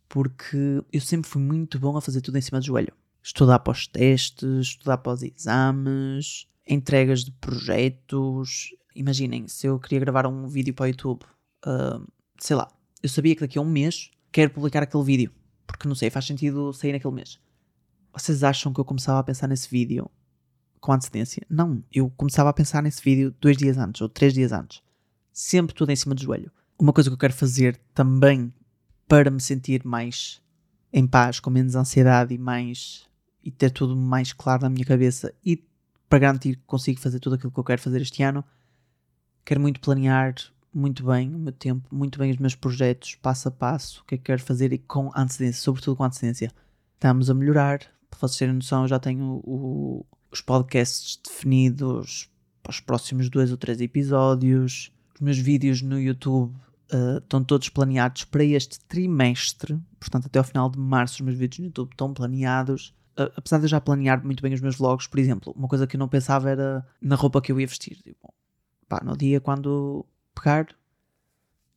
Porque 0.07 0.83
eu 0.91 1.01
sempre 1.01 1.29
fui 1.29 1.41
muito 1.41 1.79
bom 1.79 1.97
a 1.97 2.01
fazer 2.01 2.21
tudo 2.21 2.37
em 2.37 2.41
cima 2.41 2.59
do 2.59 2.65
joelho. 2.65 2.93
Estudar 3.21 3.59
para 3.59 3.71
os 3.71 3.87
testes, 3.87 4.67
estudar 4.67 4.97
para 4.99 5.13
os 5.13 5.23
exames, 5.23 6.47
entregas 6.67 7.23
de 7.23 7.31
projetos. 7.31 8.69
Imaginem, 8.95 9.47
se 9.47 9.67
eu 9.67 9.79
queria 9.79 9.99
gravar 9.99 10.25
um 10.27 10.47
vídeo 10.47 10.73
para 10.73 10.85
o 10.85 10.87
YouTube, 10.87 11.23
uh, 11.65 12.07
sei 12.39 12.55
lá, 12.55 12.71
eu 13.01 13.09
sabia 13.09 13.35
que 13.35 13.41
daqui 13.41 13.57
a 13.57 13.61
um 13.61 13.69
mês 13.69 14.11
quero 14.31 14.51
publicar 14.51 14.83
aquele 14.83 15.03
vídeo. 15.03 15.31
Porque 15.65 15.87
não 15.87 15.95
sei, 15.95 16.09
faz 16.09 16.25
sentido 16.25 16.73
sair 16.73 16.93
naquele 16.93 17.13
mês. 17.13 17.39
Vocês 18.13 18.43
acham 18.43 18.73
que 18.73 18.79
eu 18.79 18.85
começava 18.85 19.19
a 19.19 19.23
pensar 19.23 19.47
nesse 19.47 19.69
vídeo 19.69 20.09
com 20.79 20.91
antecedência? 20.91 21.45
Não, 21.49 21.83
eu 21.91 22.09
começava 22.15 22.49
a 22.49 22.53
pensar 22.53 22.81
nesse 22.83 23.01
vídeo 23.01 23.33
dois 23.39 23.57
dias 23.57 23.77
antes 23.77 24.01
ou 24.01 24.09
três 24.09 24.33
dias 24.33 24.51
antes. 24.51 24.81
Sempre 25.31 25.75
tudo 25.75 25.91
em 25.91 25.95
cima 25.95 26.15
do 26.15 26.21
joelho. 26.21 26.51
Uma 26.77 26.93
coisa 26.93 27.09
que 27.09 27.13
eu 27.13 27.19
quero 27.19 27.33
fazer 27.33 27.79
também 27.93 28.53
para 29.07 29.29
me 29.29 29.41
sentir 29.41 29.85
mais 29.85 30.41
em 30.91 31.05
paz, 31.05 31.39
com 31.39 31.49
menos 31.49 31.75
ansiedade 31.75 32.33
e 32.33 32.37
mais 32.37 33.07
e 33.43 33.51
ter 33.51 33.71
tudo 33.71 33.95
mais 33.95 34.33
claro 34.33 34.63
na 34.63 34.69
minha 34.69 34.85
cabeça 34.85 35.33
e 35.45 35.63
para 36.09 36.19
garantir 36.19 36.55
que 36.55 36.63
consigo 36.65 36.99
fazer 36.99 37.19
tudo 37.19 37.35
aquilo 37.35 37.51
que 37.51 37.59
eu 37.59 37.63
quero 37.63 37.81
fazer 37.81 38.01
este 38.01 38.21
ano, 38.23 38.43
quero 39.45 39.61
muito 39.61 39.79
planear 39.79 40.33
muito 40.73 41.03
bem 41.05 41.33
o 41.33 41.39
meu 41.39 41.51
tempo, 41.51 41.93
muito 41.93 42.19
bem 42.19 42.31
os 42.31 42.37
meus 42.37 42.55
projetos, 42.55 43.15
passo 43.15 43.47
a 43.47 43.51
passo, 43.51 44.01
o 44.01 44.05
que 44.05 44.15
é 44.15 44.17
que 44.17 44.25
quero 44.25 44.41
fazer 44.41 44.71
e 44.71 44.77
com 44.77 45.11
antecedência, 45.15 45.61
sobretudo 45.61 45.97
com 45.97 46.03
antecedência. 46.03 46.51
Estamos 46.95 47.29
a 47.29 47.33
melhorar, 47.33 47.79
para 48.09 48.19
vocês 48.19 48.37
terem 48.37 48.53
noção, 48.53 48.83
eu 48.83 48.87
já 48.87 48.99
tenho 48.99 49.41
o, 49.43 50.05
os 50.31 50.41
podcasts 50.41 51.19
definidos 51.23 52.29
para 52.61 52.71
os 52.71 52.79
próximos 52.79 53.29
dois 53.29 53.51
ou 53.51 53.57
três 53.57 53.81
episódios, 53.81 54.91
os 55.15 55.21
meus 55.21 55.37
vídeos 55.37 55.81
no 55.81 55.99
YouTube 55.99 56.55
uh, 56.93 57.17
estão 57.17 57.43
todos 57.43 57.69
planeados 57.69 58.25
para 58.25 58.43
este 58.43 58.79
trimestre, 58.81 59.79
portanto, 59.99 60.27
até 60.27 60.39
ao 60.39 60.45
final 60.45 60.69
de 60.69 60.79
março, 60.79 61.15
os 61.15 61.21
meus 61.21 61.37
vídeos 61.37 61.59
no 61.59 61.65
YouTube 61.65 61.91
estão 61.91 62.13
planeados. 62.13 62.93
Uh, 63.17 63.31
apesar 63.35 63.57
de 63.57 63.65
eu 63.65 63.69
já 63.69 63.81
planear 63.81 64.23
muito 64.23 64.41
bem 64.41 64.53
os 64.53 64.61
meus 64.61 64.75
vlogs, 64.75 65.07
por 65.07 65.19
exemplo, 65.19 65.53
uma 65.55 65.67
coisa 65.67 65.87
que 65.87 65.95
eu 65.95 65.99
não 65.99 66.07
pensava 66.07 66.49
era 66.49 66.87
na 67.01 67.15
roupa 67.15 67.41
que 67.41 67.51
eu 67.51 67.59
ia 67.59 67.67
vestir. 67.67 67.97
Tipo, 68.03 68.33
pá, 68.87 69.01
no 69.03 69.17
dia 69.17 69.41
quando 69.41 70.05
pegar 70.35 70.67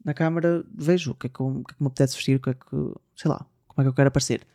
na 0.05 0.15
câmara, 0.15 0.65
vejo 0.75 1.13
o 1.13 1.15
que 1.15 1.27
é 1.27 1.31
que, 1.31 1.41
eu, 1.41 1.47
o 1.47 1.65
que, 1.65 1.75
é 1.75 1.77
que 1.77 1.83
me 1.83 1.87
apetece 1.87 2.17
vestir, 2.17 2.37
o 2.37 2.41
que 2.41 2.51
é 2.51 2.55
que, 2.55 2.95
sei 3.17 3.31
lá, 3.31 3.47
como 3.69 3.81
é 3.81 3.83
que 3.83 3.89
eu 3.89 3.95
quero 3.95 4.09
aparecer. 4.09 4.47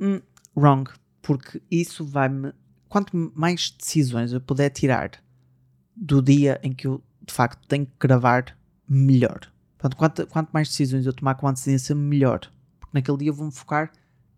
Hum, 0.00 0.20
wrong, 0.56 0.90
porque 1.22 1.62
isso 1.70 2.04
vai-me. 2.04 2.52
Quanto 2.90 3.32
mais 3.34 3.70
decisões 3.70 4.32
eu 4.32 4.40
puder 4.40 4.68
tirar 4.68 5.12
do 5.96 6.20
dia 6.20 6.60
em 6.62 6.72
que 6.72 6.86
eu 6.86 7.02
de 7.26 7.32
facto 7.32 7.66
tenho 7.66 7.86
que 7.86 7.92
gravar, 7.98 8.54
melhor. 8.86 9.50
Portanto, 9.78 9.96
quanto, 9.96 10.26
quanto 10.26 10.50
mais 10.50 10.68
decisões 10.68 11.06
eu 11.06 11.12
tomar 11.12 11.36
com 11.36 11.48
antecedência, 11.48 11.94
melhor. 11.94 12.40
Porque 12.78 12.90
naquele 12.92 13.16
dia 13.18 13.28
eu 13.28 13.34
vou-me 13.34 13.52
focar 13.52 13.90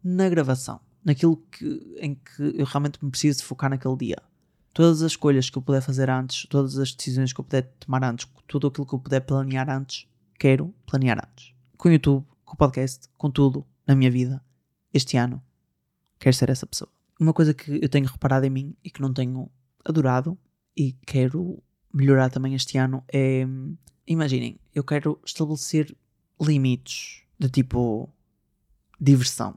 na 0.04 0.28
gravação, 0.28 0.78
naquilo 1.04 1.36
que, 1.50 1.96
em 1.98 2.14
que 2.14 2.54
eu 2.54 2.66
realmente 2.66 3.02
me 3.02 3.10
preciso 3.10 3.42
focar 3.42 3.70
naquele 3.70 3.96
dia 3.96 4.18
todas 4.72 5.02
as 5.02 5.12
escolhas 5.12 5.50
que 5.50 5.58
eu 5.58 5.62
puder 5.62 5.82
fazer 5.82 6.08
antes, 6.10 6.46
todas 6.46 6.78
as 6.78 6.92
decisões 6.92 7.32
que 7.32 7.40
eu 7.40 7.44
puder 7.44 7.62
tomar 7.80 8.04
antes, 8.04 8.26
tudo 8.46 8.68
aquilo 8.68 8.86
que 8.86 8.94
eu 8.94 8.98
puder 8.98 9.20
planear 9.20 9.68
antes, 9.70 10.06
quero 10.38 10.74
planear 10.86 11.18
antes. 11.18 11.54
Com 11.76 11.88
o 11.88 11.92
YouTube, 11.92 12.26
com 12.44 12.54
o 12.54 12.56
podcast, 12.56 13.08
com 13.16 13.30
tudo 13.30 13.66
na 13.86 13.94
minha 13.94 14.10
vida, 14.10 14.42
este 14.92 15.16
ano, 15.16 15.42
quero 16.18 16.34
ser 16.34 16.50
essa 16.50 16.66
pessoa. 16.66 16.90
Uma 17.22 17.32
coisa 17.32 17.54
que 17.54 17.78
eu 17.80 17.88
tenho 17.88 18.06
reparado 18.06 18.44
em 18.46 18.50
mim 18.50 18.76
e 18.82 18.90
que 18.90 19.00
não 19.00 19.12
tenho 19.12 19.48
adorado 19.84 20.36
e 20.76 20.90
quero 21.06 21.62
melhorar 21.94 22.28
também 22.30 22.56
este 22.56 22.76
ano 22.76 23.04
é. 23.12 23.46
Imaginem, 24.04 24.58
eu 24.74 24.82
quero 24.82 25.20
estabelecer 25.24 25.96
limites 26.40 27.22
de 27.38 27.48
tipo 27.48 28.12
diversão. 29.00 29.56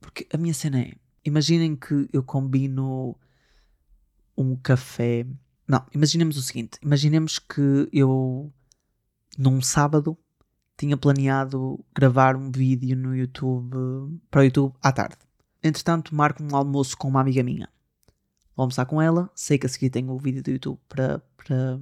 Porque 0.00 0.26
a 0.34 0.36
minha 0.36 0.52
cena 0.52 0.80
é. 0.80 0.94
Imaginem 1.24 1.76
que 1.76 2.08
eu 2.12 2.24
combino 2.24 3.16
um 4.36 4.56
café. 4.56 5.24
Não, 5.68 5.86
imaginemos 5.94 6.36
o 6.36 6.42
seguinte: 6.42 6.76
imaginemos 6.82 7.38
que 7.38 7.88
eu, 7.92 8.52
num 9.38 9.62
sábado, 9.62 10.18
tinha 10.76 10.96
planeado 10.96 11.78
gravar 11.94 12.34
um 12.34 12.50
vídeo 12.50 12.96
no 12.96 13.14
YouTube, 13.14 14.18
para 14.28 14.40
o 14.40 14.44
YouTube 14.44 14.74
à 14.82 14.90
tarde. 14.90 15.18
Entretanto, 15.62 16.14
marco 16.14 16.42
um 16.42 16.56
almoço 16.56 16.96
com 16.96 17.08
uma 17.08 17.20
amiga 17.20 17.42
minha. 17.42 17.68
Vou 18.56 18.64
almoçar 18.64 18.84
com 18.86 19.00
ela, 19.00 19.30
sei 19.34 19.58
que 19.58 19.66
a 19.66 19.68
seguir 19.68 19.90
tenho 19.90 20.10
o 20.10 20.18
vídeo 20.18 20.42
do 20.42 20.50
YouTube 20.50 20.78
para, 20.88 21.20
para, 21.36 21.80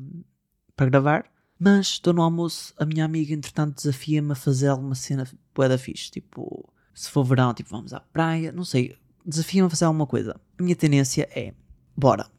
para 0.76 0.90
gravar, 0.90 1.24
mas 1.58 1.88
estou 1.88 2.12
no 2.12 2.22
almoço, 2.22 2.72
a 2.78 2.84
minha 2.84 3.04
amiga, 3.04 3.34
entretanto, 3.34 3.76
desafia-me 3.76 4.32
a 4.32 4.36
fazer 4.36 4.68
alguma 4.68 4.94
cena 4.94 5.28
bué 5.54 5.68
da 5.68 5.76
fixe, 5.76 6.10
tipo, 6.10 6.72
se 6.94 7.10
for 7.10 7.24
verão, 7.24 7.52
tipo, 7.52 7.70
vamos 7.70 7.92
à 7.92 8.00
praia, 8.00 8.52
não 8.52 8.64
sei, 8.64 8.96
desafia-me 9.26 9.66
a 9.66 9.70
fazer 9.70 9.84
alguma 9.84 10.06
coisa. 10.06 10.40
A 10.58 10.62
minha 10.62 10.76
tendência 10.76 11.28
é, 11.34 11.54
bora, 11.96 12.30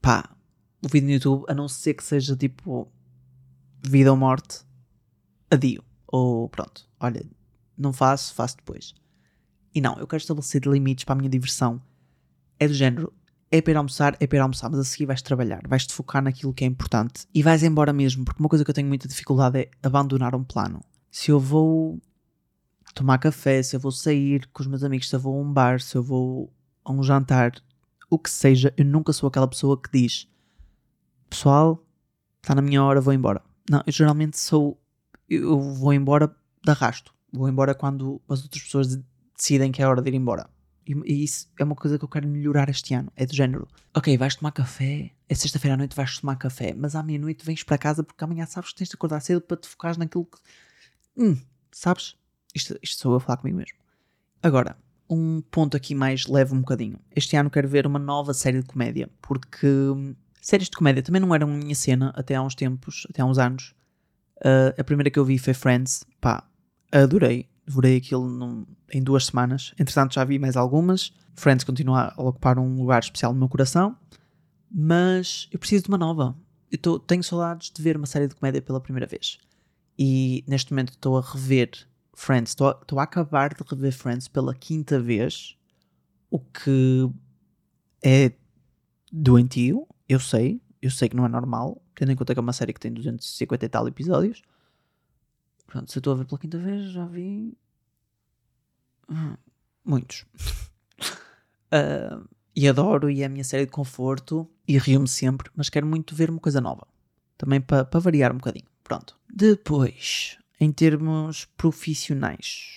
pá, 0.00 0.34
o 0.82 0.88
vídeo 0.88 1.06
no 1.06 1.14
YouTube, 1.14 1.44
a 1.48 1.54
não 1.54 1.66
ser 1.66 1.94
que 1.94 2.04
seja 2.04 2.36
tipo 2.36 2.92
vida 3.82 4.10
ou 4.10 4.16
morte, 4.16 4.60
adio. 5.50 5.82
Ou 6.06 6.48
pronto, 6.48 6.88
olha, 7.00 7.24
não 7.76 7.92
faço, 7.92 8.34
faço 8.34 8.56
depois. 8.56 8.94
E 9.74 9.80
não, 9.80 9.98
eu 9.98 10.06
quero 10.06 10.20
estabelecer 10.20 10.62
limites 10.66 11.04
para 11.04 11.14
a 11.14 11.16
minha 11.16 11.28
diversão. 11.28 11.80
É 12.58 12.68
do 12.68 12.74
género, 12.74 13.12
é 13.50 13.60
para 13.60 13.72
ir 13.72 13.76
almoçar, 13.76 14.16
é 14.20 14.26
para 14.26 14.38
ir 14.38 14.40
almoçar, 14.40 14.70
mas 14.70 14.80
a 14.80 14.84
seguir 14.84 15.06
vais 15.06 15.20
trabalhar, 15.20 15.62
vais-te 15.68 15.92
focar 15.92 16.22
naquilo 16.22 16.52
que 16.52 16.64
é 16.64 16.66
importante 16.66 17.26
e 17.34 17.42
vais 17.42 17.62
embora 17.62 17.92
mesmo, 17.92 18.24
porque 18.24 18.40
uma 18.40 18.48
coisa 18.48 18.64
que 18.64 18.70
eu 18.70 18.74
tenho 18.74 18.88
muita 18.88 19.08
dificuldade 19.08 19.58
é 19.58 19.70
abandonar 19.82 20.34
um 20.34 20.44
plano. 20.44 20.80
Se 21.10 21.30
eu 21.30 21.40
vou 21.40 22.00
tomar 22.94 23.18
café, 23.18 23.62
se 23.62 23.74
eu 23.76 23.80
vou 23.80 23.90
sair 23.90 24.46
com 24.52 24.62
os 24.62 24.66
meus 24.68 24.84
amigos, 24.84 25.08
se 25.08 25.16
eu 25.16 25.20
vou 25.20 25.36
a 25.36 25.42
um 25.42 25.52
bar, 25.52 25.80
se 25.80 25.96
eu 25.96 26.02
vou 26.02 26.52
a 26.84 26.92
um 26.92 27.02
jantar, 27.02 27.52
o 28.08 28.18
que 28.18 28.30
seja, 28.30 28.72
eu 28.76 28.84
nunca 28.84 29.12
sou 29.12 29.28
aquela 29.28 29.48
pessoa 29.48 29.80
que 29.80 29.90
diz 29.92 30.28
pessoal, 31.28 31.84
está 32.40 32.54
na 32.54 32.62
minha 32.62 32.82
hora, 32.82 33.00
vou 33.00 33.12
embora. 33.12 33.42
Não, 33.68 33.82
eu 33.86 33.92
geralmente 33.92 34.38
sou, 34.38 34.80
eu 35.28 35.60
vou 35.60 35.92
embora 35.92 36.28
de 36.62 36.70
arrasto. 36.70 37.12
Vou 37.32 37.48
embora 37.48 37.74
quando 37.74 38.22
as 38.28 38.42
outras 38.42 38.62
pessoas 38.62 39.00
decidem 39.36 39.72
que 39.72 39.82
é 39.82 39.86
hora 39.86 40.02
de 40.02 40.10
ir 40.10 40.14
embora. 40.14 40.48
E, 40.86 40.92
e, 41.04 41.24
isso 41.24 41.48
é 41.58 41.64
uma 41.64 41.74
coisa 41.74 41.98
que 41.98 42.04
eu 42.04 42.08
quero 42.08 42.28
melhorar 42.28 42.68
este 42.68 42.94
ano. 42.94 43.10
É 43.16 43.24
do 43.24 43.34
género, 43.34 43.66
ok, 43.94 44.16
vais 44.18 44.36
tomar 44.36 44.52
café, 44.52 45.12
é 45.28 45.34
sexta-feira 45.34 45.74
à 45.74 45.76
noite 45.76 45.96
vais 45.96 46.18
tomar 46.18 46.36
café, 46.36 46.74
mas 46.76 46.94
à 46.94 47.02
meia-noite 47.02 47.44
vens 47.44 47.62
para 47.62 47.78
casa 47.78 48.02
porque 48.02 48.22
amanhã 48.22 48.46
sabes 48.46 48.70
que 48.70 48.76
tens 48.76 48.88
de 48.88 48.94
acordar 48.94 49.20
cedo 49.20 49.40
para 49.40 49.56
te 49.56 49.68
focares 49.68 49.96
naquilo 49.96 50.26
que. 50.26 50.38
Hum, 51.16 51.40
sabes? 51.72 52.16
Isto, 52.54 52.78
isto 52.82 53.00
sou 53.00 53.12
eu 53.12 53.16
a 53.16 53.20
falar 53.20 53.38
comigo 53.38 53.58
mesmo. 53.58 53.78
Agora, 54.42 54.76
um 55.08 55.40
ponto 55.40 55.76
aqui 55.76 55.94
mais 55.94 56.26
leve 56.26 56.54
um 56.54 56.60
bocadinho. 56.60 56.98
Este 57.14 57.36
ano 57.36 57.50
quero 57.50 57.68
ver 57.68 57.86
uma 57.86 57.98
nova 57.98 58.34
série 58.34 58.60
de 58.60 58.66
comédia, 58.66 59.08
porque 59.22 59.66
hum, 59.66 60.14
séries 60.40 60.68
de 60.68 60.76
comédia 60.76 61.02
também 61.02 61.20
não 61.20 61.34
eram 61.34 61.48
minha 61.48 61.74
cena 61.74 62.12
até 62.14 62.34
há 62.34 62.42
uns 62.42 62.54
tempos, 62.54 63.06
até 63.08 63.22
há 63.22 63.24
uns 63.24 63.38
anos. 63.38 63.74
Uh, 64.38 64.78
a 64.78 64.84
primeira 64.84 65.10
que 65.10 65.18
eu 65.18 65.24
vi 65.24 65.38
foi 65.38 65.54
Friends, 65.54 66.04
pá, 66.20 66.44
adorei. 66.92 67.48
Devorei 67.66 67.96
aquilo 67.96 68.28
num, 68.28 68.66
em 68.92 69.02
duas 69.02 69.26
semanas. 69.26 69.74
Entretanto, 69.78 70.14
já 70.14 70.24
vi 70.24 70.38
mais 70.38 70.56
algumas. 70.56 71.12
Friends 71.34 71.64
continua 71.64 72.12
a 72.16 72.22
ocupar 72.22 72.58
um 72.58 72.76
lugar 72.76 73.02
especial 73.02 73.32
no 73.32 73.38
meu 73.38 73.48
coração. 73.48 73.96
Mas 74.70 75.48
eu 75.52 75.58
preciso 75.58 75.84
de 75.84 75.88
uma 75.88 75.98
nova. 75.98 76.36
Eu 76.70 76.78
tô, 76.78 76.98
tenho 76.98 77.22
saudades 77.22 77.70
de 77.70 77.80
ver 77.80 77.96
uma 77.96 78.06
série 78.06 78.28
de 78.28 78.34
comédia 78.34 78.60
pela 78.60 78.80
primeira 78.80 79.06
vez. 79.06 79.38
E 79.98 80.44
neste 80.46 80.72
momento 80.72 80.90
estou 80.90 81.16
a 81.16 81.20
rever 81.20 81.70
Friends, 82.16 82.50
estou 82.50 82.98
a 82.98 83.02
acabar 83.02 83.54
de 83.54 83.62
rever 83.68 83.92
Friends 83.92 84.28
pela 84.28 84.54
quinta 84.54 85.00
vez, 85.00 85.56
o 86.30 86.38
que 86.38 87.10
é 88.02 88.32
doentio, 89.12 89.86
eu 90.08 90.20
sei, 90.20 90.60
eu 90.80 90.90
sei 90.90 91.08
que 91.08 91.16
não 91.16 91.24
é 91.26 91.28
normal, 91.28 91.82
tendo 91.94 92.12
em 92.12 92.16
conta 92.16 92.34
que 92.34 92.38
é 92.38 92.42
uma 92.42 92.52
série 92.52 92.72
que 92.72 92.80
tem 92.80 92.92
250 92.92 93.64
e 93.64 93.68
tal 93.68 93.88
episódios. 93.88 94.42
Pronto, 95.66 95.90
se 95.90 95.98
eu 95.98 96.00
estou 96.00 96.12
a 96.12 96.16
ver 96.16 96.24
pela 96.26 96.38
quinta 96.38 96.58
vez, 96.58 96.90
já 96.90 97.04
vi 97.06 97.56
Hum, 99.08 99.36
muitos. 99.84 100.24
uh, 101.72 102.26
e 102.56 102.68
adoro, 102.68 103.10
e 103.10 103.22
é 103.22 103.26
a 103.26 103.28
minha 103.28 103.44
série 103.44 103.66
de 103.66 103.72
conforto, 103.72 104.48
e 104.66 104.78
rio-me 104.78 105.08
sempre, 105.08 105.50
mas 105.54 105.68
quero 105.68 105.86
muito 105.86 106.14
ver 106.14 106.30
uma 106.30 106.40
coisa 106.40 106.60
nova. 106.60 106.86
Também 107.36 107.60
para 107.60 107.84
pa 107.84 107.98
variar 107.98 108.32
um 108.32 108.36
bocadinho. 108.38 108.66
Pronto. 108.82 109.18
Depois, 109.32 110.38
em 110.60 110.70
termos 110.70 111.46
profissionais, 111.56 112.70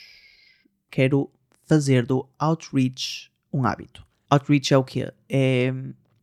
quero 0.90 1.30
fazer 1.66 2.06
do 2.06 2.28
outreach 2.40 3.32
um 3.54 3.66
hábito. 3.66 4.06
Outreach 4.30 4.74
é 4.74 4.78
o 4.78 4.84
quê? 4.84 5.14
É 5.30 5.72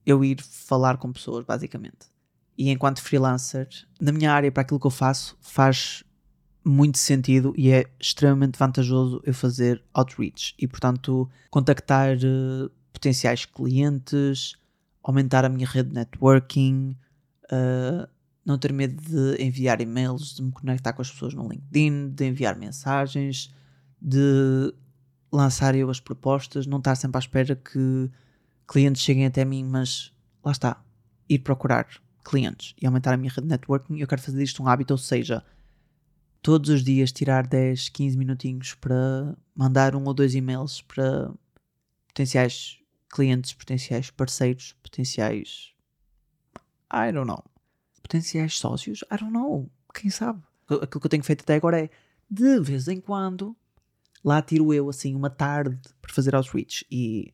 eu 0.05 0.23
ir 0.25 0.43
falar 0.43 0.99
com 0.99 1.13
pessoas, 1.13 1.45
basicamente. 1.45 2.13
E 2.59 2.71
enquanto 2.71 3.01
freelancer, 3.03 3.69
na 4.01 4.13
minha 4.13 4.33
área, 4.33 4.53
para 4.53 4.63
aquilo 4.63 4.79
que 4.79 4.87
eu 4.87 4.91
faço, 4.91 5.37
faz 5.41 6.05
muito 6.65 6.99
sentido 6.99 7.53
e 7.57 7.71
é 7.71 7.85
extremamente 8.01 8.59
vantajoso 8.59 9.21
eu 9.25 9.35
fazer 9.35 9.83
outreach 9.93 10.55
e, 10.59 10.67
portanto, 10.67 11.29
contactar 11.51 12.17
uh, 12.17 12.71
potenciais 12.93 13.45
clientes, 13.45 14.57
aumentar 15.03 15.45
a 15.45 15.49
minha 15.49 15.67
rede 15.67 15.91
de 15.91 15.95
networking, 15.95 16.97
uh, 17.45 18.09
não 18.45 18.59
ter 18.59 18.73
medo 18.73 19.03
de 19.03 19.43
enviar 19.43 19.81
e-mails, 19.81 20.35
de 20.35 20.43
me 20.43 20.53
conectar 20.53 20.93
com 20.93 21.03
as 21.03 21.11
pessoas 21.11 21.35
no 21.35 21.49
LinkedIn, 21.49 22.11
de 22.11 22.27
enviar 22.27 22.57
mensagens, 22.57 23.55
de 24.01 24.73
lançar 25.31 25.75
eu 25.75 25.91
as 25.91 26.01
propostas, 26.01 26.67
não 26.67 26.79
estar 26.79 26.95
sempre 26.95 27.19
à 27.19 27.21
espera 27.21 27.57
que 27.57 28.11
clientes 28.67 29.03
cheguem 29.03 29.27
até 29.27 29.45
mim, 29.45 29.65
mas 29.65 30.13
lá 30.43 30.53
está, 30.53 30.83
ir 31.29 31.41
procurar 31.41 31.87
clientes 32.25 32.75
e 32.81 32.87
aumentar 32.87 33.13
a 33.13 33.17
minha 33.17 33.31
rede 33.31 33.43
de 33.43 33.49
networking. 33.49 33.99
Eu 33.99 34.07
quero 34.07 34.23
fazer 34.23 34.43
isto 34.43 34.63
um 34.63 34.69
hábito, 34.69 34.95
ou 34.95 34.99
seja, 34.99 35.43
todos 36.45 36.69
os 36.69 36.85
dias 36.85 37.11
tirar 37.11 37.47
10, 37.47 37.89
15 37.89 38.19
minutinhos 38.19 38.75
para 38.75 39.35
mandar 39.57 39.97
um 39.97 40.05
ou 40.05 40.13
dois 40.13 40.35
e-mails 40.35 40.83
para 40.83 41.33
potenciais 42.07 42.79
clientes, 43.09 43.55
potenciais 43.55 44.11
parceiros, 44.11 44.77
potenciais. 44.83 45.73
I 46.93 47.11
don't 47.11 47.27
know. 47.27 47.43
Potenciais 48.03 48.59
sócios? 48.59 49.03
I 49.11 49.17
don't 49.17 49.33
know. 49.33 49.71
Quem 49.95 50.11
sabe? 50.11 50.43
Aquilo 50.69 51.01
que 51.01 51.07
eu 51.07 51.11
tenho 51.11 51.25
feito 51.25 51.41
até 51.41 51.55
agora 51.55 51.81
é 51.81 51.91
de 52.31 52.61
vez 52.61 52.89
em 52.89 53.01
quando 53.01 53.57
lá 54.23 54.43
tiro 54.43 54.75
eu 54.75 54.91
assim 54.91 55.15
uma 55.15 55.31
tarde 55.31 55.81
para 56.03 56.13
fazer 56.13 56.35
outreach 56.35 56.85
e 56.91 57.33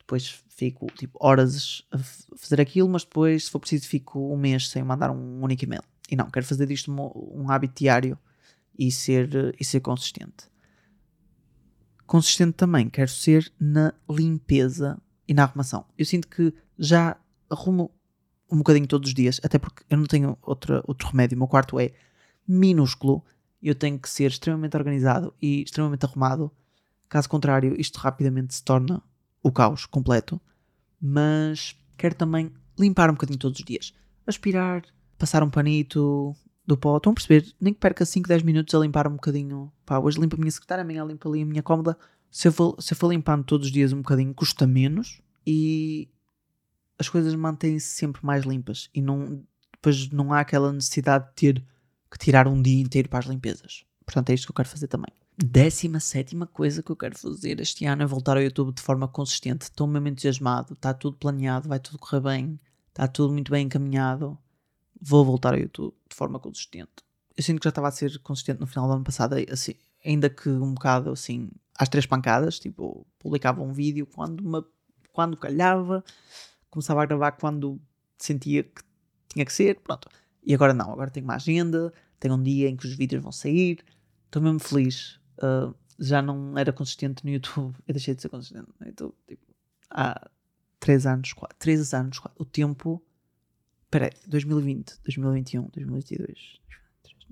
depois 0.00 0.42
fico 0.48 0.86
tipo 0.98 1.16
horas 1.20 1.86
a 1.92 1.98
fazer 2.36 2.60
aquilo, 2.60 2.88
mas 2.88 3.04
depois, 3.04 3.44
se 3.44 3.50
for 3.52 3.60
preciso, 3.60 3.86
fico 3.86 4.34
um 4.34 4.36
mês 4.36 4.68
sem 4.68 4.82
mandar 4.82 5.12
um 5.12 5.42
único 5.44 5.62
e-mail. 5.62 5.84
E 6.10 6.16
não, 6.16 6.28
quero 6.28 6.44
fazer 6.44 6.66
disto 6.66 6.90
um, 6.90 7.42
um 7.44 7.48
hábito 7.48 7.74
diário 7.78 8.18
e 8.78 8.90
ser, 8.90 9.54
e 9.58 9.64
ser 9.64 9.80
consistente. 9.80 10.50
Consistente 12.06 12.52
também 12.52 12.88
quero 12.88 13.10
ser 13.10 13.52
na 13.58 13.94
limpeza 14.08 15.00
e 15.26 15.34
na 15.34 15.44
arrumação. 15.44 15.86
Eu 15.96 16.04
sinto 16.04 16.28
que 16.28 16.52
já 16.78 17.16
arrumo 17.48 17.90
um 18.50 18.58
bocadinho 18.58 18.86
todos 18.86 19.08
os 19.08 19.14
dias, 19.14 19.40
até 19.42 19.58
porque 19.58 19.82
eu 19.88 19.96
não 19.96 20.04
tenho 20.04 20.36
outra, 20.42 20.82
outro 20.86 21.08
remédio. 21.08 21.36
O 21.36 21.38
meu 21.38 21.48
quarto 21.48 21.80
é 21.80 21.92
minúsculo, 22.46 23.24
eu 23.62 23.74
tenho 23.74 23.98
que 23.98 24.10
ser 24.10 24.30
extremamente 24.30 24.76
organizado 24.76 25.32
e 25.40 25.62
extremamente 25.62 26.04
arrumado. 26.04 26.50
Caso 27.08 27.28
contrário, 27.28 27.80
isto 27.80 27.98
rapidamente 27.98 28.54
se 28.54 28.62
torna 28.62 29.02
o 29.42 29.50
caos 29.50 29.86
completo, 29.86 30.40
mas 31.00 31.76
quero 31.96 32.14
também 32.14 32.52
limpar 32.78 33.08
um 33.08 33.14
bocadinho 33.14 33.38
todos 33.38 33.58
os 33.58 33.64
dias. 33.64 33.94
Aspirar, 34.26 34.82
passar 35.18 35.42
um 35.42 35.50
panito 35.50 36.34
do 36.66 36.76
pó. 36.76 36.96
Estão 36.96 37.12
a 37.12 37.14
perceber? 37.14 37.52
Nem 37.60 37.74
que 37.74 37.80
perca 37.80 38.04
5, 38.04 38.28
10 38.28 38.42
minutos 38.42 38.74
a 38.74 38.78
limpar 38.78 39.06
um 39.06 39.12
bocadinho. 39.12 39.72
Pá, 39.84 39.98
hoje 39.98 40.20
limpo 40.20 40.36
a 40.36 40.38
minha 40.38 40.50
secretária, 40.50 40.82
amanhã 40.82 41.04
limpo 41.04 41.28
ali 41.28 41.42
a 41.42 41.46
minha 41.46 41.62
cómoda. 41.62 41.96
Se 42.30 42.48
eu, 42.48 42.52
for, 42.52 42.76
se 42.80 42.94
eu 42.94 42.96
for 42.96 43.10
limpando 43.10 43.44
todos 43.44 43.66
os 43.66 43.72
dias 43.72 43.92
um 43.92 43.98
bocadinho, 43.98 44.32
custa 44.34 44.66
menos 44.66 45.20
e 45.46 46.08
as 46.98 47.08
coisas 47.08 47.34
mantêm-se 47.34 47.88
sempre 47.88 48.24
mais 48.24 48.44
limpas. 48.44 48.88
E 48.94 49.02
não, 49.02 49.42
depois 49.72 50.08
não 50.10 50.32
há 50.32 50.40
aquela 50.40 50.72
necessidade 50.72 51.28
de 51.28 51.34
ter 51.34 51.64
que 52.10 52.18
tirar 52.18 52.46
um 52.46 52.60
dia 52.60 52.80
inteiro 52.80 53.08
para 53.08 53.18
as 53.18 53.26
limpezas. 53.26 53.84
Portanto, 54.04 54.30
é 54.30 54.34
isto 54.34 54.46
que 54.46 54.50
eu 54.50 54.56
quero 54.56 54.68
fazer 54.68 54.86
também. 54.86 55.12
Décima 55.36 55.98
sétima 55.98 56.46
coisa 56.46 56.82
que 56.82 56.92
eu 56.92 56.96
quero 56.96 57.18
fazer 57.18 57.58
este 57.60 57.86
ano 57.86 58.02
é 58.02 58.06
voltar 58.06 58.36
ao 58.36 58.42
YouTube 58.42 58.74
de 58.74 58.82
forma 58.82 59.08
consistente. 59.08 59.62
Estou 59.62 59.86
mesmo 59.86 60.08
entusiasmado, 60.08 60.74
está 60.74 60.92
tudo 60.92 61.16
planeado, 61.16 61.68
vai 61.68 61.80
tudo 61.80 61.98
correr 61.98 62.20
bem, 62.20 62.60
está 62.90 63.08
tudo 63.08 63.32
muito 63.32 63.50
bem 63.50 63.66
encaminhado. 63.66 64.38
Vou 65.04 65.24
voltar 65.24 65.54
ao 65.54 65.58
YouTube 65.58 65.94
de 66.08 66.14
forma 66.14 66.38
consistente. 66.38 66.92
Eu 67.36 67.42
sinto 67.42 67.60
que 67.60 67.64
já 67.64 67.70
estava 67.70 67.88
a 67.88 67.90
ser 67.90 68.18
consistente 68.20 68.60
no 68.60 68.66
final 68.66 68.86
do 68.86 68.94
ano 68.94 69.04
passado, 69.04 69.34
assim, 69.50 69.74
ainda 70.04 70.30
que 70.30 70.48
um 70.48 70.74
bocado 70.74 71.10
assim, 71.10 71.50
às 71.76 71.88
três 71.88 72.06
pancadas, 72.06 72.58
tipo, 72.58 73.06
publicava 73.18 73.62
um 73.62 73.72
vídeo 73.72 74.06
quando, 74.06 74.40
uma, 74.40 74.66
quando 75.12 75.36
calhava, 75.36 76.04
começava 76.70 77.02
a 77.02 77.06
gravar 77.06 77.32
quando 77.32 77.80
sentia 78.18 78.62
que 78.62 78.82
tinha 79.28 79.44
que 79.44 79.52
ser, 79.52 79.80
pronto. 79.80 80.08
E 80.44 80.54
agora 80.54 80.74
não, 80.74 80.92
agora 80.92 81.10
tenho 81.10 81.24
uma 81.24 81.36
agenda, 81.36 81.92
tenho 82.20 82.34
um 82.34 82.42
dia 82.42 82.68
em 82.68 82.76
que 82.76 82.86
os 82.86 82.94
vídeos 82.94 83.22
vão 83.22 83.32
sair, 83.32 83.82
estou 84.26 84.40
mesmo 84.40 84.60
feliz 84.60 85.18
uh, 85.38 85.74
já 85.98 86.20
não 86.20 86.56
era 86.58 86.72
consistente 86.72 87.24
no 87.24 87.30
YouTube. 87.30 87.74
Eu 87.86 87.94
deixei 87.94 88.14
de 88.14 88.22
ser 88.22 88.28
consistente 88.28 88.68
no 88.78 88.86
YouTube 88.86 89.14
tipo, 89.26 89.46
há 89.90 90.28
3 90.80 91.06
anos, 91.06 91.32
4, 91.32 91.56
3 91.58 91.94
anos, 91.94 92.18
4. 92.18 92.42
O 92.42 92.44
tempo. 92.44 93.02
Espera 93.92 94.06
aí, 94.06 94.12
2020, 94.26 95.00
2021, 95.04 95.64
2022. 95.64 96.58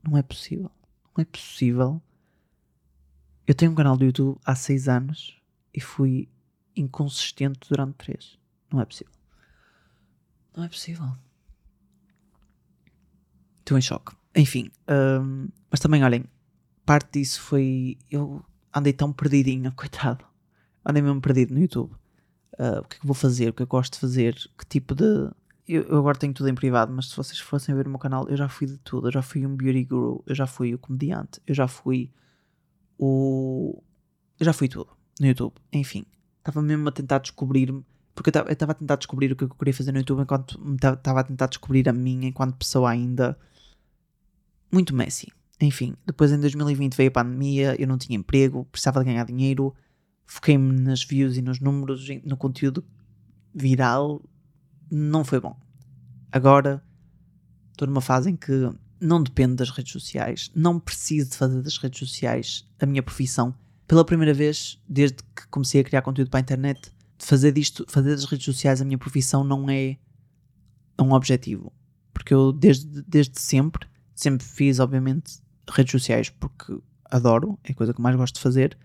Não 0.07 0.19
é 0.19 0.23
possível. 0.23 0.71
Não 1.17 1.23
é 1.23 1.25
possível. 1.25 2.03
Eu 3.47 3.55
tenho 3.55 3.73
um 3.73 3.75
canal 3.75 3.97
do 3.97 4.05
YouTube 4.05 4.39
há 4.45 4.55
6 4.55 4.87
anos 4.87 5.41
e 5.73 5.81
fui 5.81 6.29
inconsistente 6.77 7.61
durante 7.67 7.95
3. 7.95 8.39
Não 8.71 8.79
é 8.79 8.85
possível. 8.85 9.15
Não 10.55 10.65
é 10.65 10.69
possível. 10.69 11.07
Estou 13.61 13.79
em 13.79 13.81
choque. 13.81 14.15
Enfim, 14.37 14.71
um, 14.87 15.49
mas 15.71 15.81
também 15.81 16.05
olhem, 16.05 16.27
parte 16.85 17.21
disso 17.21 17.41
foi. 17.41 17.97
Eu 18.11 18.45
andei 18.75 18.93
tão 18.93 19.15
perdidinho, 19.15 19.73
coitado. 19.73 20.27
Andei 20.85 21.03
mesmo 21.03 21.23
perdido 21.23 21.55
no 21.55 21.61
YouTube. 21.61 21.95
Uh, 22.59 22.81
o 22.81 22.85
que 22.85 22.99
é 22.99 23.01
que 23.01 23.07
vou 23.07 23.15
fazer? 23.15 23.49
O 23.49 23.55
que 23.55 23.65
que 23.65 23.71
gosto 23.71 23.95
de 23.95 24.01
fazer? 24.01 24.35
Que 24.59 24.67
tipo 24.67 24.95
de. 24.95 25.31
Eu, 25.73 25.83
eu, 25.85 25.99
agora 25.99 26.19
tenho 26.19 26.35
tudo 26.35 26.49
em 26.49 26.55
privado, 26.55 26.93
mas 26.93 27.11
se 27.11 27.17
vocês 27.17 27.39
fossem 27.39 27.73
ver 27.77 27.87
o 27.87 27.91
meu 27.91 27.99
canal, 27.99 28.29
eu 28.29 28.37
já 28.37 28.49
fui 28.49 28.67
de 28.67 28.77
tudo. 28.79 29.07
Eu 29.07 29.13
já 29.13 29.23
fui 29.23 29.47
um 29.47 29.55
beauty 29.55 29.85
guru, 29.85 30.25
eu 30.27 30.35
já 30.35 30.45
fui 30.45 30.75
o 30.75 30.79
comediante, 30.79 31.41
eu 31.47 31.55
já 31.55 31.69
fui 31.69 32.11
o. 32.99 33.81
Eu 34.39 34.47
já 34.47 34.53
fui 34.53 34.69
tudo 34.69 34.91
no 35.21 35.27
YouTube. 35.29 35.55
Enfim, 35.73 36.05
estava 36.39 36.61
mesmo 36.61 36.89
a 36.89 36.93
tentar 36.93 37.19
descobrir-me. 37.19 37.85
Porque 38.15 38.31
eu 38.37 38.53
estava 38.53 38.73
a 38.73 38.75
tentar 38.75 38.97
descobrir 38.97 39.31
o 39.31 39.37
que 39.37 39.45
eu 39.45 39.49
queria 39.51 39.73
fazer 39.73 39.93
no 39.93 39.99
YouTube 39.99 40.23
enquanto 40.23 40.61
estava 40.75 41.21
a 41.21 41.25
tentar 41.25 41.47
descobrir 41.47 41.89
a 41.89 41.93
mim 41.93 42.27
enquanto 42.27 42.57
pessoa 42.57 42.91
ainda 42.91 43.39
muito 44.73 44.95
messy. 44.95 45.29
Enfim, 45.61 45.95
depois 46.05 46.33
em 46.33 46.41
2020 46.41 46.97
veio 46.97 47.11
a 47.11 47.13
pandemia, 47.13 47.81
eu 47.81 47.87
não 47.87 47.97
tinha 47.97 48.19
emprego, 48.19 48.65
precisava 48.73 49.01
de 49.01 49.07
ganhar 49.07 49.25
dinheiro, 49.25 49.73
foquei-me 50.27 50.73
nas 50.81 51.05
views 51.05 51.37
e 51.37 51.43
nos 51.43 51.61
números, 51.61 52.09
no 52.25 52.37
conteúdo 52.37 52.85
viral, 53.55 54.23
não 54.91 55.25
foi 55.25 55.41
bom. 55.41 55.57
Agora 56.33 56.83
estou 57.73 57.87
numa 57.87 58.01
fase 58.01 58.31
em 58.31 58.37
que 58.37 58.71
não 59.01 59.23
dependo 59.23 59.57
das 59.57 59.71
redes 59.71 59.93
sociais, 59.93 60.51
não 60.55 60.79
preciso 60.79 61.31
de 61.31 61.37
fazer 61.37 61.63
das 61.63 61.79
redes 61.79 61.99
sociais 61.99 62.69
a 62.79 62.87
minha 62.87 63.03
profissão. 63.03 63.55
Pela 63.87 64.05
primeira 64.05 64.35
vez, 64.35 64.79
desde 64.89 65.19
que 65.35 65.49
comecei 65.51 65.81
a 65.81 65.85
criar 65.85 66.03
conteúdo 66.03 66.31
para 66.31 66.39
a 66.39 66.43
internet, 66.43 66.93
fazer 67.19 67.53
disto, 67.53 67.85
fazer 67.89 68.11
das 68.11 68.25
redes 68.25 68.45
sociais 68.45 68.81
a 68.81 68.85
minha 68.85 68.99
profissão 68.99 69.43
não 69.43 69.69
é 69.71 69.97
um 71.01 71.13
objetivo. 71.13 71.73
Porque 72.13 72.35
eu 72.35 72.53
desde, 72.53 73.03
desde 73.03 73.41
sempre, 73.41 73.89
sempre 74.15 74.47
fiz, 74.47 74.79
obviamente, 74.79 75.41
redes 75.69 75.93
sociais 75.93 76.29
porque 76.29 76.79
adoro, 77.07 77.59
é 77.65 77.73
a 77.73 77.75
coisa 77.75 77.95
que 77.95 78.01
mais 78.01 78.15
gosto 78.17 78.35
de 78.35 78.41
fazer, 78.41 78.77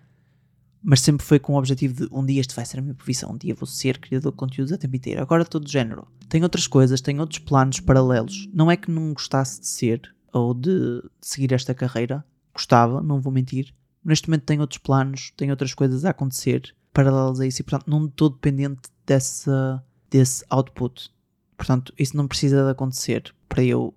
mas 0.86 1.02
sempre 1.02 1.26
foi 1.26 1.40
com 1.40 1.54
o 1.54 1.58
objetivo 1.58 2.06
de 2.06 2.14
um 2.14 2.24
dia 2.24 2.40
isto 2.40 2.56
vai 2.56 2.64
ser 2.64 2.78
a 2.78 2.82
minha 2.82 2.94
profissão, 2.94 3.32
um 3.32 3.38
dia 3.38 3.56
vou 3.56 3.66
ser 3.66 3.98
criador 3.98 4.32
de 4.32 4.38
conteúdos 4.38 4.72
a 4.72 4.78
tempo 4.78 4.96
inteiro. 4.96 5.20
Agora 5.20 5.42
estou 5.42 5.60
de 5.60 5.72
género. 5.72 6.08
Tenho 6.30 6.44
outras 6.44 6.68
coisas, 6.68 7.02
tenho 7.02 7.22
outros 7.22 7.40
planos 7.40 7.80
paralelos. 7.80 8.48
Não 8.54 8.70
é 8.70 8.78
que 8.78 8.92
não 8.92 9.12
gostasse 9.12 9.60
de 9.60 9.68
ser 9.68 10.14
ou 10.32 10.54
de, 10.54 11.02
seguir 11.20 11.54
esta 11.54 11.74
carreira, 11.74 12.24
gostava, 12.54 13.02
não 13.02 13.20
vou 13.20 13.34
mentir. 13.34 13.74
Neste 14.04 14.30
momento 14.30 14.44
tenho 14.44 14.62
outros 14.62 14.78
planos, 14.78 15.34
tenho 15.36 15.50
outras 15.50 15.74
coisas 15.74 16.06
a 16.06 16.12
acontecer 16.12 16.76
paralelas 16.94 17.40
a 17.40 17.48
isso 17.48 17.62
e, 17.62 17.64
portanto, 17.64 17.90
não 17.90 18.06
estou 18.06 18.30
dependente 18.30 18.90
dessa, 19.08 19.84
desse 20.12 20.46
output. 20.52 21.10
Portanto, 21.58 21.94
isso 21.98 22.16
não 22.16 22.28
precisa 22.28 22.64
de 22.64 22.70
acontecer 22.70 23.34
para 23.50 23.64
eu 23.64 23.92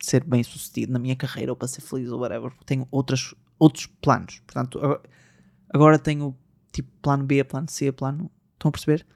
ser 0.00 0.22
bem 0.22 0.44
sucedido 0.44 0.92
na 0.92 1.00
minha 1.00 1.16
carreira 1.16 1.50
ou 1.50 1.56
para 1.56 1.66
ser 1.66 1.80
feliz 1.80 2.10
ou 2.10 2.20
whatever. 2.20 2.52
Tenho 2.64 2.86
outras, 2.92 3.34
outros 3.58 3.86
planos. 3.86 4.40
Portanto, 4.46 4.78
agora 5.72 5.98
tenho 5.98 6.36
tipo 6.72 6.90
plano 7.00 7.24
B, 7.24 7.42
plano 7.44 7.68
C, 7.70 7.92
plano. 7.92 8.30
Estão 8.54 8.68
a 8.68 8.72
perceber? 8.72 9.06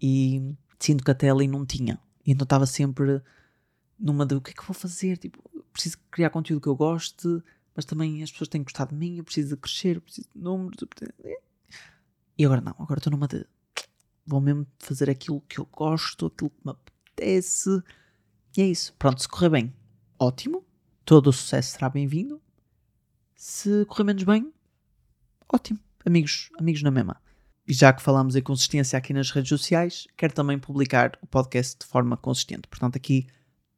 E 0.00 0.54
sinto 0.78 1.04
que 1.04 1.10
até 1.10 1.30
ali 1.30 1.46
não 1.46 1.64
tinha. 1.66 2.00
E 2.26 2.32
então 2.32 2.44
estava 2.44 2.66
sempre 2.66 3.22
numa 3.98 4.24
de 4.26 4.34
o 4.34 4.40
que 4.40 4.50
é 4.50 4.54
que 4.54 4.64
vou 4.64 4.74
fazer? 4.74 5.18
Tipo, 5.18 5.38
preciso 5.72 5.98
criar 6.10 6.30
conteúdo 6.30 6.62
que 6.62 6.68
eu 6.68 6.76
goste, 6.76 7.26
mas 7.74 7.84
também 7.84 8.22
as 8.22 8.30
pessoas 8.30 8.48
têm 8.48 8.62
gostado 8.62 8.90
de 8.90 8.96
mim, 8.96 9.18
eu 9.18 9.24
preciso 9.24 9.50
de 9.50 9.56
crescer, 9.56 9.96
eu 9.96 10.00
preciso 10.00 10.28
de 10.34 10.40
números. 10.42 10.82
preciso- 10.88 11.12
E 12.38 12.44
agora 12.44 12.60
não, 12.60 12.72
agora 12.78 12.98
estou 12.98 13.10
numa 13.10 13.28
de. 13.28 13.46
Vou 14.26 14.40
mesmo 14.40 14.66
fazer 14.78 15.10
aquilo 15.10 15.40
que 15.42 15.58
eu 15.58 15.66
gosto, 15.66 16.26
aquilo 16.26 16.50
que 16.50 16.60
me 16.64 16.72
apetece. 16.72 17.82
E 18.56 18.62
é 18.62 18.66
isso. 18.66 18.94
Pronto, 18.98 19.20
se 19.20 19.28
correr 19.28 19.48
bem, 19.50 19.74
ótimo. 20.18 20.64
Todo 21.04 21.28
o 21.28 21.32
sucesso 21.32 21.72
será 21.72 21.88
bem-vindo. 21.88 22.40
Se 23.34 23.84
correr 23.86 24.04
menos 24.04 24.22
bem, 24.22 24.52
ótimo. 25.52 25.78
Amigos, 26.04 26.50
amigos 26.58 26.82
na 26.82 26.90
mesma. 26.90 27.20
E 27.66 27.72
já 27.72 27.92
que 27.92 28.02
falamos 28.02 28.34
em 28.34 28.42
consistência 28.42 28.98
aqui 28.98 29.12
nas 29.12 29.30
redes 29.30 29.48
sociais, 29.48 30.08
quero 30.16 30.32
também 30.32 30.58
publicar 30.58 31.18
o 31.22 31.26
podcast 31.26 31.78
de 31.78 31.86
forma 31.86 32.16
consistente. 32.16 32.66
Portanto, 32.68 32.96
aqui, 32.96 33.26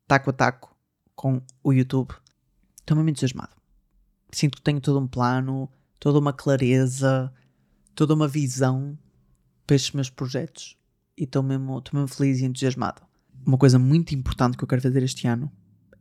taco 0.06 0.30
a 0.30 0.32
taco 0.32 0.76
com 1.14 1.42
o 1.62 1.72
YouTube. 1.72 2.14
Estou 2.80 2.96
mesmo 2.96 3.10
entusiasmado. 3.10 3.50
Sinto 4.30 4.56
que 4.56 4.62
tenho 4.62 4.80
todo 4.80 4.98
um 4.98 5.06
plano, 5.06 5.68
toda 6.00 6.18
uma 6.18 6.32
clareza, 6.32 7.32
toda 7.94 8.14
uma 8.14 8.26
visão 8.26 8.98
para 9.66 9.76
estes 9.76 9.92
meus 9.92 10.08
projetos. 10.08 10.76
E 11.16 11.24
estou 11.24 11.42
mesmo, 11.42 11.78
estou 11.78 12.00
mesmo 12.00 12.16
feliz 12.16 12.40
e 12.40 12.44
entusiasmado. 12.44 13.02
Uma 13.44 13.58
coisa 13.58 13.78
muito 13.78 14.14
importante 14.14 14.56
que 14.56 14.64
eu 14.64 14.68
quero 14.68 14.80
fazer 14.80 15.02
este 15.02 15.26
ano 15.26 15.52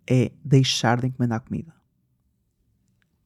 é 0.08 0.32
deixar 0.44 1.02
de 1.02 1.08
encomendar 1.08 1.42
comida. 1.42 1.74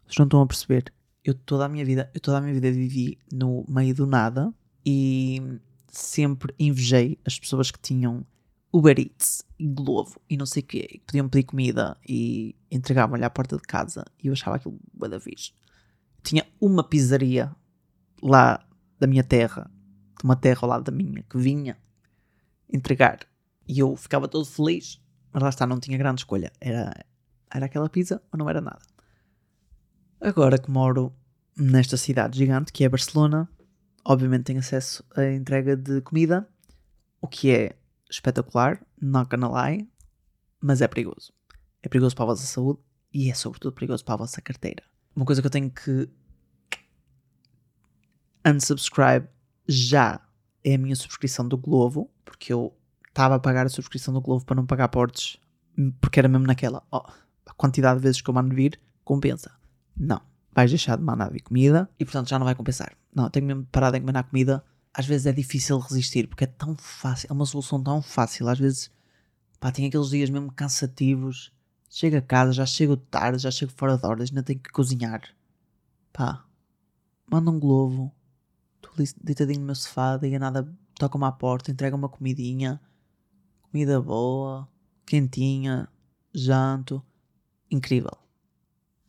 Vocês 0.06 0.18
não 0.18 0.26
estão 0.26 0.42
a 0.42 0.48
perceber? 0.48 0.92
Eu 1.26 1.34
toda 1.34 1.66
a 1.66 1.68
minha 1.68 1.84
vida, 1.84 2.12
eu 2.14 2.22
toda 2.22 2.38
a 2.38 2.42
minha 2.42 2.54
vida 2.54 2.72
vivi 2.72 3.18
no 3.34 3.66
meio 3.68 3.96
do 3.96 4.06
nada 4.06 4.54
e 4.86 5.42
sempre 5.88 6.54
invejei 6.60 7.18
as 7.26 7.40
pessoas 7.40 7.72
que 7.72 7.80
tinham 7.80 8.24
Uber 8.72 9.00
Eats 9.00 9.44
e 9.58 9.66
Glovo 9.66 10.22
e 10.30 10.38
não 10.38 10.46
sei 10.46 10.62
o 10.62 10.66
quê, 10.68 10.88
que 10.88 11.00
podiam 11.00 11.28
pedir 11.28 11.46
comida 11.46 11.98
e 12.08 12.56
entregavam-lhe 12.70 13.26
à 13.26 13.30
porta 13.32 13.58
de 13.58 13.64
casa 13.64 14.06
e 14.24 14.28
eu 14.28 14.34
achava 14.34 14.58
aquilo 14.58 14.80
bué 14.94 15.10
da 15.10 15.20
fixe. 15.20 15.52
Tinha 16.22 16.46
uma 16.62 16.84
pizzaria 16.84 17.52
lá 18.22 18.64
da 19.00 19.08
minha 19.08 19.24
terra, 19.24 19.68
de 20.20 20.24
uma 20.24 20.36
terra 20.36 20.60
ao 20.62 20.70
lado 20.70 20.84
da 20.84 20.92
minha, 20.92 21.24
que 21.24 21.40
vinha 21.40 21.76
entregar 22.72 23.22
e 23.68 23.80
eu 23.80 23.96
ficava 23.96 24.28
todo 24.28 24.46
feliz, 24.46 25.02
mas 25.34 25.42
lá 25.42 25.50
está, 25.50 25.66
não 25.66 25.80
tinha 25.80 25.98
grande 25.98 26.22
escolha. 26.22 26.52
Era, 26.62 26.94
era 27.52 27.66
aquela 27.66 27.90
pizza 27.90 28.22
ou 28.32 28.38
não 28.38 28.48
era 28.48 28.62
nada. 28.62 28.95
Agora 30.26 30.58
que 30.58 30.72
moro 30.72 31.14
nesta 31.56 31.98
cidade 31.98 32.40
gigante 32.40 32.74
que 32.74 32.84
é 32.84 32.90
Barcelona, 32.90 33.48
obviamente 34.04 34.46
tenho 34.46 34.58
acesso 34.58 35.04
à 35.16 35.24
entrega 35.32 35.78
de 35.78 36.02
comida, 36.02 36.50
o 37.22 37.28
que 37.28 37.52
é 37.52 37.78
espetacular, 38.10 38.84
not 39.00 39.30
gonna 39.30 39.48
lie, 39.48 39.88
mas 40.60 40.82
é 40.82 40.88
perigoso. 40.88 41.32
É 41.84 41.88
perigoso 41.88 42.16
para 42.16 42.26
a 42.26 42.28
vossa 42.30 42.48
saúde 42.48 42.80
e 43.14 43.30
é 43.30 43.36
sobretudo 43.36 43.76
perigoso 43.76 44.04
para 44.04 44.16
a 44.16 44.18
vossa 44.18 44.42
carteira. 44.42 44.82
Uma 45.16 45.28
coisa 45.28 45.44
que 45.44 45.46
eu 45.46 45.52
tenho 45.52 45.70
que 45.70 46.10
unsubscribe 48.44 49.28
já 49.68 50.20
é 50.64 50.74
a 50.74 50.80
minha 50.80 50.96
subscrição 50.96 51.48
do 51.48 51.56
Glovo, 51.56 52.10
porque 52.26 52.52
eu 52.52 52.76
estava 53.10 53.36
a 53.36 53.40
pagar 53.40 53.68
a 53.68 53.70
subscrição 53.70 54.12
do 54.12 54.22
Glovo 54.22 54.44
para 54.44 54.56
não 54.56 54.66
pagar 54.66 54.88
portes, 54.88 55.38
porque 56.02 56.18
era 56.18 56.28
mesmo 56.28 56.48
naquela, 56.48 56.82
ó, 56.92 57.08
a 57.46 57.54
quantidade 57.54 58.00
de 58.00 58.04
vezes 58.04 58.22
que 58.22 58.30
eu 58.32 58.34
mando 58.34 58.56
vir 58.56 58.82
compensa. 59.04 59.52
Não, 59.98 60.22
vais 60.54 60.70
deixar 60.70 60.98
de 60.98 61.04
mandar 61.04 61.32
vir 61.32 61.42
comida 61.42 61.90
e 62.00 62.06
portanto 62.06 62.30
já 62.30 62.38
não 62.38 62.46
vai 62.46 62.56
compensar. 62.56 62.96
Não, 63.14 63.30
tenho 63.30 63.46
mesmo 63.46 63.66
parar 63.72 63.92
de 63.92 63.98
encomendar 63.98 64.26
comida. 64.26 64.64
Às 64.94 65.06
vezes 65.06 65.26
é 65.26 65.32
difícil 65.32 65.78
resistir 65.80 66.28
porque 66.28 66.44
é 66.44 66.48
tão 66.48 66.76
fácil, 66.78 67.28
é 67.30 67.34
uma 67.34 67.46
solução 67.46 67.82
tão 67.82 68.02
fácil. 68.02 68.48
Às 68.48 68.60
vezes, 68.60 68.92
pá, 69.60 69.72
tem 69.72 69.88
aqueles 69.88 70.10
dias 70.10 70.30
mesmo 70.30 70.52
cansativos. 70.52 71.54
Chego 71.90 72.18
a 72.18 72.22
casa, 72.22 72.52
já 72.52 72.66
chego 72.66 72.98
tarde, 72.98 73.44
já 73.44 73.52
chego 73.52 73.72
fora 73.76 73.98
de 73.98 74.06
horas, 74.06 74.30
ainda 74.30 74.44
tenho 74.44 74.60
que 74.60 74.70
cozinhar. 74.70 75.22
Pá, 76.12 76.46
manda 77.30 77.52
um 77.52 77.60
globo, 77.60 78.12
estou 78.76 78.92
ali 78.98 79.08
deitadinho 79.24 79.62
no 79.62 79.66
meu 79.68 79.76
sofá, 79.76 80.18
diga 80.18 80.40
nada, 80.40 80.70
toca-me 80.96 81.26
à 81.26 81.32
porta, 81.32 81.72
entrega 81.72 81.96
uma 81.96 82.10
comidinha, 82.10 82.82
comida 83.64 84.02
boa, 84.02 84.68
quentinha, 85.06 85.88
janto, 86.34 87.02
incrível. 87.72 88.25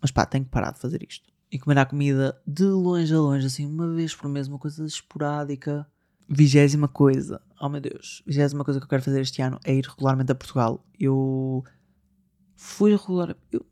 Mas 0.07 0.12
pá, 0.12 0.24
tenho 0.24 0.44
que 0.44 0.50
parar 0.52 0.70
de 0.70 0.78
fazer 0.78 1.02
isto. 1.02 1.26
Encomendar 1.50 1.88
comida 1.88 2.40
de 2.46 2.62
longe 2.62 3.12
a 3.12 3.18
longe, 3.18 3.44
assim, 3.44 3.66
uma 3.66 3.92
vez 3.92 4.14
por 4.14 4.28
mês, 4.28 4.46
uma 4.46 4.57
coisa 4.59 4.86
esporádica. 4.86 5.84
Vigésima 6.28 6.86
coisa, 6.86 7.40
oh 7.61 7.68
meu 7.68 7.80
Deus, 7.80 8.22
vigésima 8.24 8.64
coisa 8.64 8.78
que 8.80 8.84
eu 8.84 8.88
quero 8.88 9.02
fazer 9.02 9.20
este 9.20 9.42
ano 9.42 9.59
é 9.64 9.74
ir 9.74 9.84
regularmente 9.84 10.30
a 10.30 10.34
Portugal. 10.34 10.84
Eu 10.98 11.64
fui 12.54 12.92
regular. 12.96 13.36
Eu, 13.50 13.64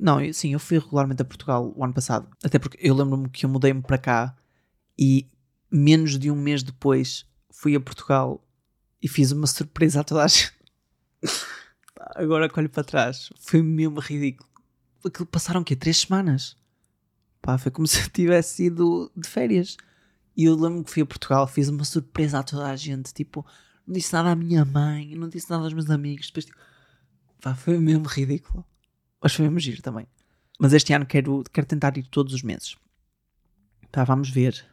não, 0.00 0.20
eu- 0.20 0.32
sim, 0.34 0.52
eu 0.52 0.58
fui 0.60 0.78
regularmente 0.78 1.22
a 1.22 1.24
Portugal 1.24 1.72
o 1.76 1.84
ano 1.84 1.92
passado. 1.94 2.28
Até 2.42 2.58
porque 2.58 2.78
eu 2.80 2.94
lembro-me 2.94 3.28
que 3.28 3.44
eu 3.46 3.50
mudei-me 3.50 3.80
para 3.82 3.98
cá 3.98 4.36
e 4.98 5.28
menos 5.70 6.18
de 6.18 6.30
um 6.30 6.36
mês 6.36 6.62
depois 6.64 7.24
fui 7.52 7.74
a 7.76 7.80
Portugal 7.80 8.44
e 9.02 9.06
fiz 9.08 9.30
uma 9.32 9.46
surpresa 9.46 10.00
a 10.00 10.04
toda 10.04 10.24
a 10.24 10.26
gente. 10.28 10.52
Agora 12.16 12.48
que 12.48 12.58
olho 12.58 12.68
para 12.68 12.82
trás, 12.82 13.30
foi 13.38 13.62
mesmo 13.62 14.00
ridículo. 14.00 14.49
Aquilo 15.04 15.26
passaram 15.26 15.60
o 15.60 15.64
quê? 15.64 15.74
Três 15.76 15.98
semanas? 15.98 16.56
Pá, 17.40 17.56
foi 17.58 17.70
como 17.70 17.86
se 17.88 18.00
eu 18.00 18.08
tivesse 18.08 18.64
ido 18.66 19.10
de 19.16 19.28
férias. 19.28 19.76
E 20.36 20.44
eu 20.44 20.54
lembro 20.54 20.84
que 20.84 20.90
fui 20.90 21.02
a 21.02 21.06
Portugal, 21.06 21.46
fiz 21.46 21.68
uma 21.68 21.84
surpresa 21.84 22.38
a 22.38 22.42
toda 22.42 22.66
a 22.66 22.76
gente. 22.76 23.12
Tipo, 23.12 23.44
não 23.86 23.94
disse 23.94 24.12
nada 24.12 24.30
à 24.30 24.36
minha 24.36 24.64
mãe, 24.64 25.14
não 25.14 25.28
disse 25.28 25.50
nada 25.50 25.64
aos 25.64 25.72
meus 25.72 25.90
amigos. 25.90 26.26
Depois, 26.28 26.44
tipo, 26.44 26.58
pá, 27.40 27.54
foi 27.54 27.78
mesmo 27.78 28.06
ridículo. 28.06 28.64
Mas 29.22 29.34
foi 29.34 29.44
mesmo 29.44 29.58
giro 29.58 29.82
também. 29.82 30.06
Mas 30.58 30.72
este 30.72 30.92
ano 30.92 31.06
quero, 31.06 31.42
quero 31.52 31.66
tentar 31.66 31.96
ir 31.96 32.06
todos 32.06 32.32
os 32.32 32.42
meses. 32.42 32.76
Pá, 33.90 34.04
vamos 34.04 34.30
ver. 34.30 34.64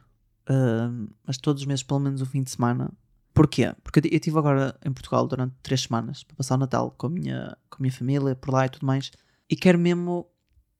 Ahm, 0.48 1.08
mas 1.26 1.36
todos 1.38 1.62
os 1.62 1.66
meses, 1.66 1.82
pelo 1.82 2.00
menos 2.00 2.22
um 2.22 2.26
fim 2.26 2.42
de 2.42 2.50
semana. 2.50 2.90
Porquê? 3.34 3.74
Porque 3.82 4.00
eu 4.00 4.10
estive 4.10 4.38
agora 4.38 4.78
em 4.84 4.92
Portugal 4.92 5.26
durante 5.26 5.54
três 5.62 5.82
semanas 5.82 6.24
para 6.24 6.36
passar 6.36 6.56
o 6.56 6.58
Natal 6.58 6.90
com 6.96 7.06
a 7.06 7.10
minha, 7.10 7.56
com 7.70 7.76
a 7.76 7.82
minha 7.82 7.92
família, 7.92 8.34
por 8.34 8.52
lá 8.52 8.66
e 8.66 8.68
tudo 8.68 8.86
mais. 8.86 9.10
E 9.50 9.56
quero 9.56 9.78
mesmo, 9.78 10.26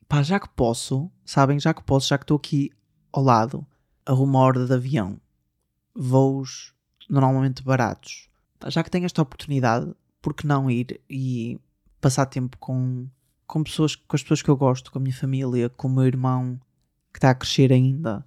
pá, 0.07 0.23
já 0.23 0.39
que 0.39 0.49
posso, 0.51 1.11
sabem, 1.25 1.59
já 1.59 1.73
que 1.73 1.83
posso, 1.83 2.09
já 2.09 2.19
que 2.19 2.25
estou 2.25 2.37
aqui 2.37 2.71
ao 3.12 3.23
lado, 3.23 3.66
a 4.05 4.14
uma 4.14 4.39
hora 4.41 4.66
de 4.66 4.75
avião, 4.75 5.21
voos 5.95 6.75
normalmente 7.09 7.62
baratos, 7.62 8.29
já 8.66 8.83
que 8.83 8.91
tenho 8.91 9.07
esta 9.07 9.23
oportunidade, 9.23 9.91
por 10.21 10.35
que 10.35 10.47
não 10.47 10.71
ir 10.71 11.01
e 11.09 11.59
passar 12.01 12.27
tempo 12.27 12.57
com, 12.59 13.09
com, 13.47 13.62
pessoas, 13.62 13.97
com 13.97 14.14
as 14.14 14.23
pessoas 14.23 14.43
que 14.43 14.51
eu 14.51 14.57
gosto, 14.57 14.91
com 14.91 14.99
a 14.99 15.03
minha 15.03 15.14
família, 15.14 15.69
com 15.71 15.89
o 15.89 15.91
meu 15.91 16.05
irmão 16.05 16.61
que 17.12 17.19
está 17.19 17.31
a 17.31 17.35
crescer 17.35 17.73
ainda 17.73 18.25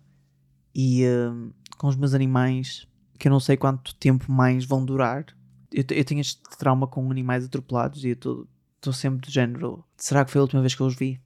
e 0.73 1.05
hum, 1.05 1.51
com 1.77 1.87
os 1.87 1.95
meus 1.95 2.13
animais 2.13 2.87
que 3.19 3.27
eu 3.27 3.31
não 3.31 3.39
sei 3.39 3.55
quanto 3.55 3.93
tempo 3.95 4.31
mais 4.31 4.65
vão 4.65 4.83
durar. 4.83 5.25
Eu, 5.71 5.83
eu 5.91 6.03
tenho 6.03 6.21
este 6.21 6.41
trauma 6.57 6.87
com 6.87 7.11
animais 7.11 7.45
atropelados 7.45 8.03
e 8.03 8.09
eu 8.09 8.13
estou 8.13 8.47
sempre 8.93 9.27
do 9.27 9.31
género. 9.31 9.85
Será 9.97 10.25
que 10.25 10.31
foi 10.31 10.39
a 10.39 10.41
última 10.43 10.61
vez 10.61 10.73
que 10.73 10.81
eu 10.81 10.87
os 10.87 10.95
vi? 10.95 11.21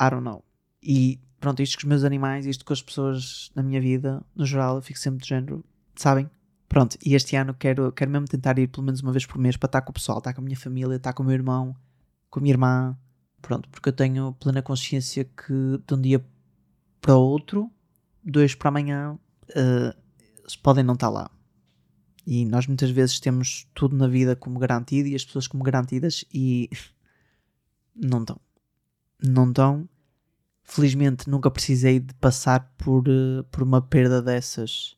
I 0.00 0.10
don't 0.10 0.24
know. 0.24 0.44
E 0.82 1.20
pronto, 1.40 1.62
isto 1.62 1.76
com 1.76 1.82
os 1.82 1.88
meus 1.88 2.04
animais, 2.04 2.46
isto 2.46 2.64
com 2.64 2.72
as 2.72 2.82
pessoas 2.82 3.50
na 3.54 3.62
minha 3.62 3.80
vida, 3.80 4.24
no 4.34 4.44
geral, 4.44 4.76
eu 4.76 4.82
fico 4.82 4.98
sempre 4.98 5.20
do 5.20 5.26
género. 5.26 5.64
Sabem? 5.94 6.28
Pronto, 6.68 6.98
e 7.04 7.14
este 7.14 7.34
ano 7.34 7.54
quero, 7.54 7.90
quero 7.92 8.10
mesmo 8.10 8.26
tentar 8.26 8.58
ir 8.58 8.68
pelo 8.68 8.84
menos 8.84 9.00
uma 9.00 9.12
vez 9.12 9.24
por 9.24 9.38
mês 9.38 9.56
para 9.56 9.68
estar 9.68 9.80
com 9.82 9.90
o 9.90 9.94
pessoal, 9.94 10.18
estar 10.18 10.34
com 10.34 10.40
a 10.40 10.44
minha 10.44 10.56
família, 10.56 10.96
estar 10.96 11.12
com 11.12 11.22
o 11.22 11.26
meu 11.26 11.34
irmão, 11.34 11.74
com 12.28 12.40
a 12.40 12.42
minha 12.42 12.52
irmã. 12.52 12.98
Pronto, 13.40 13.68
porque 13.70 13.88
eu 13.88 13.92
tenho 13.92 14.32
plena 14.34 14.60
consciência 14.60 15.24
que 15.24 15.80
de 15.86 15.94
um 15.94 16.00
dia 16.00 16.24
para 17.00 17.14
outro, 17.14 17.70
dois 18.22 18.54
para 18.54 18.68
amanhã, 18.68 19.18
eles 20.42 20.56
podem 20.56 20.84
não 20.84 20.94
estar 20.94 21.08
lá. 21.08 21.30
E 22.30 22.44
nós 22.44 22.66
muitas 22.66 22.90
vezes 22.90 23.18
temos 23.18 23.66
tudo 23.72 23.96
na 23.96 24.06
vida 24.06 24.36
como 24.36 24.58
garantido 24.58 25.08
e 25.08 25.14
as 25.14 25.24
pessoas 25.24 25.46
como 25.46 25.64
garantidas 25.64 26.26
e 26.30 26.68
não 27.96 28.20
estão. 28.20 28.38
Não 29.18 29.48
estão. 29.48 29.88
Felizmente 30.62 31.30
nunca 31.30 31.50
precisei 31.50 31.98
de 31.98 32.12
passar 32.16 32.70
por, 32.76 33.08
eh, 33.08 33.42
por 33.50 33.62
uma 33.62 33.80
perda 33.80 34.20
dessas 34.20 34.94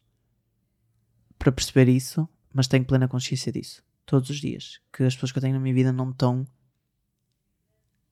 para 1.38 1.52
perceber 1.52 1.88
isso, 1.88 2.28
mas 2.52 2.66
tenho 2.66 2.84
plena 2.84 3.06
consciência 3.06 3.52
disso. 3.52 3.80
Todos 4.04 4.28
os 4.28 4.40
dias. 4.40 4.80
Que 4.92 5.04
as 5.04 5.14
pessoas 5.14 5.30
que 5.30 5.38
eu 5.38 5.42
tenho 5.42 5.54
na 5.54 5.60
minha 5.60 5.72
vida 5.72 5.92
não 5.92 6.10
estão. 6.10 6.44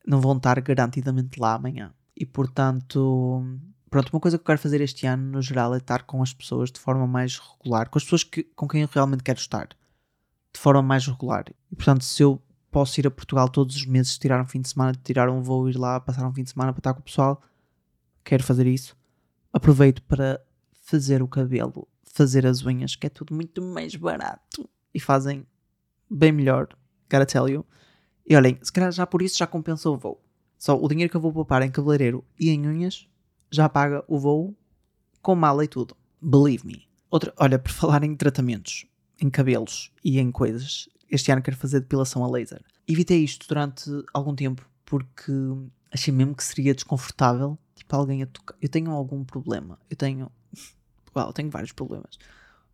não 0.06 0.20
vão 0.20 0.36
estar 0.36 0.60
garantidamente 0.60 1.40
lá 1.40 1.54
amanhã. 1.54 1.92
E 2.16 2.24
portanto, 2.24 3.42
pronto, 3.90 4.10
uma 4.12 4.20
coisa 4.20 4.38
que 4.38 4.42
eu 4.42 4.46
quero 4.46 4.58
fazer 4.58 4.80
este 4.80 5.06
ano, 5.06 5.32
no 5.32 5.42
geral, 5.42 5.74
é 5.74 5.78
estar 5.78 6.04
com 6.04 6.22
as 6.22 6.32
pessoas 6.32 6.70
de 6.70 6.78
forma 6.78 7.06
mais 7.06 7.38
regular, 7.38 7.88
com 7.88 7.98
as 7.98 8.04
pessoas 8.04 8.24
que, 8.24 8.42
com 8.42 8.68
quem 8.68 8.82
eu 8.82 8.88
realmente 8.90 9.22
quero 9.22 9.38
estar, 9.38 9.68
de 10.52 10.60
forma 10.60 10.82
mais 10.82 11.06
regular. 11.06 11.44
E 11.70 11.76
portanto, 11.76 12.04
se 12.04 12.22
eu 12.22 12.42
posso 12.70 13.00
ir 13.00 13.06
a 13.06 13.10
Portugal 13.10 13.48
todos 13.48 13.76
os 13.76 13.86
meses, 13.86 14.18
tirar 14.18 14.40
um 14.40 14.46
fim 14.46 14.60
de 14.60 14.68
semana, 14.68 14.92
tirar 15.02 15.28
um 15.28 15.42
voo, 15.42 15.68
ir 15.68 15.76
lá, 15.76 16.00
passar 16.00 16.26
um 16.26 16.32
fim 16.32 16.42
de 16.42 16.50
semana 16.50 16.72
para 16.72 16.80
estar 16.80 16.94
com 16.94 17.00
o 17.00 17.04
pessoal, 17.04 17.42
quero 18.24 18.42
fazer 18.42 18.66
isso. 18.66 18.96
Aproveito 19.52 20.02
para 20.02 20.40
fazer 20.82 21.22
o 21.22 21.28
cabelo, 21.28 21.88
fazer 22.04 22.46
as 22.46 22.64
unhas, 22.64 22.94
que 22.96 23.06
é 23.06 23.10
tudo 23.10 23.34
muito 23.34 23.62
mais 23.62 23.94
barato 23.94 24.68
e 24.92 25.00
fazem 25.00 25.46
bem 26.10 26.32
melhor, 26.32 26.68
gotta 27.10 27.26
tell 27.26 27.48
you. 27.48 27.64
E 28.28 28.36
olhem, 28.36 28.58
se 28.62 28.72
calhar 28.72 28.92
já 28.92 29.06
por 29.06 29.22
isso 29.22 29.38
já 29.38 29.46
compensa 29.46 29.88
o 29.88 29.96
voo. 29.96 30.22
Só 30.58 30.78
o 30.78 30.88
dinheiro 30.88 31.10
que 31.10 31.16
eu 31.16 31.20
vou 31.20 31.32
poupar 31.32 31.62
em 31.62 31.70
cabeleireiro 31.70 32.24
e 32.38 32.50
em 32.50 32.66
unhas 32.66 33.08
já 33.50 33.68
paga 33.68 34.04
o 34.06 34.18
voo 34.18 34.56
com 35.22 35.34
mala 35.34 35.64
e 35.64 35.68
tudo. 35.68 35.96
Believe 36.20 36.66
me. 36.66 36.88
Outra, 37.10 37.32
olha, 37.36 37.58
por 37.58 37.72
falar 37.72 38.04
em 38.04 38.14
tratamentos, 38.14 38.86
em 39.20 39.30
cabelos 39.30 39.90
e 40.04 40.18
em 40.18 40.30
coisas, 40.30 40.88
este 41.10 41.32
ano 41.32 41.42
quero 41.42 41.56
fazer 41.56 41.80
depilação 41.80 42.24
a 42.24 42.30
laser. 42.30 42.62
Evitei 42.86 43.22
isto 43.24 43.46
durante 43.48 43.90
algum 44.12 44.34
tempo 44.34 44.68
porque 44.84 45.32
achei 45.92 46.12
mesmo 46.12 46.34
que 46.34 46.44
seria 46.44 46.74
desconfortável, 46.74 47.58
tipo, 47.74 47.94
alguém 47.94 48.22
a 48.22 48.26
tocar. 48.26 48.56
Eu 48.60 48.68
tenho 48.68 48.90
algum 48.90 49.24
problema. 49.24 49.78
Eu 49.90 49.96
tenho. 49.96 50.30
Well, 51.16 51.28
eu 51.28 51.32
tenho 51.32 51.50
vários 51.50 51.72
problemas. 51.72 52.18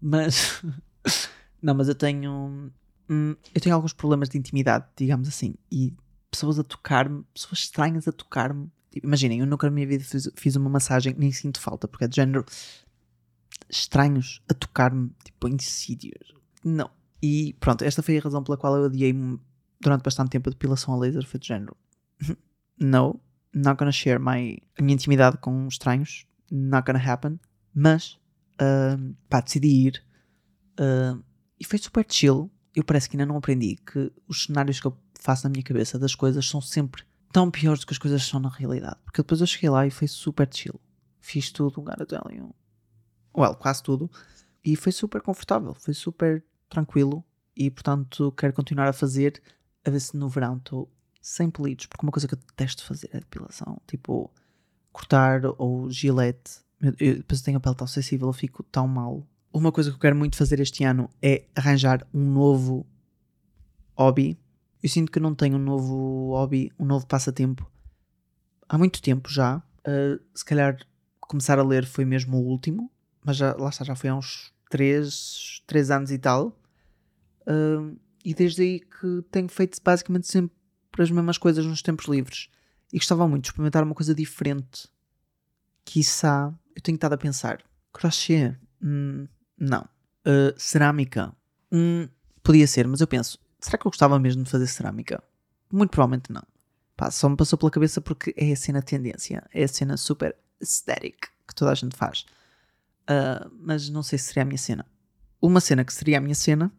Mas. 0.01 0.63
não, 1.63 1.75
mas 1.75 1.89
eu 1.89 1.95
tenho. 1.95 2.71
Hum, 3.09 3.37
eu 3.55 3.61
tenho 3.61 3.75
alguns 3.75 3.93
problemas 3.93 4.29
de 4.29 4.37
intimidade, 4.37 4.87
digamos 4.97 5.29
assim. 5.29 5.55
E 5.71 5.95
pessoas 6.31 6.59
a 6.59 6.65
tocar-me, 6.65 7.25
pessoas 7.33 7.61
estranhas 7.61 8.07
a 8.09 8.13
tocar-me. 8.13 8.71
Tipo, 8.95 9.09
imaginem, 9.09 9.41
eu 9.41 9.47
nunca 9.47 9.67
na 9.67 9.73
minha 9.73 9.89
vida 9.89 10.05
fiz, 10.05 10.31
fiz, 10.37 10.55
uma 10.55 10.71
massagem, 10.71 11.17
nem 11.19 11.33
sinto 11.33 11.61
falta, 11.61 11.89
porque 11.89 12.05
é 12.05 12.09
de 12.09 12.15
género 12.15 12.45
estranhos 13.69 14.41
a 14.49 14.55
tocar-me, 14.55 15.11
tipo, 15.25 15.49
insídios. 15.49 16.33
Não. 16.65 16.89
E 17.21 17.55
pronto, 17.59 17.83
esta 17.83 18.05
foi 18.05 18.19
a 18.19 18.21
razão 18.21 18.45
pela 18.45 18.57
qual 18.57 18.77
eu 18.77 18.85
adiei 18.85 19.13
durante 19.81 20.03
bastante 20.05 20.31
tempo 20.31 20.49
a 20.49 20.53
depilação 20.53 20.95
a 20.95 20.99
laser. 20.99 21.27
Foi 21.27 21.41
de 21.41 21.49
género. 21.49 21.77
no, 22.79 23.21
not 23.53 23.77
gonna 23.77 23.91
share 23.91 24.21
my, 24.21 24.63
a 24.79 24.83
minha 24.83 24.95
intimidade 24.95 25.39
com 25.39 25.67
estranhos. 25.67 26.25
Not 26.53 26.87
gonna 26.87 27.03
happen. 27.05 27.41
Mas, 27.75 28.21
uh, 28.63 29.13
pá, 29.29 29.41
decidi 29.41 29.89
ir. 29.89 30.05
Uh, 30.79 31.21
e 31.59 31.65
foi 31.65 31.81
super 31.81 32.07
chill. 32.09 32.49
Eu 32.77 32.85
parece 32.85 33.09
que 33.09 33.17
ainda 33.17 33.27
não 33.27 33.39
aprendi 33.39 33.75
que 33.75 34.13
os 34.29 34.45
cenários 34.45 34.79
que 34.79 34.87
eu 34.87 34.97
faço 35.19 35.45
na 35.45 35.51
minha 35.51 35.65
cabeça 35.65 35.99
das 35.99 36.15
coisas 36.15 36.49
são 36.49 36.61
sempre 36.61 37.03
tão 37.35 37.51
piores 37.51 37.81
do 37.81 37.87
que 37.89 37.93
as 37.93 37.99
coisas 37.99 38.23
são 38.23 38.39
na 38.39 38.49
realidade. 38.49 38.97
Porque 39.05 39.21
depois 39.21 39.41
eu 39.41 39.47
cheguei 39.49 39.69
lá 39.69 39.85
e 39.85 39.91
foi 39.91 40.07
super 40.07 40.49
chill. 40.49 40.81
Fiz 41.19 41.51
tudo, 41.51 41.81
um 41.81 41.85
Garatellion. 41.85 42.51
Well, 43.37 43.57
quase 43.57 43.83
tudo. 43.83 44.09
E 44.65 44.77
foi 44.77 44.93
super 44.93 45.21
confortável. 45.21 45.75
Foi 45.75 45.93
super 45.93 46.45
tranquilo. 46.69 47.25
E 47.57 47.73
portanto 47.73 48.31
quero 48.39 48.53
continuar 48.53 48.87
a 48.87 48.93
fazer. 48.93 49.43
A 49.85 49.91
ver 49.91 49.99
se 49.99 50.17
no 50.17 50.29
verão 50.29 50.59
estou 50.59 50.89
sem 51.21 51.51
pelitos. 51.51 51.87
Porque 51.87 52.07
uma 52.07 52.13
coisa 52.13 52.29
que 52.29 52.35
eu 52.35 52.39
detesto 52.39 52.85
fazer 52.85 53.11
é 53.13 53.19
depilação. 53.19 53.83
Tipo, 53.85 54.31
cortar 54.93 55.41
ou 55.59 55.91
gilete. 55.91 56.61
Eu, 56.81 57.17
depois 57.17 57.41
eu 57.41 57.45
tenho 57.45 57.57
a 57.57 57.61
pele 57.61 57.75
tão 57.75 57.87
sensível, 57.89 58.29
eu 58.29 58.33
fico 58.33 58.63
tão 58.63 58.87
mal. 58.87 59.27
Uma 59.53 59.73
coisa 59.73 59.91
que 59.91 59.97
eu 59.97 60.01
quero 60.01 60.15
muito 60.15 60.37
fazer 60.37 60.61
este 60.61 60.85
ano 60.85 61.11
é 61.21 61.47
arranjar 61.57 62.07
um 62.15 62.33
novo 62.33 62.87
hobby 63.97 64.39
eu 64.85 64.91
sinto 64.91 65.11
que 65.11 65.19
não 65.19 65.35
tenho 65.35 65.57
um 65.57 65.59
novo 65.59 66.33
hobby, 66.33 66.71
um 66.79 66.85
novo 66.85 67.07
passatempo 67.07 67.67
há 68.69 68.77
muito 68.77 69.01
tempo 69.01 69.31
já. 69.31 69.63
Uh, 69.81 70.23
se 70.35 70.45
calhar 70.45 70.77
começar 71.19 71.59
a 71.59 71.63
ler 71.63 71.87
foi 71.87 72.05
mesmo 72.05 72.37
o 72.37 72.45
último, 72.45 72.93
mas 73.25 73.39
já, 73.39 73.55
lá 73.55 73.71
está, 73.71 73.83
já 73.83 73.97
foi 73.97 74.11
há 74.11 74.15
uns 74.15 74.53
3, 74.69 75.63
3 75.67 75.91
anos 75.91 76.11
e 76.11 76.19
tal. 76.19 76.61
Uh, 77.47 77.99
e 78.23 78.35
desde 78.35 78.61
aí 78.61 78.81
que 78.81 79.25
tenho 79.31 79.49
feito 79.49 79.81
basicamente 79.83 80.27
sempre 80.27 80.55
as 80.99 81.11
mesmas 81.11 81.39
coisas 81.39 81.65
nos 81.65 81.81
tempos 81.81 82.05
livres. 82.05 82.51
E 82.93 82.99
gostava 82.99 83.27
muito 83.27 83.45
de 83.45 83.49
experimentar 83.49 83.83
uma 83.83 83.95
coisa 83.95 84.15
diferente. 84.15 84.87
Quiçá, 85.83 86.53
eu 86.77 86.83
tenho 86.83 86.97
estado 86.97 87.15
a 87.15 87.19
pensar: 87.19 87.65
crochê? 87.91 88.55
Hum, 88.83 89.27
não. 89.59 89.89
Uh, 90.27 90.53
cerâmica? 90.59 91.35
Hum, 91.73 92.07
podia 92.43 92.67
ser, 92.67 92.87
mas 92.87 93.01
eu 93.01 93.07
penso: 93.07 93.39
será 93.65 93.79
que 93.79 93.87
eu 93.87 93.91
gostava 93.91 94.19
mesmo 94.19 94.45
de 94.45 94.51
fazer 94.51 94.67
cerâmica? 94.67 95.23
Muito 95.73 95.91
provavelmente 95.91 96.31
não. 96.31 96.43
Pá, 96.97 97.11
só 97.11 97.29
me 97.29 97.37
passou 97.37 97.59
pela 97.59 97.71
cabeça 97.71 98.01
porque 98.01 98.35
é 98.37 98.53
a 98.53 98.57
cena 98.57 98.83
tendência, 98.83 99.43
é 99.53 99.65
a 99.65 99.69
cena 99.69 99.97
super 99.97 100.37
aesthetic 100.61 101.29
que 101.49 101.55
toda 101.55 101.73
a 101.73 101.75
gente 101.75 101.97
faz. 101.97 102.27
Uh, 103.03 103.51
mas 103.61 103.89
não 103.89 104.03
sei 104.03 104.19
se 104.19 104.27
seria 104.27 104.43
a 104.43 104.47
minha 104.47 104.59
cena. 104.59 104.87
Uma 105.41 105.61
cena 105.61 105.85
que 105.85 105.93
seria 105.93 106.19
a 106.19 106.21
minha 106.21 106.35
cena 106.35 106.73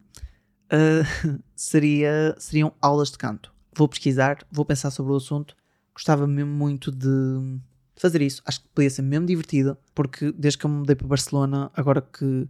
uh, 0.72 1.40
seria, 1.54 2.34
seriam 2.38 2.72
aulas 2.80 3.10
de 3.10 3.18
canto. 3.18 3.52
Vou 3.74 3.88
pesquisar, 3.88 4.38
vou 4.50 4.64
pensar 4.64 4.90
sobre 4.90 5.12
o 5.12 5.16
assunto. 5.16 5.56
Gostava 5.92 6.26
mesmo 6.26 6.52
muito 6.52 6.90
de 6.90 7.60
fazer 7.96 8.22
isso. 8.22 8.42
Acho 8.46 8.62
que 8.62 8.68
podia 8.68 8.90
ser 8.90 9.02
mesmo 9.02 9.26
divertido, 9.26 9.76
porque 9.94 10.32
desde 10.32 10.58
que 10.58 10.66
eu 10.66 10.70
me 10.70 10.78
mudei 10.78 10.94
para 10.94 11.06
Barcelona, 11.06 11.70
agora 11.74 12.00
que 12.00 12.48